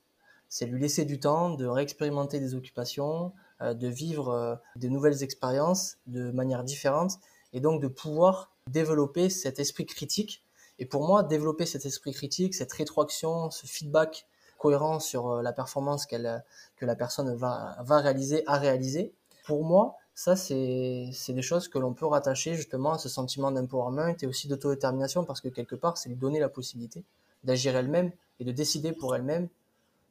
C'est 0.48 0.66
lui 0.66 0.80
laisser 0.80 1.04
du 1.04 1.20
temps 1.20 1.50
de 1.50 1.66
réexpérimenter 1.66 2.40
des 2.40 2.54
occupations, 2.54 3.32
euh, 3.60 3.74
de 3.74 3.88
vivre 3.88 4.60
de 4.76 4.88
nouvelles 4.88 5.22
expériences 5.22 5.98
de 6.06 6.30
manière 6.30 6.64
différente, 6.64 7.18
et 7.52 7.60
donc 7.60 7.80
de 7.80 7.88
pouvoir 7.88 8.52
développer 8.68 9.30
cet 9.30 9.58
esprit 9.58 9.86
critique. 9.86 10.44
Et 10.78 10.86
pour 10.86 11.06
moi, 11.06 11.22
développer 11.22 11.66
cet 11.66 11.84
esprit 11.84 12.12
critique, 12.12 12.54
cette 12.54 12.72
rétroaction, 12.72 13.50
ce 13.50 13.66
feedback 13.66 14.26
cohérent 14.58 15.00
sur 15.00 15.42
la 15.42 15.52
performance 15.52 16.06
que 16.06 16.16
la 16.16 16.96
personne 16.96 17.34
va, 17.34 17.76
va 17.82 18.00
réaliser, 18.00 18.42
à 18.46 18.58
réaliser, 18.58 19.14
pour 19.44 19.64
moi, 19.64 19.96
ça, 20.14 20.36
c'est 20.36 21.10
des 21.28 21.42
choses 21.42 21.68
que 21.68 21.78
l'on 21.78 21.94
peut 21.94 22.06
rattacher 22.06 22.54
justement 22.54 22.92
à 22.92 22.98
ce 22.98 23.08
sentiment 23.08 23.50
d'empowerment 23.50 24.14
et 24.20 24.26
aussi 24.26 24.48
d'autodétermination 24.48 25.24
parce 25.24 25.40
que 25.40 25.48
quelque 25.48 25.74
part, 25.74 25.96
c'est 25.96 26.10
lui 26.10 26.16
donner 26.16 26.40
la 26.40 26.48
possibilité 26.50 27.04
d'agir 27.44 27.76
elle-même 27.76 28.12
et 28.38 28.44
de 28.44 28.52
décider 28.52 28.92
pour 28.92 29.14
elle-même. 29.14 29.48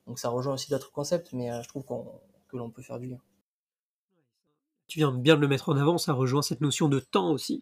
Donc 0.08 0.20
ça 0.20 0.30
rejoint 0.30 0.54
aussi 0.54 0.70
d'autres 0.70 0.92
concepts, 0.92 1.34
mais 1.34 1.52
euh, 1.52 1.62
je 1.62 1.68
trouve 1.68 1.86
que 1.86 2.58
l'on 2.58 2.70
peut 2.70 2.82
faire 2.82 3.00
du 3.00 3.08
lien. 3.08 3.20
Tu 4.88 5.00
viens 5.00 5.12
bien 5.12 5.36
de 5.36 5.42
le 5.42 5.48
mettre 5.48 5.70
en 5.70 5.78
avant, 5.78 5.98
ça 5.98 6.14
rejoint 6.14 6.42
cette 6.42 6.62
notion 6.62 6.90
de 6.90 7.00
temps 7.00 7.32
aussi, 7.32 7.62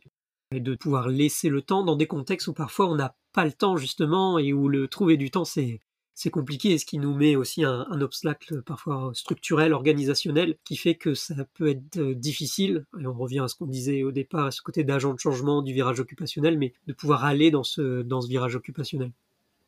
et 0.51 0.61
de 0.61 0.75
pouvoir 0.75 1.09
laisser 1.09 1.49
le 1.49 1.61
temps 1.61 1.83
dans 1.83 1.97
des 1.97 2.07
contextes 2.07 2.47
où 2.47 2.53
parfois 2.53 2.87
on 2.87 2.95
n'a 2.95 3.17
pas 3.33 3.43
le 3.43 3.51
temps 3.51 3.75
justement, 3.75 4.39
et 4.39 4.53
où 4.53 4.69
le 4.69 4.87
trouver 4.87 5.17
du 5.17 5.29
temps 5.29 5.45
c'est 5.45 5.81
c'est 6.13 6.31
compliqué 6.31 6.79
ce 6.79 6.85
qui 6.87 6.97
nous 6.97 7.13
met 7.13 7.35
aussi 7.35 7.63
un, 7.63 8.01
obstacle 8.01 8.63
parfois 8.63 9.11
structurel, 9.13 9.71
organisationnel, 9.71 10.57
qui 10.63 10.75
fait 10.75 10.95
que 10.95 11.13
ça 11.13 11.35
peut 11.53 11.67
être 11.67 11.99
euh, 11.99 12.15
difficile, 12.15 12.87
et 12.99 13.05
on 13.05 13.13
revient 13.13 13.41
à 13.41 13.47
ce 13.47 13.53
qu'on 13.53 13.67
disait 13.67 14.01
au 14.01 14.11
départ, 14.11 14.47
à 14.47 14.51
ce 14.51 14.63
côté 14.63 14.83
d'agent 14.83 15.13
de 15.13 15.19
changement 15.19 15.61
du 15.61 15.73
virage 15.73 15.99
occupationnel, 15.99 16.57
mais 16.57 16.73
de 16.87 16.93
pouvoir 16.93 17.23
aller 17.23 17.51
dans 17.51 17.63
ce 17.63 18.27
virage 18.27 18.55
occupationnel. 18.55 19.11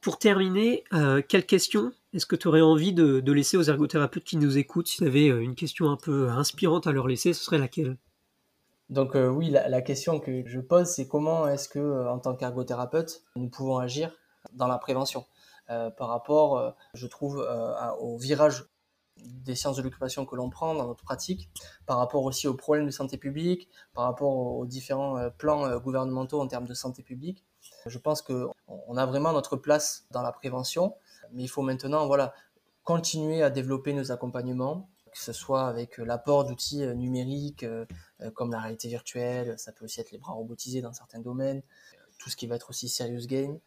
Pour 0.02 0.18
terminer, 0.18 0.84
euh, 0.94 1.22
quelle 1.28 1.46
question 1.46 1.92
est-ce 2.14 2.26
que 2.26 2.36
tu 2.36 2.48
aurais 2.48 2.62
envie 2.62 2.94
de, 2.94 3.32
laisser 3.32 3.58
aux 3.58 3.64
ergothérapeutes 3.64 4.24
qui 4.24 4.38
nous 4.38 4.58
écoutent? 4.58 4.88
Si 4.88 4.98
tu 4.98 5.06
avais 5.06 5.30
euh, 5.30 5.42
une 5.42 5.56
question 5.56 5.90
un 5.90 5.98
peu 5.98 6.30
inspirante 6.30 6.88
à 6.88 6.92
leur 6.92 7.08
laisser, 7.08 7.34
ce 7.34 7.44
serait 7.44 7.58
laquelle? 7.58 7.98
Donc 8.90 9.14
oui, 9.14 9.52
la, 9.52 9.82
question 9.84 10.20
que 10.20 10.44
je 10.48 10.60
pose, 10.60 10.88
c'est 10.88 11.08
comment 11.08 11.48
est-ce 11.48 11.70
que, 11.70 12.08
en 12.08 12.18
tant 12.18 12.36
qu'ergothérapeute, 12.36 13.22
nous 13.36 13.48
pouvons 13.48 13.78
agir 13.78 14.12
dans 14.54 14.68
la 14.68 14.80
prévention? 14.80 15.26
Euh, 15.70 15.92
par 15.92 16.08
rapport, 16.08 16.58
euh, 16.58 16.72
je 16.94 17.06
trouve, 17.06 17.46
euh, 17.48 17.92
au 18.00 18.18
virage 18.18 18.66
des 19.18 19.54
sciences 19.54 19.78
de 19.78 19.82
l'occupation 19.82 20.26
que 20.26 20.36
l'on 20.36 20.50
prend 20.50 20.74
dans 20.74 20.88
notre 20.88 21.04
pratique, 21.04 21.50
par 21.86 21.98
rapport 21.98 22.24
aussi 22.24 22.48
aux 22.48 22.54
problèmes 22.54 22.86
de 22.86 22.92
santé 22.92 23.18
publique, 23.18 23.68
par 23.94 24.06
rapport 24.06 24.34
aux 24.34 24.66
différents 24.66 25.30
plans 25.38 25.78
gouvernementaux 25.80 26.40
en 26.40 26.48
termes 26.48 26.66
de 26.66 26.74
santé 26.74 27.04
publique. 27.04 27.44
Je 27.86 27.98
pense 27.98 28.22
qu'on 28.22 28.98
a 28.98 29.06
vraiment 29.06 29.32
notre 29.34 29.56
place 29.56 30.06
dans 30.12 30.22
la 30.22 30.32
prévention, 30.32 30.96
mais 31.32 31.44
il 31.44 31.48
faut 31.48 31.62
maintenant 31.62 32.08
voilà, 32.08 32.34
continuer 32.84 33.44
à 33.44 33.50
développer 33.50 33.94
nos 33.94 34.12
accompagnements, 34.12 34.90
que 35.12 35.20
ce 35.20 35.34
soit 35.34 35.68
avec 35.68 35.98
l'apport 35.98 36.46
d'outils 36.46 36.86
numériques 36.96 37.66
comme 38.34 38.52
la 38.52 38.60
réalité 38.60 38.88
virtuelle, 38.88 39.58
ça 39.58 39.72
peut 39.72 39.86
aussi 39.86 40.00
être 40.02 40.12
les 40.12 40.18
bras 40.18 40.34
robotisés 40.34 40.82
dans 40.82 40.94
certains 40.94 41.20
domaines, 41.20 41.62
tout 42.18 42.30
ce 42.30 42.36
qui 42.36 42.48
va 42.48 42.56
être 42.56 42.70
aussi 42.70 42.90
serious 42.90 43.26
game, 43.26 43.60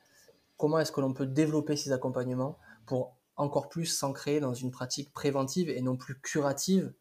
comment 0.56 0.78
est-ce 0.78 0.92
que 0.92 1.00
l'on 1.00 1.12
peut 1.12 1.26
développer 1.26 1.76
ces 1.76 1.92
accompagnements 1.92 2.58
pour 2.86 3.16
encore 3.36 3.68
plus 3.68 3.86
s'ancrer 3.86 4.40
dans 4.40 4.54
une 4.54 4.70
pratique 4.70 5.12
préventive 5.12 5.70
et 5.70 5.80
non 5.80 5.96
plus 5.96 6.20
curative 6.20 6.92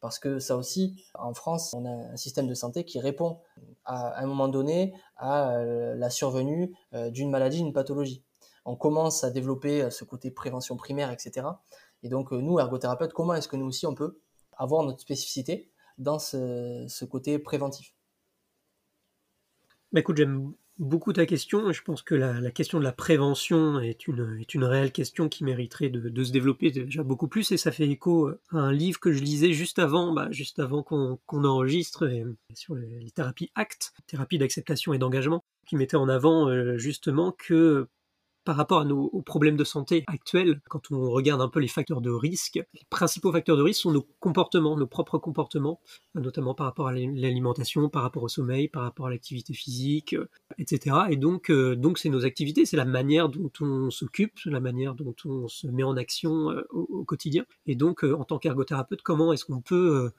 parce 0.00 0.18
que 0.18 0.38
ça 0.38 0.56
aussi, 0.56 1.04
en 1.14 1.34
France, 1.34 1.74
on 1.74 1.84
a 1.84 2.12
un 2.12 2.16
système 2.16 2.46
de 2.46 2.54
santé 2.54 2.84
qui 2.84 2.98
répond 2.98 3.40
à, 3.84 4.20
un 4.20 4.26
moment 4.26 4.48
donné 4.48 4.94
à 5.16 5.52
euh, 5.52 5.94
la 5.94 6.10
survenue 6.10 6.74
euh, 6.94 7.10
d'une 7.10 7.30
maladie, 7.30 7.62
d'une 7.62 7.72
pathologie. 7.72 8.24
On 8.64 8.76
commence 8.76 9.24
à 9.24 9.30
développer 9.30 9.82
euh, 9.82 9.90
ce 9.90 10.04
côté 10.04 10.30
prévention 10.30 10.76
primaire, 10.76 11.10
etc. 11.10 11.46
Et 12.02 12.08
donc, 12.08 12.32
nous, 12.32 12.58
ergothérapeutes, 12.58 13.12
comment 13.12 13.34
est-ce 13.34 13.48
que 13.48 13.56
nous 13.56 13.66
aussi, 13.66 13.86
on 13.86 13.94
peut 13.94 14.20
avoir 14.56 14.84
notre 14.84 15.00
spécificité 15.00 15.70
dans 15.98 16.18
ce, 16.18 17.04
côté 17.04 17.38
préventif? 17.38 17.94
Bah, 19.92 20.00
Écoute, 20.00 20.16
j'aime 20.16 20.54
beaucoup 20.80 21.12
ta 21.12 21.26
question. 21.26 21.70
Je 21.72 21.82
pense 21.82 22.02
que 22.02 22.14
la, 22.14 22.50
question 22.50 22.78
de 22.78 22.84
la 22.84 22.92
prévention 22.92 23.78
est 23.78 24.08
une, 24.08 24.38
est 24.40 24.54
une 24.54 24.64
réelle 24.64 24.90
question 24.90 25.28
qui 25.28 25.44
mériterait 25.44 25.90
de, 25.90 26.24
se 26.24 26.32
développer 26.32 26.70
déjà 26.70 27.04
beaucoup 27.04 27.28
plus. 27.28 27.52
Et 27.52 27.56
ça 27.56 27.70
fait 27.70 27.86
écho 27.86 28.30
à 28.50 28.58
un 28.58 28.72
livre 28.72 28.98
que 28.98 29.12
je 29.12 29.22
lisais 29.22 29.52
juste 29.52 29.78
avant, 29.78 30.12
bah, 30.12 30.28
juste 30.30 30.58
avant 30.58 30.82
qu'on 30.82 31.44
enregistre 31.44 32.10
sur 32.54 32.74
les, 32.74 33.10
thérapies 33.14 33.52
ACT, 33.54 33.92
thérapie 34.06 34.38
d'acceptation 34.38 34.92
et 34.92 34.98
d'engagement, 34.98 35.44
qui 35.66 35.76
mettait 35.76 35.96
en 35.96 36.08
avant 36.08 36.48
euh, 36.48 36.78
justement 36.78 37.32
que 37.32 37.86
par 38.44 38.56
rapport 38.56 38.86
aux 38.90 39.22
problèmes 39.22 39.56
de 39.56 39.64
santé 39.64 40.04
actuels, 40.06 40.60
quand 40.68 40.90
on 40.90 41.10
regarde 41.10 41.40
un 41.42 41.48
peu 41.48 41.60
les 41.60 41.68
facteurs 41.68 42.00
de 42.00 42.10
risque, 42.10 42.60
les 42.74 42.80
principaux 42.88 43.32
facteurs 43.32 43.56
de 43.56 43.62
risque 43.62 43.82
sont 43.82 43.92
nos 43.92 44.06
comportements, 44.18 44.76
nos 44.76 44.86
propres 44.86 45.18
comportements, 45.18 45.80
notamment 46.14 46.54
par 46.54 46.66
rapport 46.66 46.88
à 46.88 46.92
l'alimentation, 46.92 47.88
par 47.88 48.02
rapport 48.02 48.22
au 48.22 48.28
sommeil, 48.28 48.68
par 48.68 48.82
rapport 48.82 49.06
à 49.06 49.10
l'activité 49.10 49.52
physique, 49.52 50.14
euh, 50.14 50.28
etc. 50.58 50.96
Et 51.10 51.16
donc, 51.16 51.50
euh, 51.50 51.76
donc 51.76 51.98
c'est 51.98 52.08
nos 52.08 52.24
activités, 52.24 52.64
c'est 52.64 52.76
la 52.76 52.84
manière 52.84 53.28
dont 53.28 53.52
on 53.60 53.90
s'occupe, 53.90 54.38
la 54.46 54.60
manière 54.60 54.94
dont 54.94 55.14
on 55.24 55.48
se 55.48 55.66
met 55.66 55.82
en 55.82 55.96
action 55.96 56.50
euh, 56.50 56.66
au, 56.70 57.04
quotidien. 57.04 57.44
Et 57.66 57.74
donc, 57.74 58.04
en 58.04 58.24
tant 58.24 58.38
qu'ergothérapeute, 58.38 59.02
comment 59.02 59.32
est-ce 59.32 59.44
qu'on 59.44 59.60
peut 59.60 60.10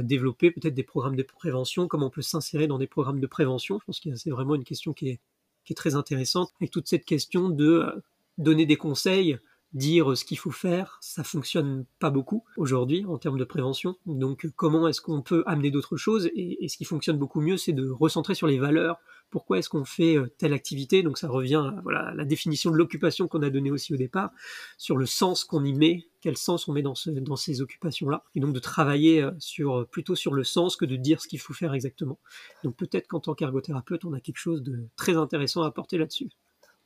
développer 0.00 0.50
peut-être 0.50 0.74
des 0.74 0.82
programmes 0.82 1.16
de 1.16 1.22
prévention, 1.22 1.88
comment 1.88 2.06
on 2.06 2.10
peut 2.10 2.22
s'insérer 2.22 2.66
dans 2.66 2.78
des 2.78 2.86
programmes 2.86 3.20
de 3.20 3.26
prévention? 3.26 3.78
Je 3.80 3.84
pense 3.84 4.00
que 4.00 4.14
c'est 4.14 4.30
vraiment 4.30 4.54
une 4.54 4.64
question 4.64 4.92
qui 4.92 5.08
est, 5.08 5.20
qui 5.64 5.72
est 5.72 5.76
très 5.76 5.94
intéressante, 5.94 6.50
avec 6.60 6.70
toute 6.70 6.88
cette 6.88 7.04
question 7.04 7.48
de 7.48 7.66
euh, 7.66 8.02
donner 8.38 8.66
des 8.66 8.76
conseils, 8.76 9.38
dire 9.72 10.16
ce 10.16 10.24
qu'il 10.24 10.38
faut 10.38 10.50
faire, 10.50 10.98
ça 11.00 11.24
fonctionne 11.24 11.84
pas 11.98 12.10
beaucoup 12.10 12.44
aujourd'hui 12.56 13.04
en 13.06 13.18
termes 13.18 13.38
de 13.38 13.44
prévention. 13.44 13.96
Donc 14.06 14.46
comment 14.56 14.86
est-ce 14.86 15.00
qu'on 15.00 15.22
peut 15.22 15.42
amener 15.46 15.70
d'autres 15.70 15.96
choses 15.96 16.28
et, 16.34 16.68
ce 16.68 16.76
qui 16.76 16.84
fonctionne 16.84 17.18
beaucoup 17.18 17.40
mieux, 17.40 17.56
c'est 17.56 17.72
de 17.72 17.88
recentrer 17.88 18.34
sur 18.34 18.46
les 18.46 18.58
valeurs. 18.58 18.98
Pourquoi 19.32 19.58
est-ce 19.58 19.70
qu'on 19.70 19.86
fait 19.86 20.16
euh, 20.16 20.32
telle 20.36 20.52
activité 20.52 21.02
Donc 21.02 21.16
ça 21.16 21.26
revient 21.26 21.56
à 21.56 21.80
voilà, 21.82 22.12
la 22.14 22.24
définition 22.24 22.70
de 22.70 22.76
l'occupation 22.76 23.26
qu'on 23.26 23.42
a 23.42 23.48
donnée 23.48 23.70
aussi 23.70 23.94
au 23.94 23.96
départ, 23.96 24.30
sur 24.76 24.96
le 24.96 25.06
sens 25.06 25.42
qu'on 25.42 25.64
y 25.64 25.72
met, 25.72 26.04
quel 26.20 26.36
sens 26.36 26.68
on 26.68 26.72
met 26.72 26.82
dans, 26.82 26.94
ce, 26.94 27.08
dans 27.08 27.34
ces 27.34 27.62
occupations-là. 27.62 28.24
Et 28.34 28.40
donc 28.40 28.52
de 28.52 28.60
travailler 28.60 29.22
euh, 29.22 29.32
sur, 29.38 29.88
plutôt 29.88 30.14
sur 30.14 30.34
le 30.34 30.44
sens 30.44 30.76
que 30.76 30.84
de 30.84 30.96
dire 30.96 31.22
ce 31.22 31.26
qu'il 31.26 31.40
faut 31.40 31.54
faire 31.54 31.72
exactement. 31.72 32.18
Donc 32.62 32.76
peut-être 32.76 33.08
qu'en 33.08 33.20
tant 33.20 33.34
qu'ergothérapeute, 33.34 34.04
on 34.04 34.12
a 34.12 34.20
quelque 34.20 34.38
chose 34.38 34.62
de 34.62 34.86
très 34.96 35.16
intéressant 35.16 35.62
à 35.62 35.66
apporter 35.66 35.96
là-dessus. 35.96 36.28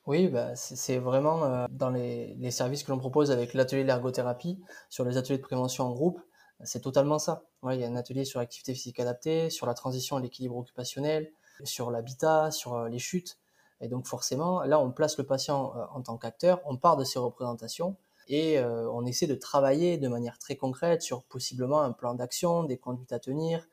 Oui, 0.07 0.29
bah, 0.29 0.55
c'est 0.55 0.99
vraiment 0.99 1.45
euh, 1.45 1.67
dans 1.69 1.91
les, 1.91 2.51
services 2.53 2.85
que 2.85 2.93
l'on 2.93 2.99
propose 2.99 3.33
avec 3.33 3.55
l'atelier 3.55 3.83
d'ergothérapie, 3.83 4.61
sur 4.89 5.05
les 5.05 5.17
ateliers 5.17 5.39
de 5.39 5.43
prévention 5.43 5.85
en 5.85 5.91
groupe, 5.91 6.21
c'est 6.63 6.81
totalement 6.81 7.19
ça. 7.19 7.43
il 7.71 7.81
y 7.81 7.85
a 7.85 7.89
un 7.89 7.97
atelier 7.97 8.25
sur 8.25 8.39
l'activité 8.39 8.73
physique 8.73 9.01
adaptée, 9.01 9.51
sur 9.51 9.67
la 9.67 9.75
transition 9.75 10.19
et 10.19 10.23
l'équilibre 10.23 10.57
occupationnel, 10.57 11.33
sur 11.65 11.91
l'habitat, 11.91 12.51
sur 12.51 12.75
euh, 12.75 12.89
les 12.89 12.99
chutes. 12.99 13.39
Et 13.81 13.89
donc 13.89 14.07
forcément, 14.07 14.63
là, 14.63 14.81
on 14.81 14.91
place 14.91 15.19
le 15.19 15.25
patient 15.25 15.73
euh, 15.77 15.85
en 15.93 16.03
tant 16.03 16.17
qu'acteur, 16.17 16.61
on 16.65 16.77
part 16.77 16.97
de 16.97 17.05
ses 17.05 17.19
représentations 17.19 17.97
et 18.29 18.59
on 18.61 19.07
essaie 19.07 19.29
de 19.29 19.37
travailler 19.37 19.99
de 19.99 20.09
manière 20.09 20.41
très 20.41 20.57
concrète 20.57 21.01
sur 21.01 21.23
possiblement 21.23 21.83
un 21.83 21.93
plan 21.93 22.13
d'action, 22.13 22.65
des 22.65 22.77
conduites 22.77 23.13
à 23.13 23.21
tenir. 23.21 23.69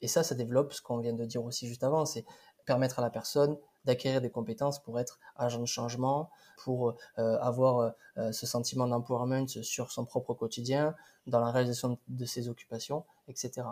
Et 0.00 0.08
ça, 0.08 0.24
ça 0.24 0.34
développe 0.34 0.72
ce 0.72 0.82
qu'on 0.82 0.98
vient 0.98 1.12
de 1.12 1.24
dire 1.24 1.44
aussi 1.44 1.68
juste 1.68 1.84
avant, 1.84 2.04
c'est 2.04 2.24
permettre 2.66 2.98
à 2.98 3.02
la 3.02 3.10
personne 3.10 3.56
d'acquérir 3.86 4.20
des 4.20 4.30
compétences 4.30 4.82
pour 4.82 4.98
être 5.00 5.18
agent 5.36 5.60
de 5.60 5.66
changement, 5.66 6.28
pour 6.58 6.96
euh, 7.18 7.38
avoir 7.38 7.78
euh, 7.78 7.90
euh, 8.18 8.32
ce 8.32 8.44
sentiment 8.46 8.86
d'empowerment 8.86 9.46
sur 9.46 9.92
son 9.92 10.04
propre 10.04 10.34
quotidien, 10.34 10.94
dans 11.26 11.40
la 11.40 11.50
réalisation 11.50 11.96
de 12.08 12.24
ses 12.24 12.48
occupations, 12.48 13.04
etc. 13.28 13.62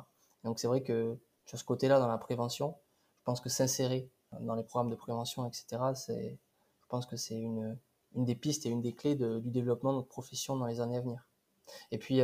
Donc 0.44 0.58
c'est 0.58 0.68
vrai 0.68 0.82
que 0.82 1.18
sur 1.44 1.58
ce 1.58 1.64
côté-là, 1.64 1.98
dans 1.98 2.08
la 2.08 2.18
prévention, 2.18 2.76
pense 3.24 3.40
que 3.40 3.48
s'insérer 3.48 4.10
dans 4.40 4.54
les 4.54 4.64
programmes 4.64 4.90
de 4.90 4.96
prévention, 4.96 5.46
etc., 5.46 5.66
c'est, 5.94 6.38
je 6.80 6.86
pense 6.88 7.06
que 7.06 7.16
c'est 7.16 7.38
une, 7.38 7.78
des 8.14 8.34
pistes 8.34 8.66
et 8.66 8.68
une 8.68 8.80
des 8.80 8.92
clés 8.92 9.16
du 9.16 9.50
développement 9.50 9.92
de 9.92 9.98
notre 9.98 10.08
profession 10.08 10.56
dans 10.56 10.66
les 10.66 10.80
années 10.80 10.96
à 10.96 11.00
venir. 11.00 11.26
Et 11.90 11.98
puis, 11.98 12.20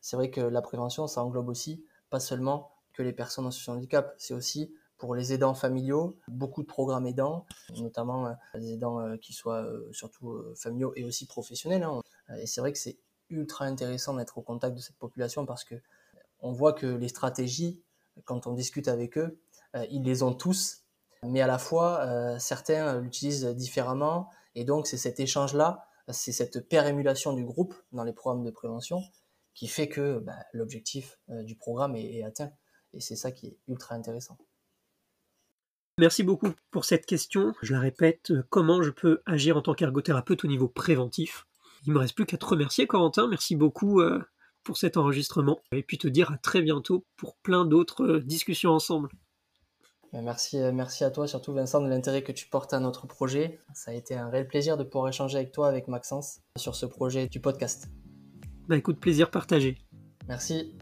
c'est 0.00 0.16
vrai 0.16 0.30
que 0.30 0.40
la 0.40 0.62
prévention, 0.62 1.06
ça 1.06 1.22
englobe 1.22 1.48
aussi 1.48 1.84
pas 2.10 2.20
seulement 2.20 2.70
que 2.92 3.02
les 3.02 3.12
personnes 3.12 3.46
en 3.46 3.50
situation 3.50 3.74
de 3.74 3.78
handicap, 3.78 4.14
c'est 4.18 4.34
aussi 4.34 4.72
pour 4.96 5.14
les 5.14 5.32
aidants 5.32 5.54
familiaux, 5.54 6.16
beaucoup 6.28 6.62
de 6.62 6.66
programmes 6.66 7.06
aidants, 7.06 7.46
notamment 7.76 8.26
euh, 8.26 8.32
des 8.54 8.74
aidants 8.74 9.00
euh, 9.00 9.16
qui 9.16 9.32
soient 9.32 9.62
euh, 9.62 9.88
surtout 9.92 10.42
familiaux 10.54 10.92
et 10.96 11.04
aussi 11.04 11.26
professionnels. 11.26 11.82
Hein. 11.82 12.00
Et 12.38 12.46
c'est 12.46 12.60
vrai 12.60 12.72
que 12.72 12.78
c'est 12.78 12.98
ultra 13.28 13.64
intéressant 13.64 14.14
d'être 14.14 14.38
au 14.38 14.42
contact 14.42 14.76
de 14.76 14.80
cette 14.80 14.96
population 14.96 15.46
parce 15.46 15.64
que 15.64 15.74
on 16.40 16.52
voit 16.52 16.72
que 16.72 16.86
les 16.86 17.08
stratégies, 17.08 17.82
quand 18.24 18.46
on 18.46 18.52
discute 18.52 18.88
avec 18.88 19.18
eux, 19.18 19.38
ils 19.90 20.02
les 20.02 20.22
ont 20.22 20.34
tous, 20.34 20.84
mais 21.22 21.40
à 21.40 21.46
la 21.46 21.58
fois 21.58 22.38
certains 22.38 23.00
l'utilisent 23.00 23.46
différemment. 23.46 24.30
Et 24.54 24.64
donc 24.64 24.86
c'est 24.86 24.96
cet 24.96 25.20
échange-là, 25.20 25.86
c'est 26.08 26.32
cette 26.32 26.68
pérémulation 26.68 27.32
du 27.32 27.44
groupe 27.44 27.74
dans 27.92 28.04
les 28.04 28.12
programmes 28.12 28.44
de 28.44 28.50
prévention 28.50 29.02
qui 29.54 29.68
fait 29.68 29.88
que 29.88 30.18
bah, 30.18 30.36
l'objectif 30.52 31.18
du 31.28 31.56
programme 31.56 31.96
est 31.96 32.22
atteint. 32.22 32.52
et 32.92 33.00
c'est 33.00 33.16
ça 33.16 33.32
qui 33.32 33.46
est 33.48 33.58
ultra 33.68 33.94
intéressant. 33.94 34.36
Merci 35.98 36.24
beaucoup 36.24 36.52
pour 36.72 36.84
cette 36.84 37.06
question. 37.06 37.54
Je 37.62 37.72
la 37.72 37.78
répète, 37.78 38.32
euh, 38.32 38.42
comment 38.50 38.82
je 38.82 38.90
peux 38.90 39.22
agir 39.26 39.56
en 39.56 39.62
tant 39.62 39.74
qu'ergothérapeute 39.74 40.44
au 40.44 40.48
niveau 40.48 40.66
préventif? 40.66 41.46
Il 41.86 41.92
me 41.92 42.00
reste 42.00 42.16
plus 42.16 42.26
qu'à 42.26 42.36
te 42.36 42.44
remercier 42.44 42.88
Corentin, 42.88 43.28
merci 43.28 43.54
beaucoup 43.54 44.00
euh, 44.00 44.20
pour 44.64 44.76
cet 44.76 44.96
enregistrement 44.96 45.60
et 45.70 45.84
puis 45.84 45.96
te 45.96 46.08
dire 46.08 46.32
à 46.32 46.38
très 46.38 46.62
bientôt 46.62 47.06
pour 47.16 47.36
plein 47.36 47.64
d'autres 47.64 48.04
euh, 48.04 48.20
discussions 48.20 48.72
ensemble. 48.72 49.08
Merci, 50.22 50.58
merci 50.72 51.02
à 51.02 51.10
toi, 51.10 51.26
surtout 51.26 51.52
Vincent, 51.52 51.80
de 51.80 51.88
l'intérêt 51.88 52.22
que 52.22 52.30
tu 52.32 52.46
portes 52.46 52.72
à 52.72 52.78
notre 52.78 53.06
projet. 53.06 53.58
Ça 53.72 53.90
a 53.90 53.94
été 53.94 54.14
un 54.14 54.28
réel 54.28 54.46
plaisir 54.46 54.76
de 54.76 54.84
pouvoir 54.84 55.08
échanger 55.08 55.36
avec 55.36 55.50
toi, 55.50 55.68
avec 55.68 55.88
Maxence, 55.88 56.40
sur 56.56 56.76
ce 56.76 56.86
projet 56.86 57.26
du 57.26 57.40
podcast. 57.40 57.90
Bah 58.68 58.76
écoute, 58.76 59.00
plaisir 59.00 59.30
partagé. 59.30 59.76
Merci. 60.28 60.74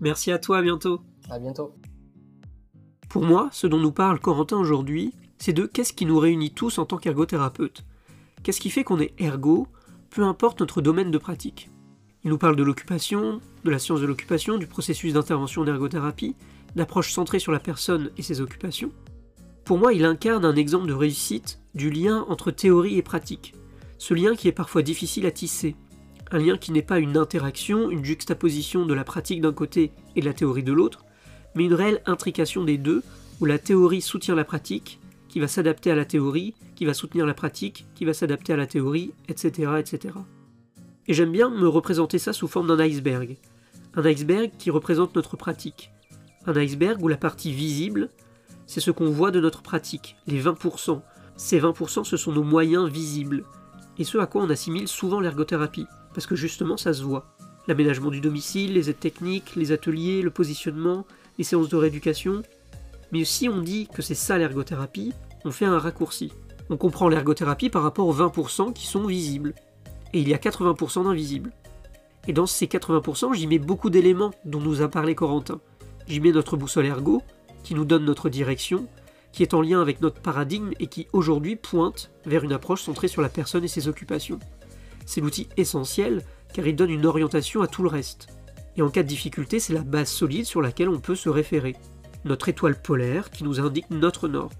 Merci 0.00 0.32
à 0.32 0.38
toi, 0.38 0.58
à 0.58 0.62
bientôt. 0.62 1.02
À 1.28 1.38
bientôt. 1.38 1.74
Pour 3.08 3.22
moi, 3.22 3.50
ce 3.52 3.66
dont 3.66 3.78
nous 3.78 3.92
parle 3.92 4.18
Corentin 4.18 4.56
aujourd'hui, 4.56 5.14
c'est 5.38 5.52
de 5.52 5.66
qu'est-ce 5.66 5.92
qui 5.92 6.06
nous 6.06 6.18
réunit 6.18 6.52
tous 6.52 6.78
en 6.78 6.86
tant 6.86 6.96
qu'ergothérapeute. 6.96 7.84
Qu'est-ce 8.42 8.60
qui 8.60 8.70
fait 8.70 8.84
qu'on 8.84 9.00
est 9.00 9.14
ergo, 9.20 9.66
peu 10.08 10.22
importe 10.24 10.60
notre 10.60 10.80
domaine 10.80 11.10
de 11.10 11.18
pratique. 11.18 11.70
Il 12.24 12.30
nous 12.30 12.38
parle 12.38 12.56
de 12.56 12.62
l'occupation, 12.62 13.40
de 13.64 13.70
la 13.70 13.78
science 13.78 14.00
de 14.00 14.06
l'occupation, 14.06 14.58
du 14.58 14.66
processus 14.66 15.14
d'intervention 15.14 15.64
d'ergothérapie, 15.64 16.34
d'approche 16.76 17.12
centrée 17.12 17.38
sur 17.38 17.52
la 17.52 17.60
personne 17.60 18.10
et 18.16 18.22
ses 18.22 18.40
occupations. 18.40 18.92
Pour 19.64 19.78
moi, 19.78 19.92
il 19.92 20.04
incarne 20.04 20.44
un 20.44 20.56
exemple 20.56 20.88
de 20.88 20.92
réussite 20.92 21.60
du 21.74 21.90
lien 21.90 22.24
entre 22.28 22.50
théorie 22.50 22.98
et 22.98 23.02
pratique. 23.02 23.54
Ce 23.98 24.14
lien 24.14 24.34
qui 24.34 24.48
est 24.48 24.52
parfois 24.52 24.82
difficile 24.82 25.26
à 25.26 25.30
tisser. 25.30 25.76
Un 26.32 26.38
lien 26.38 26.56
qui 26.56 26.72
n'est 26.72 26.82
pas 26.82 26.98
une 26.98 27.16
interaction, 27.16 27.90
une 27.90 28.04
juxtaposition 28.04 28.86
de 28.86 28.94
la 28.94 29.04
pratique 29.04 29.40
d'un 29.40 29.52
côté 29.52 29.92
et 30.16 30.20
de 30.20 30.26
la 30.26 30.32
théorie 30.32 30.62
de 30.62 30.72
l'autre, 30.72 31.04
mais 31.54 31.64
une 31.64 31.74
réelle 31.74 32.02
intrication 32.06 32.64
des 32.64 32.78
deux, 32.78 33.02
où 33.40 33.44
la 33.44 33.58
théorie 33.58 34.02
soutient 34.02 34.34
la 34.34 34.44
pratique, 34.44 35.00
qui 35.28 35.40
va 35.40 35.48
s'adapter 35.48 35.90
à 35.90 35.94
la 35.94 36.04
théorie, 36.04 36.54
qui 36.76 36.84
va 36.84 36.94
soutenir 36.94 37.26
la 37.26 37.34
pratique, 37.34 37.86
qui 37.94 38.04
va 38.04 38.14
s'adapter 38.14 38.52
à 38.52 38.56
la 38.56 38.66
théorie, 38.66 39.12
etc. 39.28 39.72
etc. 39.78 40.14
Et 41.06 41.14
j'aime 41.14 41.32
bien 41.32 41.50
me 41.50 41.68
représenter 41.68 42.18
ça 42.18 42.32
sous 42.32 42.48
forme 42.48 42.68
d'un 42.68 42.84
iceberg. 42.84 43.36
Un 43.94 44.04
iceberg 44.04 44.50
qui 44.58 44.70
représente 44.70 45.14
notre 45.14 45.36
pratique. 45.36 45.90
Un 46.46 46.56
iceberg 46.56 47.02
où 47.02 47.08
la 47.08 47.16
partie 47.16 47.52
visible, 47.52 48.08
c'est 48.66 48.80
ce 48.80 48.90
qu'on 48.90 49.10
voit 49.10 49.30
de 49.30 49.40
notre 49.40 49.62
pratique, 49.62 50.16
les 50.26 50.40
20%. 50.42 51.02
Ces 51.36 51.60
20%, 51.60 52.04
ce 52.04 52.16
sont 52.16 52.32
nos 52.32 52.42
moyens 52.42 52.88
visibles, 52.88 53.44
et 53.98 54.04
ce 54.04 54.18
à 54.18 54.26
quoi 54.26 54.42
on 54.42 54.50
assimile 54.50 54.88
souvent 54.88 55.20
l'ergothérapie, 55.20 55.86
parce 56.14 56.26
que 56.26 56.36
justement 56.36 56.76
ça 56.76 56.94
se 56.94 57.02
voit. 57.02 57.34
L'aménagement 57.66 58.10
du 58.10 58.20
domicile, 58.20 58.72
les 58.72 58.88
aides 58.88 58.98
techniques, 58.98 59.54
les 59.54 59.72
ateliers, 59.72 60.22
le 60.22 60.30
positionnement, 60.30 61.06
les 61.36 61.44
séances 61.44 61.68
de 61.68 61.76
rééducation. 61.76 62.42
Mais 63.12 63.24
si 63.24 63.48
on 63.48 63.60
dit 63.60 63.88
que 63.92 64.02
c'est 64.02 64.14
ça 64.14 64.38
l'ergothérapie, 64.38 65.12
on 65.44 65.50
fait 65.50 65.66
un 65.66 65.78
raccourci. 65.78 66.32
On 66.70 66.76
comprend 66.76 67.08
l'ergothérapie 67.08 67.70
par 67.70 67.82
rapport 67.82 68.06
aux 68.06 68.14
20% 68.14 68.72
qui 68.72 68.86
sont 68.86 69.04
visibles. 69.04 69.54
Et 70.12 70.20
il 70.20 70.28
y 70.28 70.34
a 70.34 70.38
80% 70.38 71.04
d'invisibles. 71.04 71.52
Et 72.26 72.32
dans 72.32 72.46
ces 72.46 72.66
80%, 72.66 73.34
j'y 73.34 73.46
mets 73.46 73.58
beaucoup 73.58 73.90
d'éléments 73.90 74.32
dont 74.44 74.60
nous 74.60 74.82
a 74.82 74.88
parlé 74.88 75.14
Corentin. 75.14 75.60
J'y 76.10 76.18
mets 76.18 76.32
notre 76.32 76.56
boussole 76.56 76.86
ergo, 76.86 77.22
qui 77.62 77.76
nous 77.76 77.84
donne 77.84 78.04
notre 78.04 78.28
direction, 78.28 78.88
qui 79.32 79.44
est 79.44 79.54
en 79.54 79.62
lien 79.62 79.80
avec 79.80 80.00
notre 80.00 80.20
paradigme 80.20 80.72
et 80.80 80.88
qui 80.88 81.06
aujourd'hui 81.12 81.54
pointe 81.54 82.10
vers 82.26 82.42
une 82.42 82.52
approche 82.52 82.82
centrée 82.82 83.06
sur 83.06 83.22
la 83.22 83.28
personne 83.28 83.62
et 83.62 83.68
ses 83.68 83.86
occupations. 83.86 84.40
C'est 85.06 85.20
l'outil 85.20 85.48
essentiel 85.56 86.24
car 86.52 86.66
il 86.66 86.74
donne 86.74 86.90
une 86.90 87.06
orientation 87.06 87.62
à 87.62 87.68
tout 87.68 87.84
le 87.84 87.88
reste. 87.88 88.26
Et 88.76 88.82
en 88.82 88.90
cas 88.90 89.04
de 89.04 89.08
difficulté, 89.08 89.60
c'est 89.60 89.72
la 89.72 89.82
base 89.82 90.08
solide 90.08 90.46
sur 90.46 90.60
laquelle 90.60 90.88
on 90.88 90.98
peut 90.98 91.14
se 91.14 91.28
référer. 91.28 91.76
Notre 92.24 92.48
étoile 92.48 92.82
polaire 92.82 93.30
qui 93.30 93.44
nous 93.44 93.60
indique 93.60 93.88
notre 93.90 94.26
nord. 94.26 94.50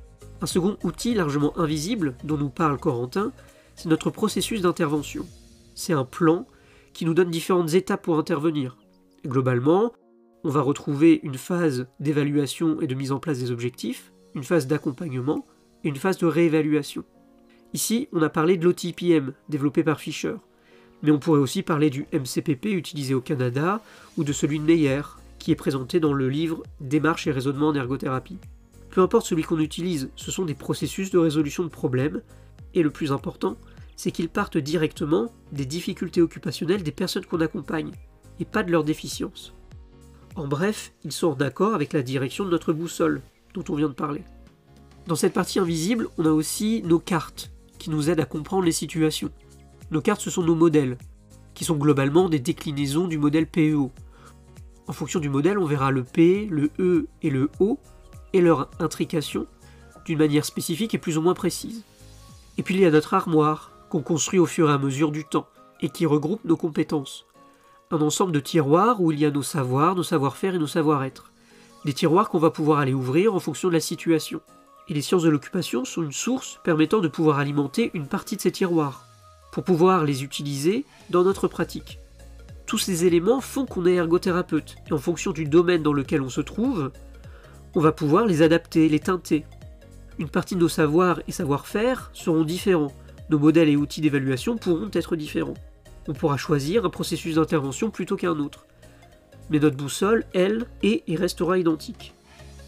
Un 0.43 0.47
second 0.47 0.77
outil 0.85 1.15
largement 1.15 1.59
invisible 1.59 2.15
dont 2.23 2.39
nous 2.39 2.49
parle 2.49 2.79
Corentin, 2.79 3.33
c'est 3.75 3.89
notre 3.89 4.11
processus 4.11 4.61
d'intervention. 4.61 5.27
C'est 5.75 5.95
un 5.95 6.05
plan 6.05 6.47
qui 6.93 7.07
nous 7.07 7.15
donne 7.15 7.31
différentes 7.33 7.75
étapes 7.75 8.03
pour 8.03 8.21
intervenir. 8.21 8.77
globalement, 9.27 9.93
on 10.45 10.49
va 10.49 10.63
retrouver 10.63 11.21
une 11.23 11.35
phase 11.35 11.87
d'évaluation 11.99 12.81
et 12.81 12.87
de 12.87 12.95
mise 12.95 13.13
en 13.13 13.19
place 13.19 13.39
des 13.39 13.51
objectifs, 13.51 14.13
une 14.35 14.45
phase 14.45 14.67
d'accompagnement 14.67 15.45
et 15.85 15.89
une 15.89 15.97
phase 15.97 16.19
de 16.19 16.27
réévaluation. 16.27 17.05
Ici, 17.73 18.09
on 18.13 18.23
a 18.23 18.31
parlé 18.31 18.57
de 18.57 18.65
l'OTPM, 18.65 19.33
développé 19.49 19.85
par 19.85 20.01
Fisher, 20.01 20.35
mais 21.03 21.11
on 21.11 21.19
pourrait 21.19 21.41
aussi 21.41 21.63
parler 21.63 21.91
du 21.91 22.07
MCPP 22.13 22.67
utilisé 22.67 23.15
au 23.15 23.21
Canada 23.21 23.81
ou 24.17 24.25
de 24.25 24.33
celui 24.33 24.59
de 24.59 24.65
Meyer, 24.65 25.03
qui 25.39 25.53
est 25.53 25.57
présenté 25.57 26.01
dans 26.01 26.13
le 26.13 26.29
livre 26.29 26.63
Démarche 26.81 27.27
et 27.27 27.33
raisonnement 27.33 27.69
en 27.69 27.75
ergothérapie. 27.75 28.39
Peu 28.91 29.01
importe 29.03 29.27
celui 29.27 29.43
qu'on 29.43 29.61
utilise, 29.61 30.11
ce 30.17 30.31
sont 30.31 30.45
des 30.45 30.55
processus 30.55 31.11
de 31.11 31.19
résolution 31.19 31.63
de 31.63 31.69
problèmes, 31.69 32.23
et 32.75 32.83
le 32.83 32.91
plus 32.91 33.13
important, 33.13 33.57
c'est 33.97 34.11
qu'ils 34.11 34.29
partent 34.29 34.59
directement 34.59 35.33
des 35.53 35.67
difficultés 35.67 36.23
occupationnelles 36.23 36.83
des 36.83 36.93
personnes 36.93 37.25
qu'on 37.25 37.41
accompagne, 37.41 37.93
et 38.41 38.45
pas 38.45 38.63
de 38.63 38.73
leurs 38.73 38.85
déficiences. 38.85 39.55
En 40.41 40.49
bref, 40.49 40.95
ils 41.05 41.13
sont 41.13 41.27
en 41.27 41.41
accord 41.41 41.75
avec 41.75 41.93
la 41.93 42.01
direction 42.01 42.47
de 42.47 42.51
notre 42.51 42.73
boussole, 42.73 43.21
dont 43.53 43.63
on 43.69 43.75
vient 43.75 43.91
de 43.91 43.93
parler. 43.93 44.23
Dans 45.07 45.15
cette 45.15 45.35
partie 45.35 45.59
invisible, 45.59 46.09
on 46.17 46.25
a 46.25 46.31
aussi 46.31 46.83
nos 46.83 46.99
cartes, 46.99 47.51
qui 47.79 47.91
nous 47.91 48.09
aident 48.09 48.21
à 48.21 48.25
comprendre 48.25 48.65
les 48.65 48.73
situations. 48.73 49.29
Nos 49.91 50.01
cartes, 50.01 50.23
ce 50.23 50.31
sont 50.31 50.43
nos 50.43 50.55
modèles, 50.55 50.97
qui 51.53 51.67
sont 51.67 51.77
globalement 51.77 52.31
des 52.31 52.39
déclinaisons 52.39 53.07
du 53.07 53.19
modèle 53.19 53.47
PEO. 53.47 53.93
En 54.87 54.95
fonction 54.95 55.21
du 55.21 55.29
modèle, 55.29 55.59
on 55.59 55.67
verra 55.67 55.91
le 55.91 56.05
P, 56.05 56.47
le 56.51 56.71
E 56.79 57.07
et 57.21 57.29
le 57.29 57.51
O, 57.61 57.79
et 58.33 58.41
leur 58.41 58.71
intrication, 58.79 59.47
d'une 60.07 60.21
manière 60.21 60.47
spécifique 60.47 60.95
et 60.95 60.99
plus 60.99 61.19
ou 61.19 61.21
moins 61.21 61.35
précise. 61.35 61.85
Et 62.57 62.63
puis 62.63 62.77
il 62.77 62.81
y 62.81 62.87
a 62.87 62.91
notre 62.91 63.13
armoire, 63.13 63.73
qu'on 63.91 64.01
construit 64.01 64.39
au 64.39 64.47
fur 64.47 64.71
et 64.71 64.73
à 64.73 64.79
mesure 64.79 65.13
du 65.13 65.27
temps, 65.27 65.49
et 65.83 65.91
qui 65.91 66.07
regroupe 66.07 66.47
nos 66.47 66.57
compétences. 66.57 67.27
Un 67.93 68.03
ensemble 68.03 68.31
de 68.31 68.39
tiroirs 68.39 69.01
où 69.01 69.11
il 69.11 69.19
y 69.19 69.27
a 69.27 69.33
nos 69.33 69.43
savoirs, 69.43 69.97
nos 69.97 70.05
savoir-faire 70.05 70.55
et 70.55 70.59
nos 70.59 70.69
savoir-être. 70.69 71.33
Des 71.85 71.93
tiroirs 71.93 72.29
qu'on 72.29 72.39
va 72.39 72.51
pouvoir 72.51 72.79
aller 72.79 72.95
ouvrir 72.95 73.35
en 73.35 73.41
fonction 73.41 73.67
de 73.67 73.73
la 73.73 73.81
situation. 73.81 74.41
Et 74.89 74.95
les 74.95 75.03
sciences 75.03 75.25
de 75.25 75.29
l'occupation 75.29 75.85
sont 75.85 76.05
une 76.05 76.13
source 76.13 76.61
permettant 76.63 77.01
de 77.01 77.09
pouvoir 77.09 77.41
alimenter 77.41 77.91
une 77.95 78.07
partie 78.07 78.37
de 78.37 78.43
ces 78.43 78.53
tiroirs, 78.53 79.07
pour 79.51 79.65
pouvoir 79.65 80.05
les 80.05 80.23
utiliser 80.23 80.85
dans 81.11 81.25
notre 81.25 81.49
pratique. 81.49 81.99
Tous 82.65 82.79
ces 82.79 83.07
éléments 83.07 83.41
font 83.41 83.67
qu'on 83.67 83.87
est 83.87 83.95
ergothérapeute, 83.95 84.77
et 84.89 84.93
en 84.93 84.99
fonction 84.99 85.33
du 85.33 85.47
domaine 85.47 85.83
dans 85.83 85.93
lequel 85.93 86.23
on 86.23 86.29
se 86.29 86.41
trouve, 86.41 86.93
on 87.75 87.81
va 87.81 87.91
pouvoir 87.91 88.25
les 88.25 88.43
adapter, 88.43 88.89
les 88.89 89.01
teinter. 89.01 89.45
Une 90.21 90.29
partie 90.29 90.55
de 90.55 90.61
nos 90.61 90.69
savoirs 90.69 91.23
et 91.27 91.33
savoir-faire 91.33 92.11
seront 92.13 92.45
différents, 92.45 92.93
nos 93.31 93.41
modèles 93.41 93.69
et 93.69 93.77
outils 93.77 94.01
d'évaluation 94.01 94.57
pourront 94.57 94.91
être 94.93 95.17
différents. 95.17 95.55
On 96.09 96.13
pourra 96.13 96.37
choisir 96.37 96.85
un 96.85 96.91
processus 96.91 97.37
d'intervention 97.37 97.91
plutôt 97.91 98.17
qu'un 98.17 98.39
autre. 98.39 98.67
Mais 99.51 99.59
notre 99.59 99.77
boussole, 99.77 100.25
elle, 100.33 100.67
est 100.83 101.03
et 101.07 101.17
restera 101.17 101.59
identique. 101.59 102.15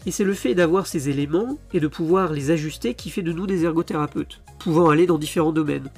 Et 0.05 0.11
c'est 0.11 0.23
le 0.23 0.33
fait 0.33 0.53
d'avoir 0.53 0.85
ces 0.85 1.09
éléments 1.09 1.57
et 1.71 1.79
de 1.79 1.87
pouvoir 1.87 2.33
les 2.33 2.51
ajuster 2.51 2.93
qui 2.93 3.09
fait 3.09 3.21
de 3.21 3.31
nous 3.31 3.47
des 3.47 3.63
ergothérapeutes, 3.63 4.41
pouvant 4.59 4.89
aller 4.89 5.05
dans 5.05 5.17
différents 5.17 5.53
domaines. 5.53 5.89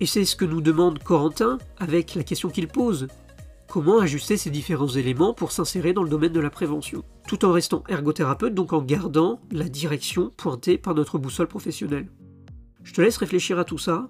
Et 0.00 0.06
c'est 0.06 0.24
ce 0.24 0.34
que 0.34 0.44
nous 0.44 0.60
demande 0.60 0.98
Corentin 0.98 1.58
avec 1.78 2.14
la 2.14 2.24
question 2.24 2.48
qu'il 2.48 2.66
pose. 2.66 3.06
Comment 3.68 4.00
ajuster 4.00 4.36
ces 4.36 4.50
différents 4.50 4.88
éléments 4.88 5.32
pour 5.32 5.52
s'insérer 5.52 5.92
dans 5.92 6.02
le 6.02 6.08
domaine 6.08 6.32
de 6.32 6.40
la 6.40 6.50
prévention, 6.50 7.04
tout 7.28 7.44
en 7.44 7.52
restant 7.52 7.84
ergothérapeute, 7.88 8.54
donc 8.54 8.72
en 8.72 8.82
gardant 8.82 9.40
la 9.52 9.68
direction 9.68 10.32
pointée 10.36 10.76
par 10.76 10.94
notre 10.94 11.18
boussole 11.18 11.46
professionnelle? 11.46 12.08
Je 12.82 12.92
te 12.92 13.00
laisse 13.00 13.18
réfléchir 13.18 13.60
à 13.60 13.64
tout 13.64 13.78
ça. 13.78 14.08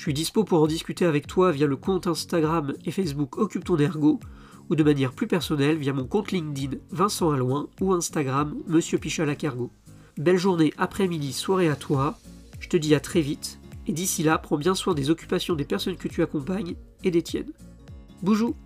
Je 0.00 0.04
suis 0.04 0.14
dispo 0.14 0.44
pour 0.44 0.62
en 0.62 0.66
discuter 0.66 1.04
avec 1.04 1.26
toi 1.26 1.52
via 1.52 1.66
le 1.66 1.76
compte 1.76 2.06
Instagram 2.06 2.72
et 2.86 2.90
Facebook 2.90 3.36
Occupe 3.36 3.66
ton 3.66 3.76
ergo, 3.76 4.18
ou 4.70 4.74
de 4.74 4.82
manière 4.82 5.12
plus 5.12 5.26
personnelle 5.26 5.76
via 5.76 5.92
mon 5.92 6.06
compte 6.06 6.32
LinkedIn 6.32 6.78
Vincent 6.90 7.32
Alouin 7.32 7.68
ou 7.82 7.92
Instagram 7.92 8.56
Monsieur 8.66 8.96
Pichalac 8.96 9.44
Ergo. 9.44 9.70
Belle 10.16 10.38
journée, 10.38 10.72
après-midi, 10.78 11.34
soirée 11.34 11.68
à 11.68 11.76
toi. 11.76 12.18
Je 12.60 12.70
te 12.70 12.78
dis 12.78 12.94
à 12.94 13.00
très 13.00 13.20
vite 13.20 13.60
et 13.86 13.92
d'ici 13.92 14.22
là, 14.22 14.38
prends 14.38 14.56
bien 14.56 14.74
soin 14.74 14.94
des 14.94 15.10
occupations 15.10 15.54
des 15.54 15.66
personnes 15.66 15.98
que 15.98 16.08
tu 16.08 16.22
accompagnes 16.22 16.76
et 17.04 17.10
des 17.10 17.20
tiennes. 17.20 17.52
Boujou 18.22 18.56